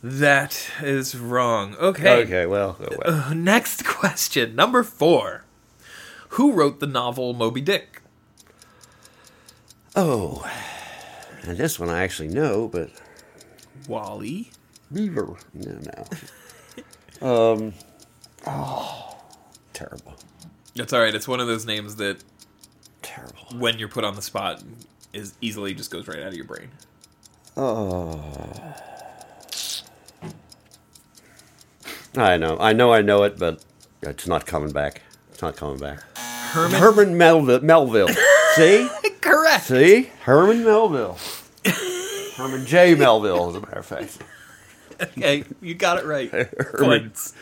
that 0.06 0.70
is 0.84 1.18
wrong. 1.18 1.76
Okay. 1.78 2.24
Okay, 2.24 2.46
well, 2.46 2.78
oh, 2.80 2.98
well. 3.04 3.24
Uh, 3.24 3.34
next 3.34 3.84
question, 3.86 4.56
number 4.56 4.84
4. 4.84 5.44
Who 6.30 6.52
wrote 6.52 6.80
the 6.80 6.86
novel 6.86 7.34
Moby 7.34 7.62
Dick? 7.62 8.04
Oh, 9.96 10.48
and 11.42 11.58
this 11.58 11.80
one 11.80 11.90
I 11.90 12.04
actually 12.04 12.28
know, 12.28 12.68
but 12.68 12.92
Wally. 13.88 14.52
beaver. 14.94 15.38
No, 15.54 15.80
no. 17.22 17.28
um. 17.54 17.74
Oh, 18.46 19.15
terrible, 19.76 20.16
That's 20.76 20.92
all 20.94 21.02
right. 21.02 21.14
It's 21.14 21.28
one 21.28 21.40
of 21.40 21.48
those 21.48 21.66
names 21.66 21.98
that 21.98 22.24
terrible. 23.04 23.46
when 23.60 23.78
you're 23.78 23.88
put 23.90 24.04
on 24.04 24.16
the 24.16 24.22
spot 24.22 24.64
is 25.14 25.34
easily 25.42 25.74
just 25.74 25.92
goes 25.92 26.08
right 26.08 26.20
out 26.20 26.30
of 26.30 26.34
your 26.34 26.46
brain. 26.46 26.70
Oh. 27.56 28.24
I 32.18 32.38
know, 32.38 32.58
I 32.60 32.74
know, 32.74 32.94
I 32.94 33.02
know 33.02 33.24
it, 33.24 33.38
but 33.38 33.64
it's 34.02 34.28
not 34.28 34.46
coming 34.46 34.72
back. 34.72 35.02
It's 35.32 35.42
not 35.42 35.56
coming 35.58 35.78
back. 35.80 36.02
Herman 36.18 36.80
Herman 36.80 37.18
Melville. 37.18 37.62
Melville. 37.62 38.08
See, 38.56 38.88
Correct. 39.22 39.66
see, 39.66 40.04
Herman 40.22 40.64
Melville. 40.64 41.18
Herman 42.38 42.66
J. 42.66 42.96
Melville, 42.96 43.50
as 43.50 43.56
a 43.56 43.62
matter 43.62 43.80
of 43.80 43.86
fact. 43.86 44.18
Okay, 45.02 45.44
you 45.62 45.74
got 45.76 45.98
it 45.98 46.06
right. 46.06 46.30
Herman, 46.32 46.52
Points. 46.78 47.34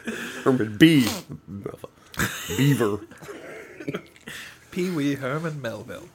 Herman 0.44 0.76
B. 0.76 1.08
Beaver. 2.58 3.00
Pee 4.72 4.90
Wee 4.90 5.16
Herman 5.16 5.62
Melville. 5.62 6.10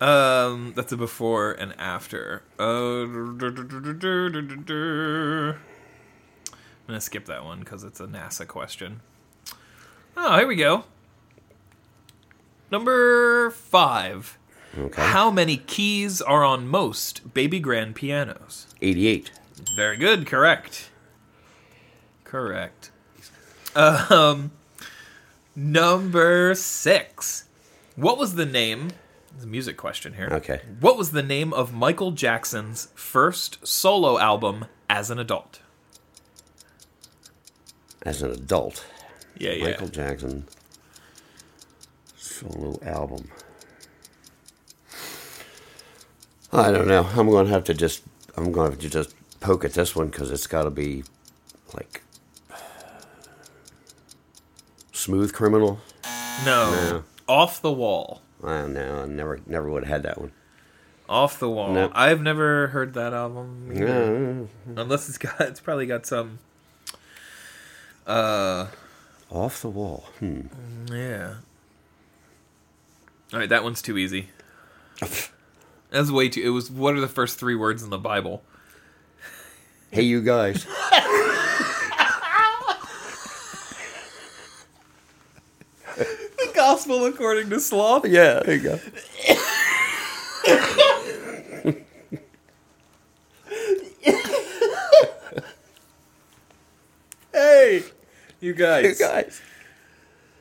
Um, 0.00 0.72
that's 0.74 0.92
a 0.92 0.96
before 0.96 1.52
and 1.52 1.74
after. 1.78 2.42
Uh, 2.58 3.02
I'm 3.04 3.38
gonna 6.86 7.00
skip 7.00 7.26
that 7.26 7.44
one 7.44 7.60
because 7.60 7.84
it's 7.84 8.00
a 8.00 8.06
NASA 8.06 8.46
question. 8.48 9.00
Oh, 10.16 10.38
here 10.38 10.46
we 10.46 10.56
go. 10.56 10.84
Number 12.70 13.50
five. 13.50 14.38
Okay. 14.78 15.02
How 15.02 15.30
many 15.30 15.56
keys 15.56 16.22
are 16.22 16.44
on 16.44 16.66
most 16.68 17.34
baby 17.34 17.58
grand 17.58 17.94
pianos? 17.94 18.68
88. 18.80 19.32
Very 19.76 19.96
good. 19.96 20.26
Correct. 20.26 20.90
Correct. 22.24 22.90
Um, 23.74 24.52
Number 25.56 26.54
six. 26.54 27.44
What 27.96 28.18
was 28.18 28.34
the 28.34 28.46
name? 28.46 28.90
It's 29.34 29.44
a 29.44 29.46
music 29.46 29.76
question 29.76 30.14
here. 30.14 30.28
Okay. 30.32 30.60
What 30.80 30.96
was 30.96 31.10
the 31.12 31.22
name 31.22 31.52
of 31.52 31.72
Michael 31.72 32.12
Jackson's 32.12 32.88
first 32.94 33.66
solo 33.66 34.18
album 34.18 34.66
as 34.88 35.10
an 35.10 35.18
adult? 35.18 35.60
As 38.02 38.22
an 38.22 38.30
adult, 38.30 38.84
Yeah, 39.38 39.52
yeah. 39.52 39.64
Michael 39.66 39.88
Jackson 39.88 40.46
solo 42.16 42.78
album. 42.82 43.28
I 46.52 46.70
don't 46.72 46.88
know. 46.88 47.06
I'm 47.14 47.28
going 47.28 47.46
to 47.46 47.52
have 47.52 47.64
to 47.64 47.74
just. 47.74 48.02
I'm 48.36 48.52
going 48.52 48.66
to 48.68 48.70
have 48.72 48.80
to 48.80 48.88
just 48.88 49.14
poke 49.40 49.64
at 49.64 49.74
this 49.74 49.94
one 49.94 50.08
because 50.08 50.30
it's 50.30 50.46
got 50.46 50.62
to 50.64 50.70
be 50.70 51.04
like 51.74 52.02
smooth 55.00 55.32
criminal. 55.32 55.80
No. 56.44 56.70
No. 56.72 57.04
Off 57.26 57.62
the 57.62 57.72
wall. 57.72 58.20
I 58.44 58.62
don't 58.62 58.74
know. 58.74 59.02
I 59.02 59.06
never, 59.06 59.40
never 59.46 59.70
would 59.70 59.84
have 59.84 59.92
had 59.92 60.02
that 60.02 60.20
one. 60.20 60.32
Off 61.08 61.38
the 61.38 61.48
wall. 61.48 61.72
No. 61.72 61.90
I've 61.92 62.20
never 62.22 62.68
heard 62.68 62.94
that 62.94 63.12
album. 63.12 63.68
No, 63.72 64.48
Unless 64.76 65.08
it's 65.08 65.18
got 65.18 65.40
it's 65.40 65.58
probably 65.60 65.86
got 65.86 66.06
some 66.06 66.38
uh 68.06 68.66
off 69.28 69.60
the 69.62 69.68
wall. 69.68 70.04
Hmm. 70.18 70.42
yeah. 70.86 71.34
Alright, 73.32 73.48
that 73.48 73.64
one's 73.64 73.82
too 73.82 73.98
easy. 73.98 74.28
That's 75.90 76.10
way 76.10 76.28
too 76.28 76.42
it 76.42 76.50
was 76.50 76.70
what 76.70 76.94
are 76.94 77.00
the 77.00 77.08
first 77.08 77.38
three 77.38 77.56
words 77.56 77.82
in 77.82 77.90
the 77.90 77.98
Bible? 77.98 78.42
Hey, 79.90 80.02
you 80.02 80.22
guys. 80.22 80.64
gospel 86.70 87.04
according 87.06 87.50
to 87.50 87.58
sloth. 87.58 88.06
yeah, 88.06 88.40
there 88.44 88.54
you 88.54 88.62
go. 88.62 88.78
Hey 97.32 97.82
you 98.40 98.54
guys. 98.54 98.98
You 98.98 99.06
guys. 99.06 99.40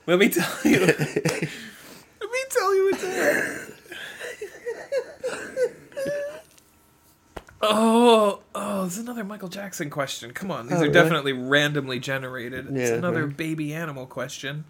Let 0.05 0.19
me 0.19 0.29
tell 0.29 0.49
you. 0.63 0.79
Let 0.87 0.95
me 0.97 2.43
tell 2.49 2.75
you 2.75 2.85
what's 2.91 3.03
happening. 3.03 3.65
Oh, 7.61 8.39
oh, 8.55 8.85
this 8.85 8.93
is 8.93 8.99
another 8.99 9.25
Michael 9.25 9.49
Jackson 9.49 9.89
question. 9.89 10.31
Come 10.31 10.49
on, 10.49 10.67
these 10.67 10.75
Oh, 10.77 10.77
are 10.77 10.81
really? 10.83 10.93
definitely 10.93 11.33
randomly 11.33 11.99
generated. 11.99 12.67
It's 12.75 12.89
Yeah, 12.89 12.95
another 12.95 13.25
right. 13.25 13.35
baby 13.35 13.73
animal 13.73 14.05
question. 14.05 14.63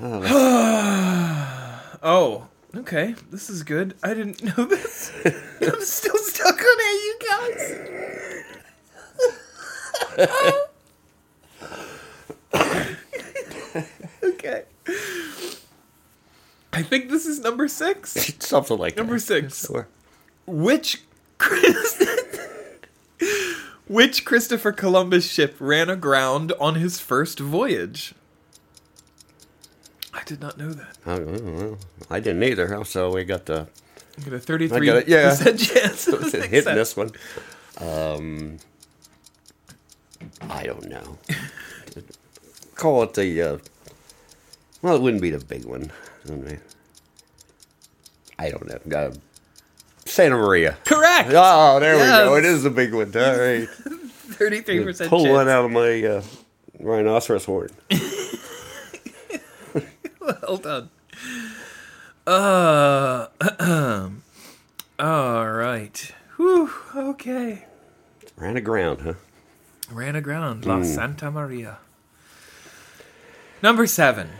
Oh, 0.00 1.74
Oh, 2.02 2.46
okay, 2.76 3.14
this 3.30 3.50
is 3.50 3.62
good. 3.64 3.94
I 4.02 4.14
didn't 4.14 4.42
know 4.56 4.64
this. 4.66 5.10
I'm 5.24 5.80
still 5.80 6.16
stuck 6.18 6.54
on 6.54 6.60
it, 6.62 7.04
You 7.04 7.18
Guys. 7.28 7.74
okay. 14.22 14.62
I 16.72 16.82
think 16.82 17.10
this 17.10 17.26
is 17.26 17.40
number 17.40 17.66
six. 17.68 18.34
something 18.44 18.78
like 18.78 18.96
Number 18.96 19.14
that. 19.14 19.20
six. 19.20 19.66
Sure. 19.66 19.88
Which 20.46 21.02
Which 23.88 24.24
Christopher 24.24 24.72
Columbus 24.72 25.30
ship 25.30 25.56
ran 25.58 25.88
aground 25.88 26.52
on 26.60 26.74
his 26.76 27.00
first 27.00 27.38
voyage? 27.40 28.14
I 30.18 30.24
did 30.24 30.40
not 30.40 30.58
know 30.58 30.72
that. 30.72 30.98
Oh, 31.06 31.20
well, 31.20 31.78
I 32.10 32.18
didn't 32.18 32.42
either. 32.42 32.84
So 32.84 33.12
we 33.12 33.22
got 33.24 33.46
the 33.46 33.68
I 34.18 34.24
got 34.24 34.32
a 34.32 34.38
thirty-three 34.40 34.90
I 34.90 34.92
got 34.92 35.02
it, 35.02 35.08
yeah. 35.08 35.28
percent 35.30 35.60
chance 35.60 36.08
of 36.08 36.32
hitting 36.32 36.74
this 36.74 36.96
one. 36.96 37.12
Um, 37.80 38.58
I 40.50 40.64
don't 40.64 40.88
know. 40.88 41.18
Call 42.74 43.04
it 43.04 43.14
the. 43.14 43.42
Uh, 43.42 43.58
well, 44.82 44.96
it 44.96 45.02
wouldn't 45.02 45.22
be 45.22 45.30
the 45.30 45.38
big 45.44 45.64
one. 45.64 45.92
I 48.38 48.50
don't 48.50 48.66
know. 48.90 48.98
Uh, 48.98 49.12
Santa 50.04 50.36
Maria. 50.36 50.76
Correct. 50.84 51.30
Oh, 51.32 51.78
there 51.78 51.94
we 51.94 52.02
go. 52.02 52.34
It 52.36 52.44
is 52.44 52.64
the 52.64 52.70
big 52.70 52.92
one. 52.92 53.14
All 53.16 53.38
right. 53.38 53.68
Thirty-three 54.38 54.82
percent 54.82 55.10
Pull 55.10 55.24
chance. 55.24 55.32
one 55.32 55.48
out 55.48 55.64
of 55.66 55.70
my 55.70 56.02
uh, 56.02 56.22
rhinoceros 56.80 57.44
horn. 57.44 57.70
Well 60.48 60.56
done. 60.56 60.88
Uh, 62.26 63.26
all 64.98 65.50
right. 65.50 66.14
Whew. 66.36 66.70
Okay. 66.96 67.66
Ran 68.34 68.56
aground, 68.56 69.02
huh? 69.02 69.14
Ran 69.90 70.16
aground 70.16 70.64
La 70.64 70.82
Santa 70.84 71.30
Maria. 71.30 71.80
Number 73.62 73.86
seven. 73.86 74.30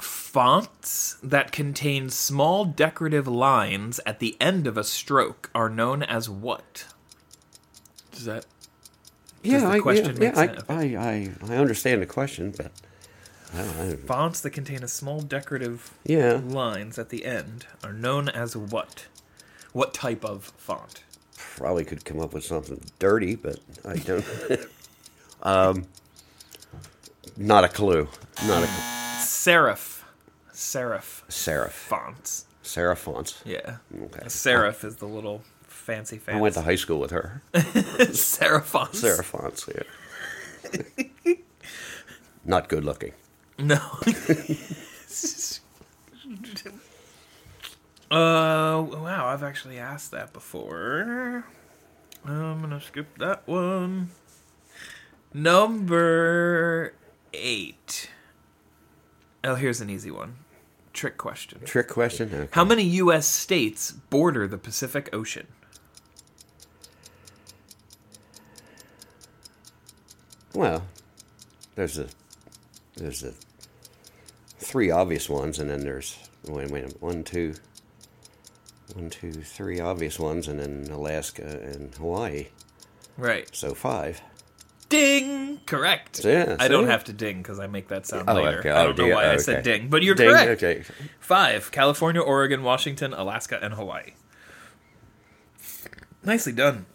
Fonts 0.00 1.16
that 1.20 1.50
contain 1.50 2.08
small 2.08 2.64
decorative 2.64 3.26
lines 3.26 3.98
at 4.06 4.20
the 4.20 4.36
end 4.40 4.68
of 4.68 4.76
a 4.76 4.84
stroke 4.84 5.50
are 5.52 5.68
known 5.68 6.04
as 6.04 6.30
what? 6.30 6.86
Does 8.12 8.24
that 8.26 8.46
Yeah, 9.42 9.68
I, 9.68 9.76
yeah, 9.78 10.12
make 10.12 10.36
yeah, 10.36 10.60
I, 10.68 10.74
I, 10.74 11.32
I 11.48 11.56
understand 11.56 12.00
the 12.02 12.06
question, 12.06 12.52
but 12.56 12.66
I 12.66 12.66
don't, 12.66 12.70
I 12.70 12.70
don't, 12.70 12.72
fonts 14.06 14.40
that 14.40 14.50
contain 14.50 14.82
a 14.82 14.88
small 14.88 15.20
decorative 15.20 15.92
yeah, 16.04 16.40
lines 16.44 16.98
at 16.98 17.10
the 17.10 17.24
end 17.24 17.66
are 17.84 17.92
known 17.92 18.28
as 18.28 18.56
what? 18.56 19.06
What 19.72 19.94
type 19.94 20.24
of 20.24 20.52
font? 20.56 21.02
probably 21.56 21.84
could 21.84 22.04
come 22.04 22.20
up 22.20 22.32
with 22.32 22.44
something 22.44 22.80
dirty, 22.98 23.34
but 23.34 23.58
I 23.84 23.96
don't. 23.96 24.24
um, 25.42 25.86
not 27.36 27.64
a 27.64 27.68
clue. 27.68 28.08
Not 28.46 28.62
a 28.62 28.66
cl- 28.66 28.82
Serif. 29.20 30.02
Serif 30.52 31.22
serif. 31.28 31.70
fonts. 31.70 32.46
Serif 32.62 32.98
fonts. 32.98 33.42
Yeah. 33.44 33.78
Okay. 33.94 34.22
A 34.22 34.26
serif 34.26 34.84
is 34.84 34.96
the 34.96 35.06
little 35.06 35.42
fancy 35.62 36.18
fancy. 36.18 36.38
I 36.38 36.40
went 36.40 36.54
to 36.54 36.62
high 36.62 36.76
school 36.76 37.00
with 37.00 37.10
her. 37.10 37.42
serif 37.52 38.64
fonts. 38.64 39.02
Serif 39.02 39.24
fonts. 39.24 39.68
Yeah. 39.74 41.34
not 42.44 42.68
good 42.68 42.84
looking. 42.84 43.12
No. 43.62 43.76
uh, 48.10 48.82
wow, 48.82 49.26
I've 49.28 49.44
actually 49.44 49.78
asked 49.78 50.10
that 50.10 50.32
before. 50.32 51.44
I'm 52.24 52.60
gonna 52.60 52.80
skip 52.80 53.18
that 53.18 53.46
one. 53.46 54.10
Number 55.32 56.94
eight. 57.32 58.10
Oh, 59.44 59.54
here's 59.54 59.80
an 59.80 59.90
easy 59.90 60.10
one. 60.10 60.36
Trick 60.92 61.16
question. 61.16 61.60
Trick 61.64 61.88
question. 61.88 62.30
Okay. 62.32 62.48
How 62.52 62.64
many 62.64 62.82
U.S. 62.82 63.26
states 63.26 63.92
border 63.92 64.46
the 64.48 64.58
Pacific 64.58 65.08
Ocean? 65.12 65.46
Well, 70.52 70.82
there's 71.76 71.96
a 71.98 72.08
there's 72.96 73.22
a 73.22 73.32
three 74.72 74.90
obvious 74.90 75.28
ones, 75.28 75.58
and 75.58 75.68
then 75.68 75.80
there's 75.80 76.16
wait 76.48 76.70
wait 76.70 77.00
one 77.02 77.22
two 77.22 77.54
one 78.94 79.10
two 79.10 79.32
three 79.32 79.78
obvious 79.78 80.18
ones, 80.18 80.48
and 80.48 80.58
then 80.58 80.88
Alaska 80.90 81.42
and 81.62 81.94
Hawaii. 81.94 82.46
Right. 83.18 83.48
So 83.54 83.74
five. 83.74 84.22
Ding! 84.88 85.60
Correct. 85.66 86.24
Yeah, 86.24 86.56
I 86.58 86.68
don't 86.68 86.86
have 86.86 87.04
to 87.04 87.12
ding 87.12 87.38
because 87.38 87.58
I 87.60 87.66
make 87.66 87.88
that 87.88 88.06
sound 88.06 88.28
Oh, 88.28 88.34
later. 88.34 88.58
okay. 88.60 88.70
I 88.70 88.80
Oh, 88.82 88.86
don't 88.86 88.98
know 88.98 89.04
dear. 89.04 89.14
why 89.14 89.24
I 89.24 89.28
Okay. 89.34 89.42
said 89.42 89.62
ding, 89.62 89.88
but 89.88 90.02
you're 90.02 90.14
Ding, 90.14 90.30
correct. 90.30 90.62
Okay. 90.62 90.84
Five: 91.20 91.70
California, 91.70 92.20
Oregon, 92.22 92.62
Washington, 92.62 93.12
Alaska, 93.14 93.58
and 93.62 93.74
Hawaii. 93.74 94.12
Nicely 96.24 96.52
done. 96.52 96.86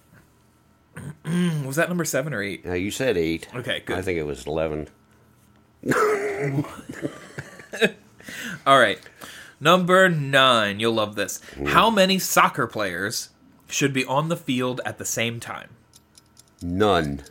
Was 1.66 1.76
that 1.76 1.90
number 1.90 2.06
seven 2.06 2.34
or 2.34 2.42
eight? 2.42 2.66
Now 2.66 2.74
you 2.74 2.90
said 2.92 3.18
eight. 3.18 3.48
Okay, 3.54 3.82
good. 3.86 3.98
I 3.98 4.02
think 4.02 4.18
it 4.18 4.24
was 4.26 4.46
eleven. 4.48 4.88
All 8.66 8.80
right. 8.80 9.00
Number 9.60 10.10
nine. 10.10 10.80
You'll 10.80 10.94
love 10.94 11.16
this. 11.16 11.42
How 11.68 11.90
many 11.90 12.20
soccer 12.20 12.68
players 12.68 13.30
should 13.68 13.94
be 13.94 14.06
on 14.06 14.30
the 14.30 14.38
field 14.38 14.82
at 14.86 14.98
the 14.98 15.06
same 15.06 15.40
time? 15.40 15.70
None. 16.62 17.24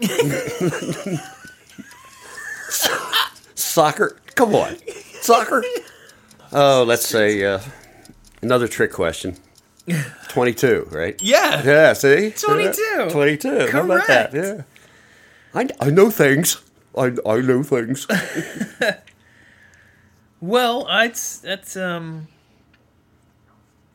Soccer? 3.54 4.18
Come 4.34 4.54
on. 4.54 4.76
Soccer? 5.20 5.62
Oh, 6.52 6.84
let's 6.86 7.06
say 7.06 7.44
uh, 7.44 7.60
another 8.42 8.68
trick 8.68 8.92
question. 8.92 9.36
22, 10.28 10.88
right? 10.90 11.20
Yeah. 11.22 11.62
Yeah, 11.64 11.92
see? 11.92 12.30
22. 12.32 13.08
22. 13.10 13.68
How 13.70 13.84
about 13.84 14.06
that? 14.08 14.30
Correct. 14.32 14.64
Yeah. 15.54 15.60
I, 15.80 15.86
I 15.86 15.90
know 15.90 16.10
things. 16.10 16.60
I, 16.96 17.12
I 17.26 17.40
know 17.40 17.62
things. 17.62 18.06
Well, 20.40 20.86
I, 20.88 21.08
that's 21.08 21.76
um 21.76 22.28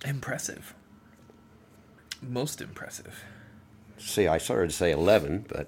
impressive. 0.05 0.73
Most 2.21 2.61
impressive. 2.61 3.23
See, 3.97 4.27
I 4.27 4.37
started 4.39 4.69
to 4.71 4.75
say 4.75 4.91
11, 4.91 5.45
but 5.47 5.67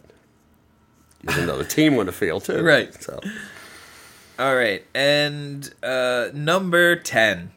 there's 1.24 1.38
another 1.38 1.64
team 1.64 1.98
on 2.00 2.08
the 2.08 2.12
field, 2.12 2.44
too. 2.46 2.64
Right. 2.64 2.94
So, 3.02 3.20
All 4.40 4.56
right, 4.56 4.84
and 4.96 5.72
uh 5.84 6.30
number 6.34 6.96
10. 6.96 7.52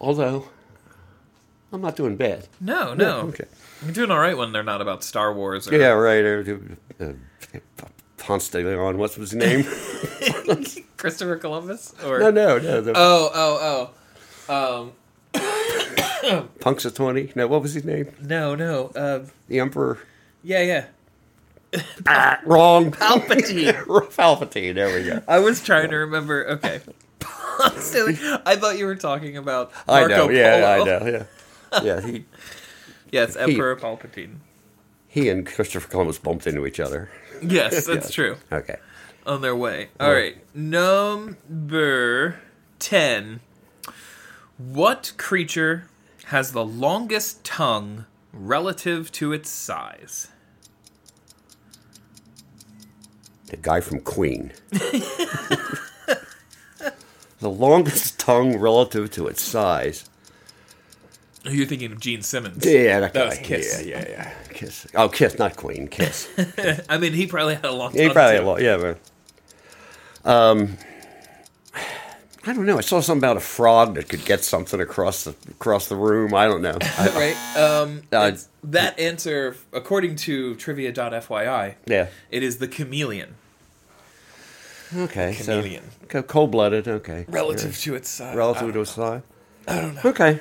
although, 0.00 0.48
I'm 1.72 1.80
not 1.80 1.94
doing 1.96 2.16
bad. 2.16 2.48
No, 2.60 2.94
no. 2.94 3.20
Okay. 3.28 3.44
You're 3.82 3.92
doing 3.92 4.10
all 4.10 4.18
right 4.18 4.36
when 4.36 4.52
they're 4.52 4.62
not 4.64 4.82
about 4.82 5.02
Star 5.04 5.32
Wars 5.32 5.68
or 5.68 5.76
Yeah, 5.76 5.88
right. 5.90 6.24
Uh, 6.24 6.54
uh, 7.04 7.12
Ponce 8.20 8.48
de 8.50 8.58
Leon, 8.62 8.98
what's 8.98 9.16
his 9.16 9.34
name? 9.34 9.64
Christopher 10.96 11.36
Columbus 11.36 11.94
or 12.04 12.18
no, 12.20 12.30
no, 12.30 12.58
no. 12.58 12.80
The 12.80 12.92
Oh, 12.94 13.30
oh, 13.34 13.90
oh. 14.48 14.82
Um 14.82 14.92
Punxsutawney. 16.60 17.34
No, 17.34 17.46
what 17.46 17.62
was 17.62 17.74
his 17.74 17.84
name? 17.84 18.12
no, 18.20 18.54
no. 18.54 18.88
Uh 18.94 19.24
The 19.48 19.58
Emperor. 19.60 19.98
yeah, 20.44 20.62
yeah. 20.62 20.84
Ah, 22.06 22.40
wrong. 22.44 22.90
Palpatine. 22.92 23.72
Palpatine. 23.86 24.74
There 24.74 24.94
we 24.94 25.04
go. 25.06 25.22
I 25.28 25.38
was 25.38 25.62
trying 25.62 25.90
to 25.90 25.96
remember. 25.96 26.46
Okay. 26.50 26.80
I 27.62 28.56
thought 28.56 28.78
you 28.78 28.86
were 28.86 28.96
talking 28.96 29.36
about 29.36 29.70
I 29.88 30.00
Marco 30.00 30.16
know. 30.26 30.30
Yeah, 30.30 30.78
Polo. 30.78 30.82
I 30.82 30.84
know. 30.84 31.26
Yeah. 31.72 31.82
Yeah. 31.82 32.00
He 32.06 32.24
Yes, 33.12 33.36
Emperor 33.36 33.76
Palpatine. 33.76 34.36
he 35.08 35.28
and 35.28 35.46
Christopher 35.46 35.88
Columbus 35.88 36.18
bumped 36.18 36.46
into 36.46 36.66
each 36.66 36.80
other. 36.80 37.08
Yes, 37.48 37.86
that's 37.86 38.08
Yeah. 38.10 38.14
true. 38.14 38.36
Okay. 38.52 38.76
On 39.26 39.40
their 39.40 39.56
way. 39.56 39.88
All 39.98 40.12
right. 40.12 40.36
Number 40.54 42.36
10. 42.78 43.40
What 44.58 45.12
creature 45.16 45.88
has 46.26 46.52
the 46.52 46.64
longest 46.64 47.42
tongue 47.44 48.04
relative 48.32 49.10
to 49.12 49.32
its 49.32 49.48
size? 49.50 50.28
The 53.46 53.56
guy 53.56 53.80
from 53.80 54.00
Queen. 54.00 54.52
the 54.70 56.20
longest 57.42 58.18
tongue 58.20 58.58
relative 58.58 59.10
to 59.12 59.26
its 59.26 59.42
size. 59.42 60.09
You're 61.44 61.66
thinking 61.66 61.92
of 61.92 62.00
Gene 62.00 62.22
Simmons. 62.22 62.64
Yeah, 62.66 63.00
that, 63.00 63.14
That 63.14 63.22
guy. 63.22 63.28
was 63.30 63.38
Kiss. 63.38 63.82
Yeah, 63.84 63.98
yeah, 64.00 64.10
yeah. 64.10 64.32
Kiss. 64.52 64.86
Oh, 64.94 65.08
Kiss, 65.08 65.38
not 65.38 65.56
Queen. 65.56 65.88
Kiss. 65.88 66.28
I 66.88 66.98
mean, 66.98 67.12
he 67.14 67.26
probably 67.26 67.54
had 67.54 67.64
a 67.64 67.72
long 67.72 67.92
he 67.92 68.08
probably 68.10 68.38
too. 68.38 68.44
a 68.44 68.46
lot. 68.46 68.60
Yeah, 68.60 68.76
but 68.76 70.30
um, 70.30 70.76
I 72.46 72.52
don't 72.52 72.66
know. 72.66 72.76
I 72.78 72.82
saw 72.82 73.00
something 73.00 73.20
about 73.20 73.36
a 73.36 73.40
frog 73.40 73.94
that 73.94 74.08
could 74.08 74.24
get 74.24 74.44
something 74.44 74.80
across 74.80 75.24
the 75.24 75.34
across 75.50 75.88
the 75.88 75.96
room. 75.96 76.34
I 76.34 76.46
don't 76.46 76.62
know. 76.62 76.76
I, 76.80 77.34
right? 77.54 77.56
Um, 77.56 78.02
Uh, 78.12 78.32
that 78.64 78.98
answer, 78.98 79.56
according 79.72 80.16
to 80.16 80.54
trivia.fyi, 80.56 81.74
yeah. 81.86 82.08
it 82.30 82.42
is 82.42 82.58
the 82.58 82.68
chameleon. 82.68 83.36
Okay. 84.94 85.34
Chameleon. 85.34 85.84
So 86.10 86.22
cold 86.22 86.50
blooded. 86.50 86.88
Okay. 86.88 87.24
Relative 87.28 87.78
to 87.78 87.94
its 87.94 88.10
size. 88.10 88.32
Yeah. 88.34 88.38
Relative 88.38 88.72
to 88.74 88.80
its 88.80 88.90
size. 88.90 89.22
I 89.68 89.80
don't 89.80 89.94
know. 89.94 90.00
Okay. 90.06 90.40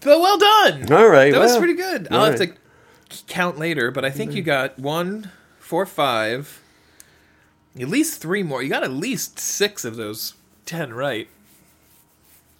But 0.00 0.20
well 0.20 0.38
done. 0.38 0.92
All 0.92 1.08
right. 1.08 1.32
That 1.32 1.40
was 1.40 1.56
pretty 1.56 1.74
good. 1.74 2.08
I'll 2.10 2.30
have 2.30 2.40
right. 2.40 2.54
to 3.08 3.24
count 3.26 3.58
later, 3.58 3.90
but 3.90 4.04
I 4.04 4.10
think 4.10 4.32
you 4.32 4.42
mm-hmm. 4.42 4.46
got 4.46 4.78
one, 4.78 5.30
four, 5.58 5.84
five, 5.86 6.62
at 7.78 7.88
least 7.88 8.20
three 8.20 8.42
more. 8.42 8.62
You 8.62 8.68
got 8.68 8.82
at 8.82 8.92
least 8.92 9.38
six 9.38 9.84
of 9.84 9.96
those 9.96 10.34
ten 10.64 10.92
right. 10.92 11.28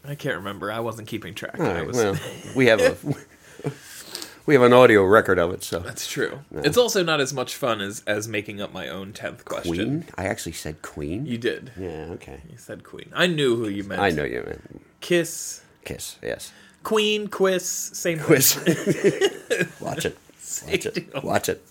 I 0.04 0.14
can't 0.14 0.36
remember. 0.36 0.72
I 0.72 0.80
wasn't 0.80 1.08
keeping 1.08 1.34
track. 1.34 1.58
All 1.58 1.66
I 1.66 1.74
right. 1.74 1.86
was, 1.86 1.96
Well, 1.96 2.18
we 2.54 2.66
have 2.66 2.80
a 2.80 2.96
we 4.46 4.54
have 4.54 4.62
an 4.62 4.72
audio 4.72 5.04
record 5.04 5.38
of 5.38 5.52
it. 5.52 5.62
So 5.62 5.80
That's 5.80 6.06
true. 6.06 6.40
It's 6.52 6.78
also 6.78 7.02
not 7.02 7.20
as 7.20 7.32
much 7.32 7.54
fun 7.54 7.80
as 7.80 8.02
as 8.06 8.26
making 8.28 8.60
up 8.60 8.72
my 8.72 8.88
own 8.88 9.12
tenth 9.12 9.44
question. 9.44 9.74
Queen. 9.74 10.04
I 10.16 10.24
actually 10.24 10.52
said 10.52 10.82
Queen. 10.82 11.26
You 11.26 11.38
did. 11.38 11.72
yeah. 11.78 12.08
Okay. 12.12 12.40
You 12.50 12.56
said 12.56 12.84
Queen. 12.84 13.10
I 13.14 13.26
knew 13.26 13.56
who 13.56 13.68
you 13.68 13.84
meant. 13.84 14.00
I 14.00 14.10
know 14.10 14.24
you 14.24 14.42
meant 14.44 14.82
Kiss, 15.00 15.62
Kiss. 15.84 16.16
Yes. 16.22 16.52
Queen, 16.82 17.28
Quiz, 17.28 17.64
same 17.66 18.18
Quiz. 18.20 18.56
Watch 19.80 20.06
it. 20.06 20.18
Watch 20.66 20.86
it. 20.86 21.22
Watch 21.24 21.48
it. 21.48 21.62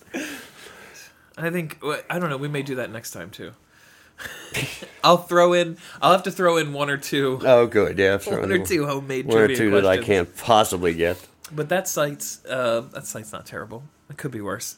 I 1.38 1.50
think 1.50 1.80
I 2.10 2.20
don't 2.20 2.30
know. 2.30 2.38
We 2.38 2.48
may 2.48 2.62
do 2.62 2.76
that 2.76 2.92
next 2.92 3.12
time 3.12 3.30
too. 3.30 3.54
I'll 5.04 5.18
throw 5.18 5.54
in. 5.54 5.78
I'll 6.02 6.12
have 6.12 6.24
to 6.24 6.32
throw 6.32 6.58
in 6.58 6.74
one 6.74 6.90
or 6.90 6.98
two, 6.98 7.40
Oh, 7.46 7.66
good. 7.68 7.98
Yeah. 7.98 8.18
throw 8.18 8.42
one 8.42 8.52
or 8.52 8.66
two 8.66 8.86
homemade 8.86 9.26
One 9.28 9.38
or 9.38 9.48
two 9.56 9.72
that 9.72 9.86
I 9.86 9.98
can't 9.98 10.36
possibly 10.38 10.94
get. 10.94 11.26
But 11.52 11.70
that 11.70 11.88
site's 11.88 12.44
uh, 12.46 12.82
that 12.94 13.06
site's 13.08 13.32
not 13.32 13.46
terrible. 13.46 13.84
It 14.10 14.18
could 14.18 14.32
be 14.32 14.42
worse. 14.42 14.78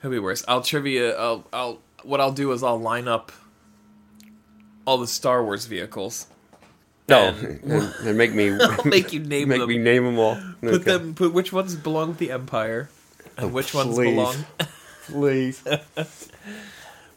Could 0.00 0.10
be 0.12 0.18
worse. 0.18 0.44
I'll 0.48 0.62
trivia. 0.62 1.18
I'll. 1.18 1.46
I'll. 1.52 1.78
What 2.02 2.20
I'll 2.20 2.32
do 2.32 2.52
is 2.52 2.62
I'll 2.62 2.80
line 2.80 3.08
up 3.08 3.32
all 4.86 4.98
the 4.98 5.06
Star 5.06 5.42
Wars 5.44 5.66
vehicles. 5.66 6.26
No, 7.08 7.28
And- 7.28 7.62
and, 7.64 7.94
and 8.06 8.18
make 8.18 8.32
me 8.34 8.56
make 8.84 9.12
you 9.12 9.20
name 9.20 9.48
make 9.48 9.58
them. 9.60 9.68
me 9.68 9.78
name 9.78 10.04
them 10.04 10.18
all. 10.18 10.36
Put 10.60 10.74
Okay. 10.74 10.84
them. 10.84 11.14
Put 11.14 11.32
which 11.32 11.52
ones 11.52 11.74
belong 11.74 12.14
to 12.14 12.18
the 12.18 12.30
Empire, 12.30 12.88
and 13.36 13.46
Oh, 13.46 13.48
which 13.48 13.74
ones 13.74 13.96
belong. 13.96 14.36
please. 15.06 15.62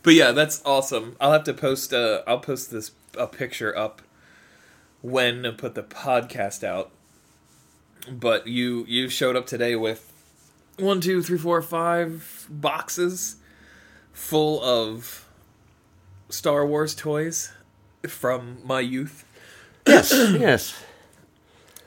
But 0.03 0.13
yeah, 0.13 0.31
that's 0.31 0.61
awesome. 0.65 1.15
I'll 1.19 1.31
have 1.33 1.43
to 1.45 1.53
post. 1.53 1.93
Uh, 1.93 2.21
I'll 2.27 2.39
post 2.39 2.71
this 2.71 2.91
a 3.17 3.27
picture 3.27 3.75
up 3.77 4.01
when 5.01 5.45
I 5.45 5.51
put 5.51 5.75
the 5.75 5.83
podcast 5.83 6.63
out. 6.63 6.91
But 8.09 8.47
you 8.47 8.85
you 8.87 9.09
showed 9.09 9.35
up 9.35 9.45
today 9.47 9.75
with 9.75 10.13
one, 10.77 11.01
two, 11.01 11.21
three, 11.23 11.37
four, 11.37 11.61
five 11.61 12.45
boxes 12.49 13.37
full 14.13 14.61
of 14.63 15.27
Star 16.29 16.65
Wars 16.65 16.93
toys 16.95 17.51
from 18.07 18.59
my 18.63 18.79
youth. 18.79 19.25
Yes, 19.87 20.11
yes. 20.39 20.83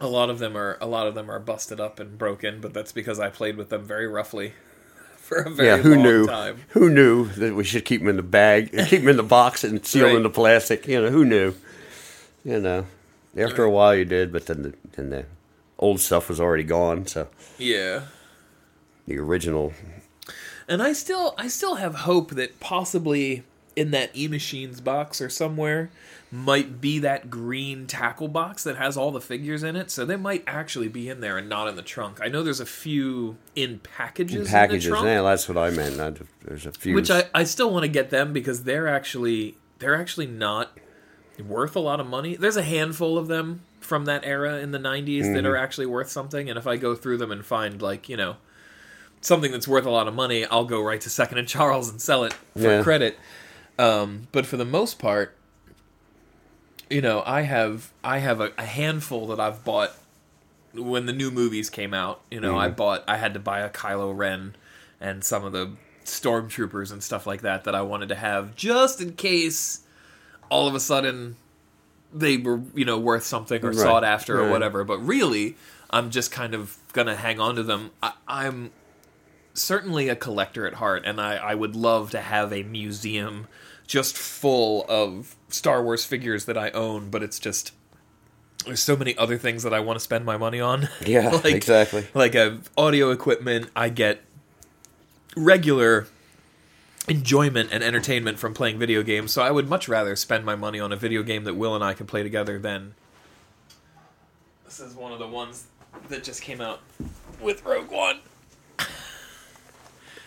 A 0.00 0.06
lot 0.08 0.30
of 0.30 0.38
them 0.38 0.56
are 0.56 0.78
a 0.80 0.86
lot 0.86 1.06
of 1.06 1.14
them 1.14 1.30
are 1.30 1.38
busted 1.38 1.78
up 1.80 2.00
and 2.00 2.16
broken, 2.16 2.60
but 2.60 2.72
that's 2.72 2.92
because 2.92 3.20
I 3.20 3.28
played 3.28 3.56
with 3.56 3.68
them 3.68 3.84
very 3.84 4.06
roughly 4.06 4.54
for 5.16 5.38
a 5.38 5.50
very 5.50 5.68
Yeah, 5.68 5.76
who 5.78 5.94
long 5.94 6.02
knew? 6.02 6.26
time. 6.26 6.60
Who 6.70 6.88
knew 6.88 7.26
that 7.26 7.54
we 7.54 7.64
should 7.64 7.84
keep 7.84 8.00
them 8.00 8.08
in 8.08 8.16
the 8.16 8.22
bag, 8.22 8.70
keep 8.88 9.00
them 9.00 9.08
in 9.08 9.16
the 9.16 9.22
box, 9.22 9.62
and 9.64 9.84
seal 9.86 10.02
them 10.04 10.10
Right. 10.12 10.16
in 10.16 10.22
the 10.22 10.30
plastic? 10.30 10.86
You 10.88 11.02
know, 11.02 11.10
who 11.10 11.24
knew? 11.24 11.54
You 12.44 12.60
know, 12.60 12.86
after 13.36 13.62
a 13.64 13.70
while 13.70 13.94
you 13.94 14.06
did, 14.06 14.32
but 14.32 14.46
then 14.46 14.62
the, 14.62 14.74
then 14.96 15.10
the 15.10 15.26
old 15.78 16.00
stuff 16.00 16.30
was 16.30 16.40
already 16.40 16.64
gone. 16.64 17.06
So 17.06 17.28
Yeah. 17.58 18.02
the 19.06 19.18
original, 19.18 19.74
And 20.66 20.82
I 20.82 20.94
still 20.94 21.34
I 21.36 21.48
still 21.48 21.74
have 21.74 21.94
hope 21.96 22.30
that 22.30 22.58
possibly 22.60 23.42
in 23.76 23.90
that 23.92 24.10
E 24.16 24.28
Machines 24.28 24.80
box 24.80 25.20
or 25.20 25.28
somewhere 25.28 25.90
might 26.32 26.80
be 26.80 26.98
that 27.00 27.28
green 27.30 27.86
tackle 27.86 28.28
box 28.28 28.62
that 28.64 28.76
has 28.76 28.96
all 28.96 29.10
the 29.10 29.20
figures 29.20 29.62
in 29.64 29.74
it. 29.74 29.90
So 29.90 30.04
they 30.04 30.16
might 30.16 30.44
actually 30.46 30.86
be 30.88 31.08
in 31.08 31.20
there 31.20 31.36
and 31.38 31.48
not 31.48 31.66
in 31.68 31.74
the 31.76 31.82
trunk. 31.82 32.20
I 32.22 32.28
know 32.28 32.42
there's 32.42 32.60
a 32.60 32.66
few 32.66 33.36
in 33.56 33.80
packages 33.80 34.48
packages. 34.48 34.84
in 34.86 34.90
the 34.92 34.96
trunk, 34.96 35.06
Yeah, 35.08 35.22
that's 35.22 35.48
what 35.48 35.58
I 35.58 35.70
meant. 35.70 35.98
I, 36.00 36.12
there's 36.44 36.66
a 36.66 36.72
few. 36.72 36.94
which 36.94 37.10
I, 37.10 37.24
I 37.34 37.44
still 37.44 37.72
want 37.72 37.82
to 37.84 37.88
get 37.88 38.10
them 38.10 38.32
because 38.32 38.62
they're 38.64 38.86
actually 38.88 39.56
they're 39.80 39.96
actually 39.96 40.26
not 40.26 40.76
worth 41.44 41.74
a 41.74 41.80
lot 41.80 42.00
of 42.00 42.06
money. 42.06 42.36
There's 42.36 42.56
a 42.56 42.62
handful 42.62 43.16
of 43.18 43.26
them 43.28 43.62
from 43.80 44.04
that 44.04 44.24
era 44.24 44.58
in 44.58 44.70
the 44.72 44.78
90s 44.78 45.22
Mm-hmm. 45.22 45.32
that 45.34 45.46
are 45.46 45.56
actually 45.56 45.86
worth 45.86 46.10
something 46.10 46.48
and 46.48 46.58
if 46.58 46.66
I 46.66 46.76
go 46.76 46.94
through 46.94 47.16
them 47.16 47.32
and 47.32 47.44
find 47.44 47.80
like, 47.82 48.08
you 48.08 48.16
know, 48.16 48.36
something 49.20 49.50
that's 49.52 49.66
worth 49.66 49.84
a 49.86 49.90
lot 49.90 50.06
of 50.06 50.14
money, 50.14 50.44
I'll 50.46 50.64
go 50.64 50.80
right 50.80 51.00
to 51.00 51.10
Second 51.10 51.38
and 51.38 51.48
Charles 51.48 51.88
and 51.90 52.00
sell 52.00 52.24
it 52.24 52.32
for 52.54 52.60
Yeah. 52.76 52.82
credit. 52.82 53.18
Um, 53.80 54.28
but 54.30 54.44
for 54.44 54.56
the 54.58 54.64
most 54.66 54.98
part, 54.98 55.34
you 56.90 57.00
know, 57.00 57.22
I 57.24 57.42
have 57.42 57.92
I 58.04 58.18
have 58.18 58.40
a, 58.40 58.52
a 58.58 58.64
handful 58.66 59.28
that 59.28 59.40
I've 59.40 59.64
bought 59.64 59.92
when 60.74 61.06
the 61.06 61.12
new 61.12 61.30
movies 61.30 61.70
came 61.70 61.94
out. 61.94 62.20
You 62.30 62.40
know, 62.40 62.56
I 62.56 62.68
bought 62.68 63.04
I 63.08 63.16
had 63.16 63.32
to 63.34 63.40
buy 63.40 63.60
a 63.60 63.70
Kylo 63.70 64.14
Ren 64.16 64.54
and 65.00 65.24
some 65.24 65.44
of 65.44 65.52
the 65.52 65.70
stormtroopers 66.04 66.92
and 66.92 67.02
stuff 67.02 67.26
like 67.26 67.40
that 67.42 67.64
that 67.64 67.74
I 67.74 67.82
wanted 67.82 68.10
to 68.10 68.16
have 68.16 68.54
just 68.54 69.00
in 69.00 69.14
case 69.14 69.80
all 70.50 70.66
of 70.68 70.74
a 70.74 70.80
sudden 70.80 71.36
they 72.12 72.36
were 72.36 72.60
you 72.74 72.84
know 72.84 72.98
worth 72.98 73.22
something 73.24 73.64
or 73.64 73.68
Right. 73.68 73.76
sought 73.76 74.04
after 74.04 74.38
or 74.38 74.50
whatever. 74.50 74.84
But 74.84 74.98
really, 74.98 75.56
I'm 75.88 76.10
just 76.10 76.30
kind 76.30 76.54
of 76.54 76.76
gonna 76.92 77.16
hang 77.16 77.40
on 77.40 77.54
to 77.54 77.62
them. 77.62 77.92
I, 78.02 78.12
I'm 78.28 78.72
certainly 79.54 80.08
a 80.08 80.16
collector 80.16 80.66
at 80.66 80.74
heart, 80.74 81.04
and 81.06 81.20
I, 81.20 81.36
I 81.36 81.54
would 81.54 81.76
love 81.76 82.10
to 82.10 82.20
have 82.20 82.52
a 82.52 82.62
museum 82.62 83.46
just 83.90 84.16
full 84.16 84.86
of 84.88 85.34
Star 85.48 85.82
Wars 85.82 86.04
figures 86.04 86.44
that 86.44 86.56
I 86.56 86.70
own, 86.70 87.10
but 87.10 87.24
it's 87.24 87.40
just 87.40 87.72
there's 88.64 88.80
so 88.80 88.94
many 88.94 89.18
other 89.18 89.36
things 89.36 89.64
that 89.64 89.74
I 89.74 89.80
want 89.80 89.96
to 89.96 90.00
spend 90.00 90.24
my 90.24 90.36
money 90.36 90.60
on. 90.60 90.88
Yeah, 91.04 91.40
exactly. 91.44 92.06
Like 92.14 92.36
a 92.36 92.60
audio 92.78 93.10
equipment, 93.10 93.68
I 93.74 93.88
get 93.88 94.22
regular 95.36 96.06
enjoyment 97.08 97.70
and 97.72 97.82
entertainment 97.82 98.38
from 98.38 98.54
playing 98.54 98.78
video 98.78 99.02
games. 99.02 99.32
So 99.32 99.42
I 99.42 99.50
would 99.50 99.68
much 99.68 99.88
rather 99.88 100.14
spend 100.14 100.44
my 100.44 100.54
money 100.54 100.78
on 100.78 100.92
a 100.92 100.96
video 100.96 101.24
game 101.24 101.42
that 101.42 101.54
Will 101.54 101.74
and 101.74 101.82
I 101.82 101.92
can 101.92 102.06
play 102.06 102.22
together 102.22 102.60
than. 102.60 102.94
This 104.64 104.78
is 104.78 104.94
one 104.94 105.10
of 105.10 105.18
the 105.18 105.26
ones 105.26 105.64
that 106.10 106.22
just 106.22 106.42
came 106.42 106.60
out 106.60 106.80
with 107.40 107.64
Rogue 107.64 107.90
One. 107.90 108.20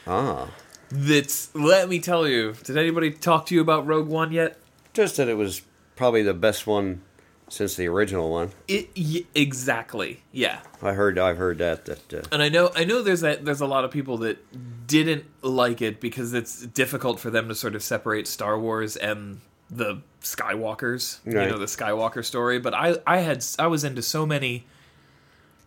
Ah, 0.05 0.49
That's 0.93 1.53
let 1.55 1.89
me 1.89 1.99
tell 1.99 2.27
you. 2.27 2.53
Did 2.63 2.77
anybody 2.77 3.09
talk 3.11 3.47
to 3.47 3.55
you 3.55 3.61
about 3.61 3.87
Rogue 3.87 4.07
One 4.07 4.31
yet? 4.31 4.59
just 4.93 5.17
that 5.17 5.27
it 5.27 5.33
was 5.33 5.63
probably 5.95 6.21
the 6.21 6.35
best 6.35 6.67
one 6.67 7.01
since 7.49 7.75
the 7.75 7.87
original 7.87 8.29
one. 8.29 8.51
It 8.67 8.89
y- 8.95 9.25
exactly. 9.33 10.21
Yeah. 10.31 10.59
I 10.83 10.93
heard. 10.93 11.17
I've 11.17 11.37
heard 11.37 11.57
that. 11.57 11.85
That 11.85 12.13
uh, 12.13 12.21
And 12.31 12.43
I 12.43 12.49
know 12.49 12.71
I 12.75 12.83
know 12.83 13.01
there's 13.01 13.23
a, 13.23 13.37
there's 13.37 13.61
a 13.61 13.65
lot 13.65 13.83
of 13.85 13.91
people 13.91 14.19
that 14.19 14.87
didn't 14.87 15.25
like 15.41 15.81
it 15.81 15.99
because 15.99 16.33
it's 16.33 16.63
difficult 16.65 17.19
for 17.19 17.31
them 17.31 17.49
to 17.49 17.55
sort 17.55 17.73
of 17.73 17.81
separate 17.81 18.27
Star 18.27 18.59
Wars 18.59 18.95
and 18.95 19.41
the 19.69 20.01
Skywalkers, 20.21 21.19
you 21.25 21.33
know, 21.33 21.57
the 21.57 21.65
Skywalker 21.65 22.23
story. 22.23 22.59
But 22.59 22.75
I 22.75 22.97
I 23.07 23.19
had 23.19 23.43
I 23.57 23.65
was 23.65 23.83
into 23.83 24.03
so 24.03 24.25
many 24.27 24.65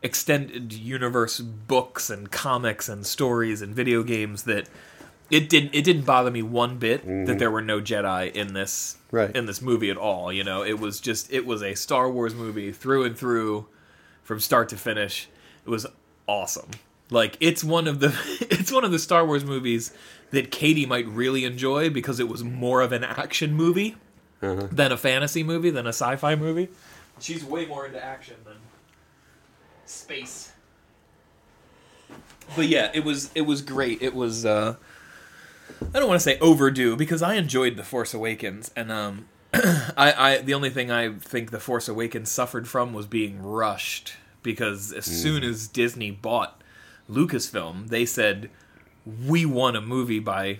extended 0.03 0.73
universe 0.73 1.41
books 1.41 2.11
and 2.11 2.31
comics 2.31 2.89
and 2.89 3.05
stories 3.05 3.61
and 3.63 3.75
video 3.75 4.03
games 4.05 4.45
that 4.45 4.69
it 5.31 5.49
didn't 5.49 5.75
it 5.75 5.83
didn't 5.83 6.05
bother 6.05 6.31
me 6.31 6.43
one 6.43 6.79
bit 6.79 7.05
that 7.27 7.39
there 7.39 7.51
were 7.51 7.63
no 7.63 7.81
Jedi 7.81 8.33
in 8.33 8.53
this 8.55 8.97
Right. 9.11 9.35
in 9.35 9.47
this 9.47 9.63
movie 9.63 9.91
at 9.91 9.97
all. 9.97 10.33
You 10.33 10.45
know, 10.45 10.63
it 10.65 10.79
was 10.79 11.01
just 11.01 11.33
it 11.33 11.47
was 11.47 11.63
a 11.63 11.75
Star 11.75 12.11
Wars 12.11 12.35
movie 12.35 12.73
through 12.73 13.05
and 13.05 13.17
through, 13.17 13.67
from 14.23 14.41
start 14.41 14.69
to 14.71 14.77
finish. 14.77 15.29
It 15.65 15.71
was 15.71 15.87
awesome. 16.27 16.71
Like 17.11 17.37
it's 17.41 17.63
one 17.65 17.87
of 17.87 18.01
the 18.01 18.09
it's 18.51 18.73
one 18.73 18.85
of 18.85 18.91
the 18.93 18.99
Star 18.99 19.25
Wars 19.27 19.45
movies 19.45 19.93
that 20.31 20.51
Katie 20.51 20.87
might 20.87 21.07
really 21.07 21.45
enjoy 21.45 21.89
because 21.91 22.19
it 22.21 22.29
was 22.29 22.43
more 22.43 22.81
of 22.81 22.91
an 22.93 23.05
action 23.05 23.55
movie 23.55 23.97
than 24.41 24.93
a 24.93 24.97
fantasy 24.97 25.43
movie 25.43 25.71
than 25.71 25.87
a 25.87 25.91
sci-fi 25.91 26.35
movie. 26.37 26.69
She's 27.21 27.45
way 27.45 27.65
more 27.67 27.87
into 27.87 28.05
action 28.05 28.37
than 28.45 28.57
space. 29.87 30.53
But 32.55 32.67
yeah, 32.69 32.91
it 32.95 33.05
was 33.05 33.31
it 33.35 33.43
was 33.43 33.63
great. 33.63 34.03
It 34.03 34.15
was 34.15 34.45
uh 34.45 34.77
I 35.95 35.99
don't 35.99 36.09
want 36.09 36.21
to 36.21 36.25
say 36.25 36.39
overdue 36.41 36.97
because 36.97 37.23
I 37.23 37.35
enjoyed 37.35 37.77
The 37.77 37.83
Force 37.85 38.15
Awakens 38.15 38.71
and 38.77 38.91
um 38.93 39.27
I, 39.55 40.15
I 40.19 40.39
the 40.39 40.55
only 40.55 40.71
thing 40.71 40.91
I 40.91 41.13
think 41.15 41.51
The 41.51 41.61
Force 41.61 41.89
Awakens 41.89 42.31
suffered 42.31 42.69
from 42.69 42.93
was 42.93 43.07
being 43.07 43.43
rushed 43.43 44.15
because 44.43 44.93
as 44.93 45.05
soon 45.05 45.43
as 45.43 45.67
Disney 45.69 46.11
bought 46.11 46.61
Lucasfilm, 47.11 47.89
they 47.89 48.05
said 48.05 48.51
we 49.27 49.47
want 49.47 49.77
a 49.77 49.81
movie 49.81 50.19
by 50.19 50.59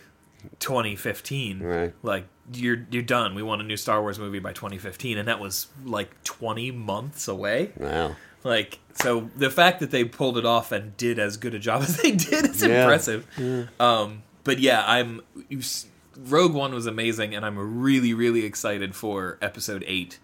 2015. 0.61 1.61
Right. 1.61 1.95
Like 2.03 2.27
you're 2.53 2.87
you're 2.91 3.03
done. 3.03 3.35
We 3.35 3.43
want 3.43 3.61
a 3.63 3.65
new 3.65 3.77
Star 3.77 4.01
Wars 4.01 4.19
movie 4.19 4.39
by 4.39 4.53
2015 4.53 5.19
and 5.19 5.29
that 5.29 5.41
was 5.41 5.69
like 5.85 6.23
20 6.25 6.71
months 6.73 7.29
away. 7.29 7.73
wow. 7.77 8.17
Like 8.45 8.79
so, 8.95 9.29
the 9.37 9.51
fact 9.51 9.81
that 9.81 9.91
they 9.91 10.05
pulled 10.05 10.39
it 10.39 10.47
off 10.47 10.71
and 10.73 10.97
did 10.97 11.19
as 11.19 11.37
good 11.37 11.53
a 11.55 11.59
job 11.59 11.83
as 11.89 11.97
they 11.97 12.13
did 12.13 12.47
is 12.47 12.63
Yeah. 12.63 12.83
impressive. 12.83 13.27
Um, 13.81 14.23
but 14.47 14.59
yeah, 14.59 14.83
I'm 14.87 15.21
Rogue 16.19 16.55
One 16.55 16.73
was 16.73 16.87
amazing, 16.87 17.35
and 17.35 17.45
I'm 17.45 17.81
really 17.83 18.15
really 18.15 18.45
excited 18.47 18.95
for 18.95 19.37
Episode 19.43 19.85
Eight 19.87 20.19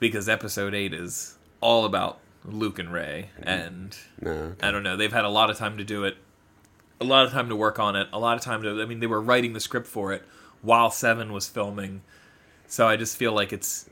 because 0.00 0.28
Episode 0.28 0.74
Eight 0.74 0.92
is 0.92 1.38
all 1.60 1.84
about 1.84 2.18
Luke 2.44 2.78
and 2.80 2.92
Rey, 2.92 3.30
and 3.40 3.96
No. 4.20 4.54
I 4.60 4.70
don't 4.72 4.82
know. 4.82 4.96
They've 4.96 5.12
had 5.12 5.24
a 5.24 5.28
lot 5.30 5.48
of 5.50 5.56
time 5.56 5.78
to 5.78 5.84
do 5.84 6.04
it, 6.04 6.16
a 7.00 7.04
lot 7.04 7.24
of 7.24 7.32
time 7.32 7.48
to 7.48 7.56
work 7.56 7.78
on 7.78 7.94
it, 7.96 8.08
a 8.12 8.18
lot 8.18 8.36
of 8.36 8.42
time 8.42 8.62
to. 8.62 8.82
I 8.82 8.86
mean, 8.86 8.98
they 9.00 9.06
were 9.06 9.20
writing 9.20 9.52
the 9.52 9.60
script 9.60 9.86
for 9.86 10.12
it 10.12 10.22
while 10.62 10.90
Seven 10.90 11.32
was 11.32 11.48
filming, 11.48 12.02
so 12.66 12.88
I 12.88 12.96
just 12.96 13.16
feel 13.16 13.32
like 13.32 13.52
it's 13.52 13.88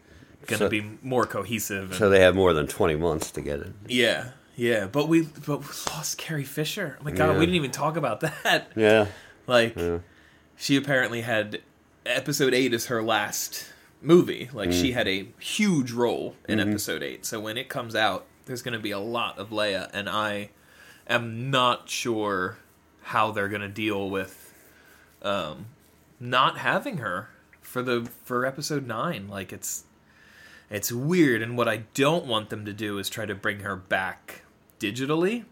going 0.47 0.59
to 0.59 0.67
So- 0.67 0.69
be 0.71 0.99
more 1.03 1.25
cohesive. 1.25 1.91
And, 1.91 1.95
So 1.95 2.11
they 2.11 2.21
have 2.21 2.35
more 2.35 2.53
than 2.53 2.67
twenty 2.67 2.97
months 2.97 3.31
to 3.33 3.41
get 3.41 3.61
it. 3.61 3.73
yeah, 3.87 4.31
yeah, 4.57 4.87
but 4.87 5.07
we 5.09 5.23
but 5.47 5.61
we 5.61 5.67
lost 5.95 6.19
Carrie 6.19 6.43
Fisher. 6.45 6.97
Oh 7.01 7.05
my 7.05 7.13
god, 7.13 7.33
Yeah. 7.33 7.39
we 7.39 7.47
didn't 7.47 7.55
even 7.57 7.71
talk 7.71 7.97
about 7.97 8.21
that. 8.21 8.73
Yeah. 8.75 9.07
Like, 9.47 9.77
Yeah. 9.77 9.99
she 10.57 10.77
apparently 10.77 11.23
had 11.23 11.61
episode 12.07 12.55
eight 12.55 12.73
is 12.75 12.87
her 12.87 13.03
last 13.03 13.67
movie. 14.01 14.51
Like, 14.53 14.71
Mm. 14.71 14.81
she 14.81 14.93
had 14.93 15.07
a 15.09 15.29
huge 15.39 15.93
role 15.93 16.37
in 16.49 16.59
Mm-hmm. 16.59 16.71
episode 16.71 17.03
eight. 17.03 17.25
So 17.27 17.39
when 17.41 17.57
it 17.57 17.69
comes 17.69 17.95
out, 17.95 18.27
there's 18.47 18.63
going 18.63 18.73
to 18.75 18.81
be 18.83 18.91
a 18.91 18.99
lot 18.99 19.39
of 19.39 19.51
Leia, 19.51 19.89
and 19.93 20.09
I 20.09 20.51
am 21.09 21.51
not 21.51 21.89
sure 21.89 22.59
how 23.03 23.31
they're 23.31 23.49
going 23.49 23.63
to 23.63 23.69
deal 23.69 24.09
with 24.11 24.53
um, 25.23 25.67
not 26.19 26.59
having 26.59 26.99
her 26.99 27.29
for 27.61 27.83
the 27.83 28.09
for 28.25 28.45
episode 28.45 28.87
nine. 28.87 29.29
Like, 29.29 29.53
it's 29.53 29.85
it's 30.71 30.91
weird, 30.91 31.43
and 31.43 31.57
what 31.57 31.69
I 31.69 31.85
don't 31.95 32.27
want 32.27 32.49
them 32.51 32.65
to 32.65 32.73
do 32.73 32.99
is 32.99 33.09
try 33.09 33.27
to 33.27 33.35
bring 33.35 33.61
her 33.61 33.77
back 33.77 34.43
digitally. 34.81 35.45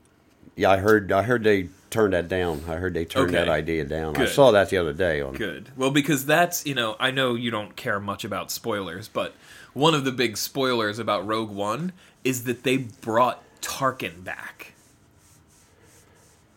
Yeah, 0.56 0.70
I 0.70 0.78
heard. 0.78 1.12
I 1.12 1.22
heard 1.22 1.44
they 1.44 1.68
turned 1.90 2.12
that 2.12 2.28
down. 2.28 2.62
I 2.68 2.76
heard 2.76 2.94
they 2.94 3.04
turned 3.04 3.30
Okay. 3.30 3.38
that 3.38 3.48
idea 3.48 3.84
down. 3.84 4.16
I 4.16 4.26
saw 4.26 4.50
that 4.52 4.70
the 4.70 4.76
other 4.78 4.92
day 4.92 5.20
on. 5.20 5.34
Good. 5.34 5.70
Well, 5.76 5.90
because 5.90 6.24
that's, 6.26 6.64
you 6.66 6.74
know, 6.74 6.96
I 7.00 7.10
know 7.10 7.34
you 7.34 7.50
don't 7.50 7.74
care 7.76 7.98
much 8.00 8.24
about 8.24 8.50
spoilers, 8.50 9.08
but 9.08 9.34
one 9.72 9.94
of 9.94 10.04
the 10.04 10.12
big 10.12 10.36
spoilers 10.36 10.98
about 10.98 11.26
Rogue 11.26 11.50
One 11.50 11.92
is 12.24 12.44
that 12.44 12.62
they 12.64 12.76
brought 12.78 13.42
Tarkin 13.60 14.22
back. 14.24 14.74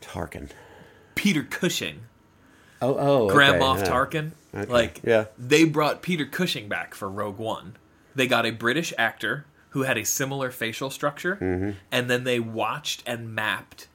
Tarkin. 0.02 0.50
Peter 1.16 1.44
Cushing, 1.44 2.02
Oh, 2.82 2.96
oh, 2.98 3.30
Grand 3.30 3.56
okay, 3.56 3.64
Moff 3.64 3.78
yeah. 3.80 3.90
Tarkin. 3.90 4.32
Okay, 4.54 4.72
Like, 4.72 5.02
yeah. 5.04 5.26
they 5.38 5.64
brought 5.64 6.02
Peter 6.02 6.26
Cushing 6.26 6.68
back 6.68 6.94
for 6.94 7.10
Rogue 7.10 7.38
One. 7.38 7.78
They 8.16 8.28
got 8.28 8.46
a 8.46 8.52
British 8.52 8.94
actor 8.98 9.46
who 9.70 9.84
had 9.84 9.98
a 9.98 10.04
similar 10.06 10.52
facial 10.52 10.90
structure, 10.90 11.38
Mm-hmm. 11.38 11.72
and 11.92 12.10
then 12.10 12.24
they 12.26 12.40
watched 12.40 13.02
and 13.08 13.34
mapped 13.34 13.88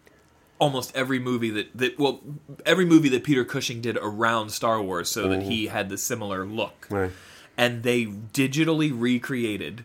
almost 0.58 0.94
every 0.94 1.18
movie 1.18 1.50
that, 1.50 1.76
that 1.76 1.98
well 1.98 2.20
every 2.66 2.84
movie 2.84 3.08
that 3.10 3.24
Peter 3.24 3.44
Cushing 3.44 3.80
did 3.80 3.96
around 3.98 4.50
Star 4.50 4.82
Wars 4.82 5.10
so 5.10 5.28
that 5.28 5.42
he 5.42 5.66
had 5.66 5.88
the 5.88 5.98
similar 5.98 6.44
look. 6.44 6.82
Mm-hmm. 6.86 6.94
Right. 6.94 7.10
And 7.56 7.82
they 7.82 8.04
digitally 8.06 8.92
recreated 8.94 9.84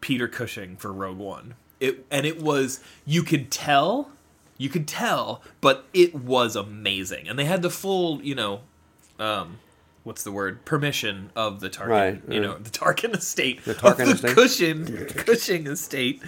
Peter 0.00 0.28
Cushing 0.28 0.76
for 0.76 0.92
Rogue 0.92 1.18
One. 1.18 1.54
It 1.78 2.06
and 2.10 2.26
it 2.26 2.42
was 2.42 2.80
you 3.06 3.22
could 3.22 3.50
tell, 3.50 4.10
you 4.58 4.68
could 4.68 4.86
tell, 4.86 5.42
but 5.60 5.86
it 5.92 6.14
was 6.14 6.56
amazing. 6.56 7.28
And 7.28 7.38
they 7.38 7.44
had 7.44 7.62
the 7.62 7.70
full, 7.70 8.22
you 8.22 8.34
know, 8.34 8.60
um 9.18 9.58
what's 10.02 10.22
the 10.22 10.32
word? 10.32 10.64
Permission 10.64 11.30
of 11.36 11.60
the 11.60 11.70
Tarkin, 11.70 11.88
Right, 11.88 12.22
you 12.28 12.40
know, 12.40 12.56
the 12.58 12.70
Tarkin 12.70 13.14
estate, 13.14 13.64
the 13.64 13.74
Tarkin 13.74 13.96
the 14.20 14.28
estate? 14.28 14.34
Cushing, 14.34 15.06
Cushing 15.24 15.66
estate, 15.66 16.22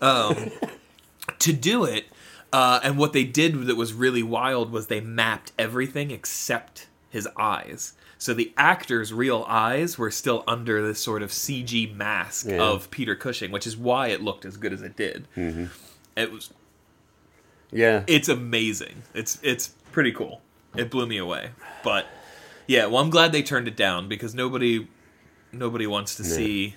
um, 0.00 0.50
to 1.38 1.52
do 1.52 1.84
it. 1.84 2.06
Uh, 2.56 2.80
and 2.82 2.96
what 2.96 3.12
they 3.12 3.22
did 3.24 3.66
that 3.66 3.76
was 3.76 3.92
really 3.92 4.22
wild 4.22 4.72
was 4.72 4.86
they 4.86 5.00
mapped 5.00 5.52
everything 5.58 6.10
except 6.10 6.86
his 7.10 7.28
eyes. 7.36 7.92
So 8.16 8.32
the 8.32 8.50
actor's 8.56 9.12
real 9.12 9.44
eyes 9.46 9.98
were 9.98 10.10
still 10.10 10.42
under 10.48 10.80
this 10.86 10.98
sort 10.98 11.22
of 11.22 11.30
CG 11.30 11.94
mask 11.94 12.46
Yeah. 12.48 12.62
of 12.62 12.90
Peter 12.90 13.14
Cushing, 13.14 13.50
which 13.50 13.66
is 13.66 13.76
why 13.76 14.06
it 14.08 14.22
looked 14.22 14.46
as 14.46 14.56
good 14.56 14.72
as 14.72 14.80
it 14.80 14.96
did. 14.96 15.26
Mm-hmm. 15.36 15.66
It 16.16 16.32
was 16.32 16.50
Yeah. 17.70 18.04
it's 18.06 18.28
amazing. 18.30 19.02
It's 19.12 19.38
it's 19.42 19.68
pretty 19.92 20.12
cool. 20.12 20.40
It 20.74 20.88
blew 20.90 21.06
me 21.06 21.18
away. 21.18 21.50
But 21.84 22.06
yeah, 22.66 22.86
well, 22.86 23.02
I'm 23.02 23.10
glad 23.10 23.32
they 23.32 23.42
turned 23.42 23.68
it 23.68 23.76
down 23.76 24.08
because 24.08 24.34
nobody 24.34 24.88
nobody 25.52 25.86
wants 25.86 26.14
to 26.16 26.24
see 26.24 26.76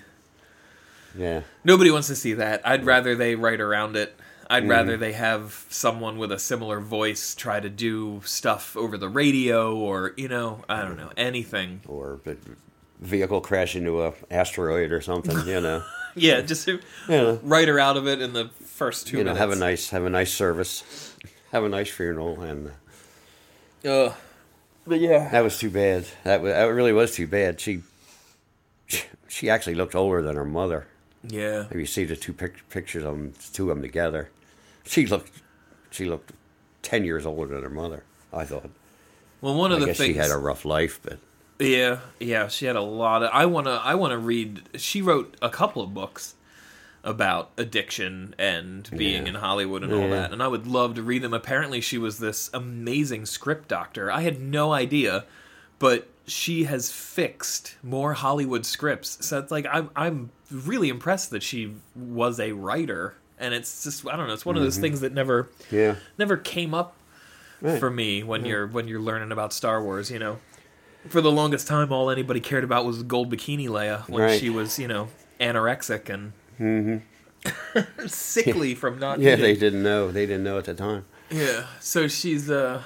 yeah. 1.18 1.42
nobody 1.64 1.90
wants 1.90 2.08
to 2.10 2.18
see 2.18 2.34
that. 2.34 2.68
I'd 2.68 2.86
rather 2.86 3.16
they 3.16 3.36
write 3.36 3.62
around 3.62 3.96
it. 3.96 4.14
I'd 4.52 4.64
Mm. 4.64 4.70
rather 4.70 4.98
they 4.98 5.14
have 5.14 5.66
someone 5.70 6.18
with 6.18 6.32
a 6.32 6.40
similar 6.40 6.80
voice 6.80 7.36
try 7.36 7.60
to 7.60 7.70
do 7.70 8.22
stuff 8.26 8.76
over 8.76 8.98
the 8.98 9.08
radio 9.10 9.76
or 9.76 10.14
you 10.18 10.28
know 10.28 10.64
I 10.68 10.82
don't 10.82 10.98
know 10.98 11.12
anything. 11.18 11.82
Or 11.88 12.20
a 12.26 12.36
vehicle 13.00 13.42
crash 13.42 13.76
into 13.76 14.04
a 14.04 14.14
asteroid 14.32 14.92
or 14.92 15.02
something. 15.02 15.46
You 15.48 15.62
know. 15.62 15.84
Yeah, 16.16 16.42
just 16.42 16.66
to 16.66 16.80
Yeah. 17.08 17.38
write 17.44 17.68
her 17.68 17.80
out 17.80 17.96
of 17.96 18.08
it 18.08 18.20
in 18.20 18.34
the 18.34 18.50
first 18.66 19.08
two 19.08 19.18
you 19.18 19.24
know, 19.24 19.34
minutes. 19.34 19.40
have 19.40 19.52
a 19.52 19.56
nice 19.56 19.90
have 19.92 20.04
a 20.06 20.10
nice 20.10 20.34
service, 20.34 21.14
have 21.52 21.64
a 21.64 21.70
nice 21.70 21.90
funeral, 21.92 22.42
and 22.42 22.72
Ugh. 23.86 24.14
But 24.88 25.00
yeah, 25.00 25.30
that 25.30 25.42
was 25.44 25.60
too 25.60 25.70
bad. 25.70 26.08
That 26.24 26.42
wa- 26.42 26.50
that 26.50 26.64
really 26.66 26.92
was 26.94 27.14
too 27.16 27.28
bad. 27.28 27.62
She 27.62 27.84
she 29.28 29.50
actually 29.50 29.76
looked 29.76 29.94
older 29.96 30.22
than 30.24 30.36
her 30.36 30.44
mother. 30.46 30.88
yeah. 31.24 31.66
If 31.70 31.76
you 31.78 31.86
see 31.86 32.06
the 32.06 32.16
two 32.16 32.34
pic- 32.34 32.68
pictures 32.70 33.04
of 33.04 33.16
them, 33.16 33.34
two 33.54 33.70
of 33.70 33.76
them 33.78 33.84
together, 33.84 34.30
she 34.90 35.06
looked 35.06 35.32
she 35.92 36.06
looked 36.06 36.32
ten 36.82 37.04
years 37.06 37.26
older 37.26 37.54
than 37.56 37.64
her 37.64 37.70
mother. 37.70 38.04
I 38.34 38.44
thought. 38.46 38.70
Well, 39.42 39.56
one 39.56 39.72
of 39.72 39.78
I 39.78 39.80
the 39.82 39.86
guess 39.88 39.98
things 39.98 40.14
she 40.16 40.20
had 40.20 40.32
a 40.32 40.38
rough 40.38 40.66
life, 40.66 41.00
but 41.02 41.20
Yeah, 41.60 42.00
yeah, 42.20 42.48
she 42.48 42.66
had 42.66 42.76
a 42.76 42.82
lot 42.82 43.24
of. 43.24 43.30
I 43.34 43.46
wanna, 43.46 43.82
I 43.84 43.96
wanna 43.96 44.18
read. 44.18 44.64
She 44.76 45.02
wrote 45.02 45.36
a 45.42 45.50
couple 45.50 45.82
of 45.82 45.94
books 45.94 46.36
about 47.04 47.52
addiction 47.58 48.36
and 48.38 48.90
being 48.96 49.24
Yeah. 49.24 49.30
in 49.30 49.36
Hollywood 49.36 49.84
and 49.84 49.94
all 49.94 50.10
that, 50.10 50.34
and 50.34 50.44
I 50.44 50.48
would 50.48 50.68
love 50.68 50.96
to 50.96 51.02
read 51.04 51.22
them. 51.22 51.34
Apparently, 51.34 51.80
she 51.82 51.98
was 51.98 52.20
this 52.20 52.50
amazing 52.54 53.26
script 53.26 53.68
doctor. 53.70 54.12
I 54.12 54.22
had 54.22 54.40
no 54.42 54.74
idea 54.74 55.26
but 55.80 56.10
she 56.28 56.66
has 56.66 56.92
fixed 56.92 57.78
more 57.82 58.14
Hollywood 58.14 58.66
scripts. 58.66 59.26
So 59.26 59.40
it's 59.40 59.50
like 59.50 59.66
I'm 59.72 59.90
I'm 59.96 60.30
really 60.52 60.90
impressed 60.90 61.30
that 61.32 61.42
she 61.42 61.74
was 61.96 62.38
a 62.38 62.52
writer, 62.52 63.16
and 63.40 63.54
it's 63.54 63.84
just 63.84 64.08
I 64.08 64.16
don't 64.16 64.28
know. 64.28 64.34
It's 64.34 64.46
one 64.46 64.58
of 64.58 64.64
those 64.64 64.78
things 64.78 65.02
that 65.02 65.14
never 65.14 65.50
Yeah. 65.72 65.96
never 66.18 66.38
came 66.38 66.74
up 66.74 66.96
Right. 67.62 67.80
for 67.80 67.90
me 67.90 68.24
when 68.24 68.46
you're 68.46 68.68
when 68.68 68.88
you're 68.88 69.02
learning 69.02 69.32
about 69.32 69.52
Star 69.54 69.84
Wars. 69.84 70.10
You 70.12 70.20
know, 70.20 70.40
for 71.10 71.22
the 71.22 71.32
longest 71.32 71.68
time, 71.68 71.92
all 71.92 72.10
anybody 72.10 72.40
cared 72.40 72.64
about 72.64 72.86
was 72.86 73.04
gold 73.04 73.32
bikini 73.32 73.68
Leia 73.68 74.08
when 74.10 74.24
Right. 74.24 74.40
she 74.40 74.50
was 74.50 74.78
you 74.80 74.88
know 74.88 75.10
anorexic 75.40 76.10
and 76.10 76.32
sickly 78.08 78.76
from 78.76 79.00
not 79.00 79.18
Mm-hmm. 79.18 79.28
Yeah, 79.28 79.34
eating. 79.34 79.44
they 79.44 79.56
didn't 79.56 79.84
know. 79.84 80.12
They 80.12 80.26
didn't 80.26 80.44
know 80.44 80.58
at 80.58 80.66
the 80.66 80.74
time. 80.74 81.06
Yeah. 81.30 81.66
So 81.80 82.08
she's 82.08 82.50
uh 82.50 82.82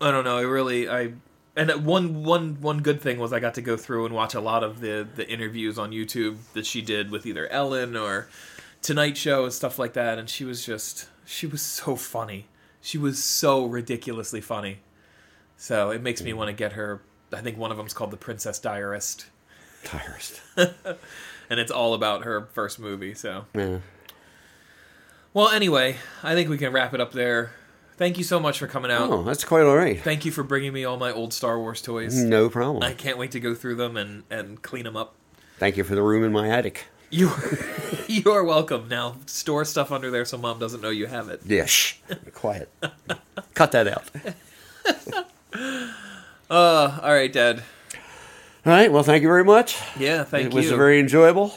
I 0.00 0.10
don't 0.10 0.24
know, 0.24 0.38
I 0.38 0.42
really 0.42 0.88
I 0.88 1.12
and 1.56 1.70
one 1.84 2.22
one 2.24 2.60
one 2.60 2.78
good 2.82 3.00
thing 3.00 3.18
was 3.18 3.32
I 3.32 3.40
got 3.40 3.54
to 3.54 3.62
go 3.62 3.76
through 3.76 4.06
and 4.06 4.14
watch 4.14 4.34
a 4.34 4.40
lot 4.40 4.62
of 4.62 4.80
the 4.80 5.06
the 5.14 5.28
interviews 5.28 5.78
on 5.78 5.90
YouTube 5.92 6.36
that 6.54 6.66
she 6.66 6.80
did 6.82 7.10
with 7.10 7.26
either 7.26 7.46
Ellen 7.48 7.96
or 7.96 8.28
Tonight 8.82 9.16
Show 9.16 9.44
and 9.44 9.52
stuff 9.52 9.78
like 9.78 9.92
that 9.94 10.18
and 10.18 10.28
she 10.28 10.44
was 10.44 10.64
just 10.64 11.08
she 11.24 11.46
was 11.46 11.62
so 11.62 11.96
funny. 11.96 12.46
She 12.80 12.98
was 12.98 13.22
so 13.22 13.64
ridiculously 13.64 14.40
funny. 14.40 14.78
So 15.56 15.90
it 15.90 16.02
makes 16.02 16.22
me 16.22 16.32
mm. 16.32 16.36
want 16.36 16.48
to 16.48 16.54
get 16.54 16.72
her 16.72 17.02
I 17.32 17.40
think 17.40 17.58
one 17.58 17.70
of 17.70 17.76
them's 17.76 17.94
called 17.94 18.10
The 18.10 18.16
Princess 18.16 18.58
Diarist 18.58 19.26
Diarist. 19.84 20.40
and 20.56 21.60
it's 21.60 21.70
all 21.70 21.94
about 21.94 22.24
her 22.24 22.48
first 22.52 22.78
movie, 22.78 23.14
so 23.14 23.46
Yeah. 23.54 23.78
Well, 25.34 25.50
anyway, 25.50 25.96
I 26.22 26.34
think 26.34 26.48
we 26.48 26.58
can 26.58 26.72
wrap 26.72 26.94
it 26.94 27.00
up 27.00 27.12
there. 27.12 27.52
Thank 27.98 28.16
you 28.16 28.24
so 28.24 28.38
much 28.40 28.58
for 28.58 28.66
coming 28.66 28.90
out. 28.90 29.10
Oh, 29.10 29.22
that's 29.22 29.44
quite 29.44 29.62
all 29.62 29.76
right. 29.76 30.00
Thank 30.00 30.24
you 30.24 30.30
for 30.30 30.42
bringing 30.42 30.72
me 30.72 30.84
all 30.84 30.96
my 30.96 31.12
old 31.12 31.32
Star 31.32 31.58
Wars 31.58 31.82
toys. 31.82 32.16
No 32.16 32.48
problem. 32.48 32.82
I 32.82 32.94
can't 32.94 33.18
wait 33.18 33.32
to 33.32 33.40
go 33.40 33.54
through 33.54 33.74
them 33.74 33.96
and, 33.96 34.22
and 34.30 34.62
clean 34.62 34.84
them 34.84 34.96
up. 34.96 35.16
Thank 35.58 35.76
you 35.76 35.84
for 35.84 35.96
the 35.96 36.02
room 36.02 36.24
in 36.24 36.32
my 36.32 36.48
attic. 36.48 36.86
You 37.10 37.30
you 38.06 38.30
are 38.30 38.44
welcome. 38.44 38.88
Now 38.88 39.16
store 39.26 39.64
stuff 39.64 39.90
under 39.92 40.10
there 40.10 40.24
so 40.24 40.36
mom 40.38 40.58
doesn't 40.58 40.80
know 40.82 40.90
you 40.90 41.06
have 41.06 41.28
it. 41.28 41.40
Yeah, 41.46 41.64
shh. 41.66 41.94
Quiet. 42.34 42.70
Cut 43.54 43.72
that 43.72 43.88
out. 43.88 44.10
Uh, 46.50 46.98
all 47.02 47.12
right, 47.12 47.30
Dad. 47.30 47.62
All 48.64 48.72
right. 48.72 48.90
Well, 48.90 49.02
thank 49.02 49.20
you 49.22 49.28
very 49.28 49.44
much. 49.44 49.78
Yeah, 49.98 50.24
thank 50.24 50.44
you. 50.44 50.48
it 50.58 50.62
was 50.62 50.70
very 50.70 50.98
enjoyable. 50.98 51.52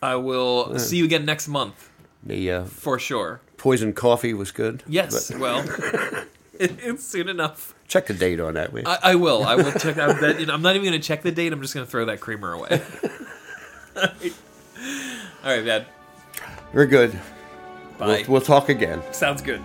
I 0.00 0.14
will 0.14 0.78
see 0.78 0.98
you 0.98 1.04
again 1.04 1.24
next 1.24 1.48
month 1.48 1.90
The 2.22 2.50
uh, 2.52 2.64
for 2.64 3.00
sure. 3.00 3.40
poison 3.56 3.92
coffee 3.92 4.32
was 4.32 4.52
good. 4.52 4.84
Yes, 4.86 5.32
But 5.32 5.40
well, 5.40 5.58
it, 6.60 6.78
it's 6.80 7.04
soon 7.04 7.28
enough. 7.28 7.74
check 7.88 8.06
the 8.06 8.14
date 8.14 8.38
on 8.38 8.54
that. 8.54 8.70
I, 8.86 8.98
I 9.02 9.14
will. 9.16 9.42
I 9.42 9.56
will 9.56 9.72
check 9.72 9.98
out 9.98 10.20
that. 10.20 10.38
You 10.38 10.46
know, 10.46 10.54
I'm 10.54 10.62
not 10.62 10.76
even 10.76 10.86
going 10.88 11.00
to 11.00 11.04
check 11.04 11.22
the 11.22 11.32
date. 11.32 11.52
I'm 11.52 11.60
just 11.60 11.74
going 11.74 11.84
to 11.84 11.90
throw 11.90 12.04
that 12.04 12.20
creamer 12.20 12.52
away. 12.52 12.80
All 15.44 15.50
right, 15.50 15.64
right, 15.64 15.86
We're 16.72 16.86
good. 16.86 17.18
Bye. 17.98 18.06
We'll, 18.06 18.32
we'll 18.32 18.40
talk 18.40 18.68
again. 18.68 19.02
Sounds 19.12 19.42
good. 19.42 19.60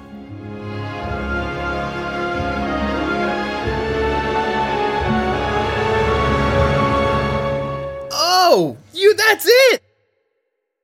Oh, 8.12 8.78
you 8.94 9.14
that's 9.16 9.46
it. 9.48 9.85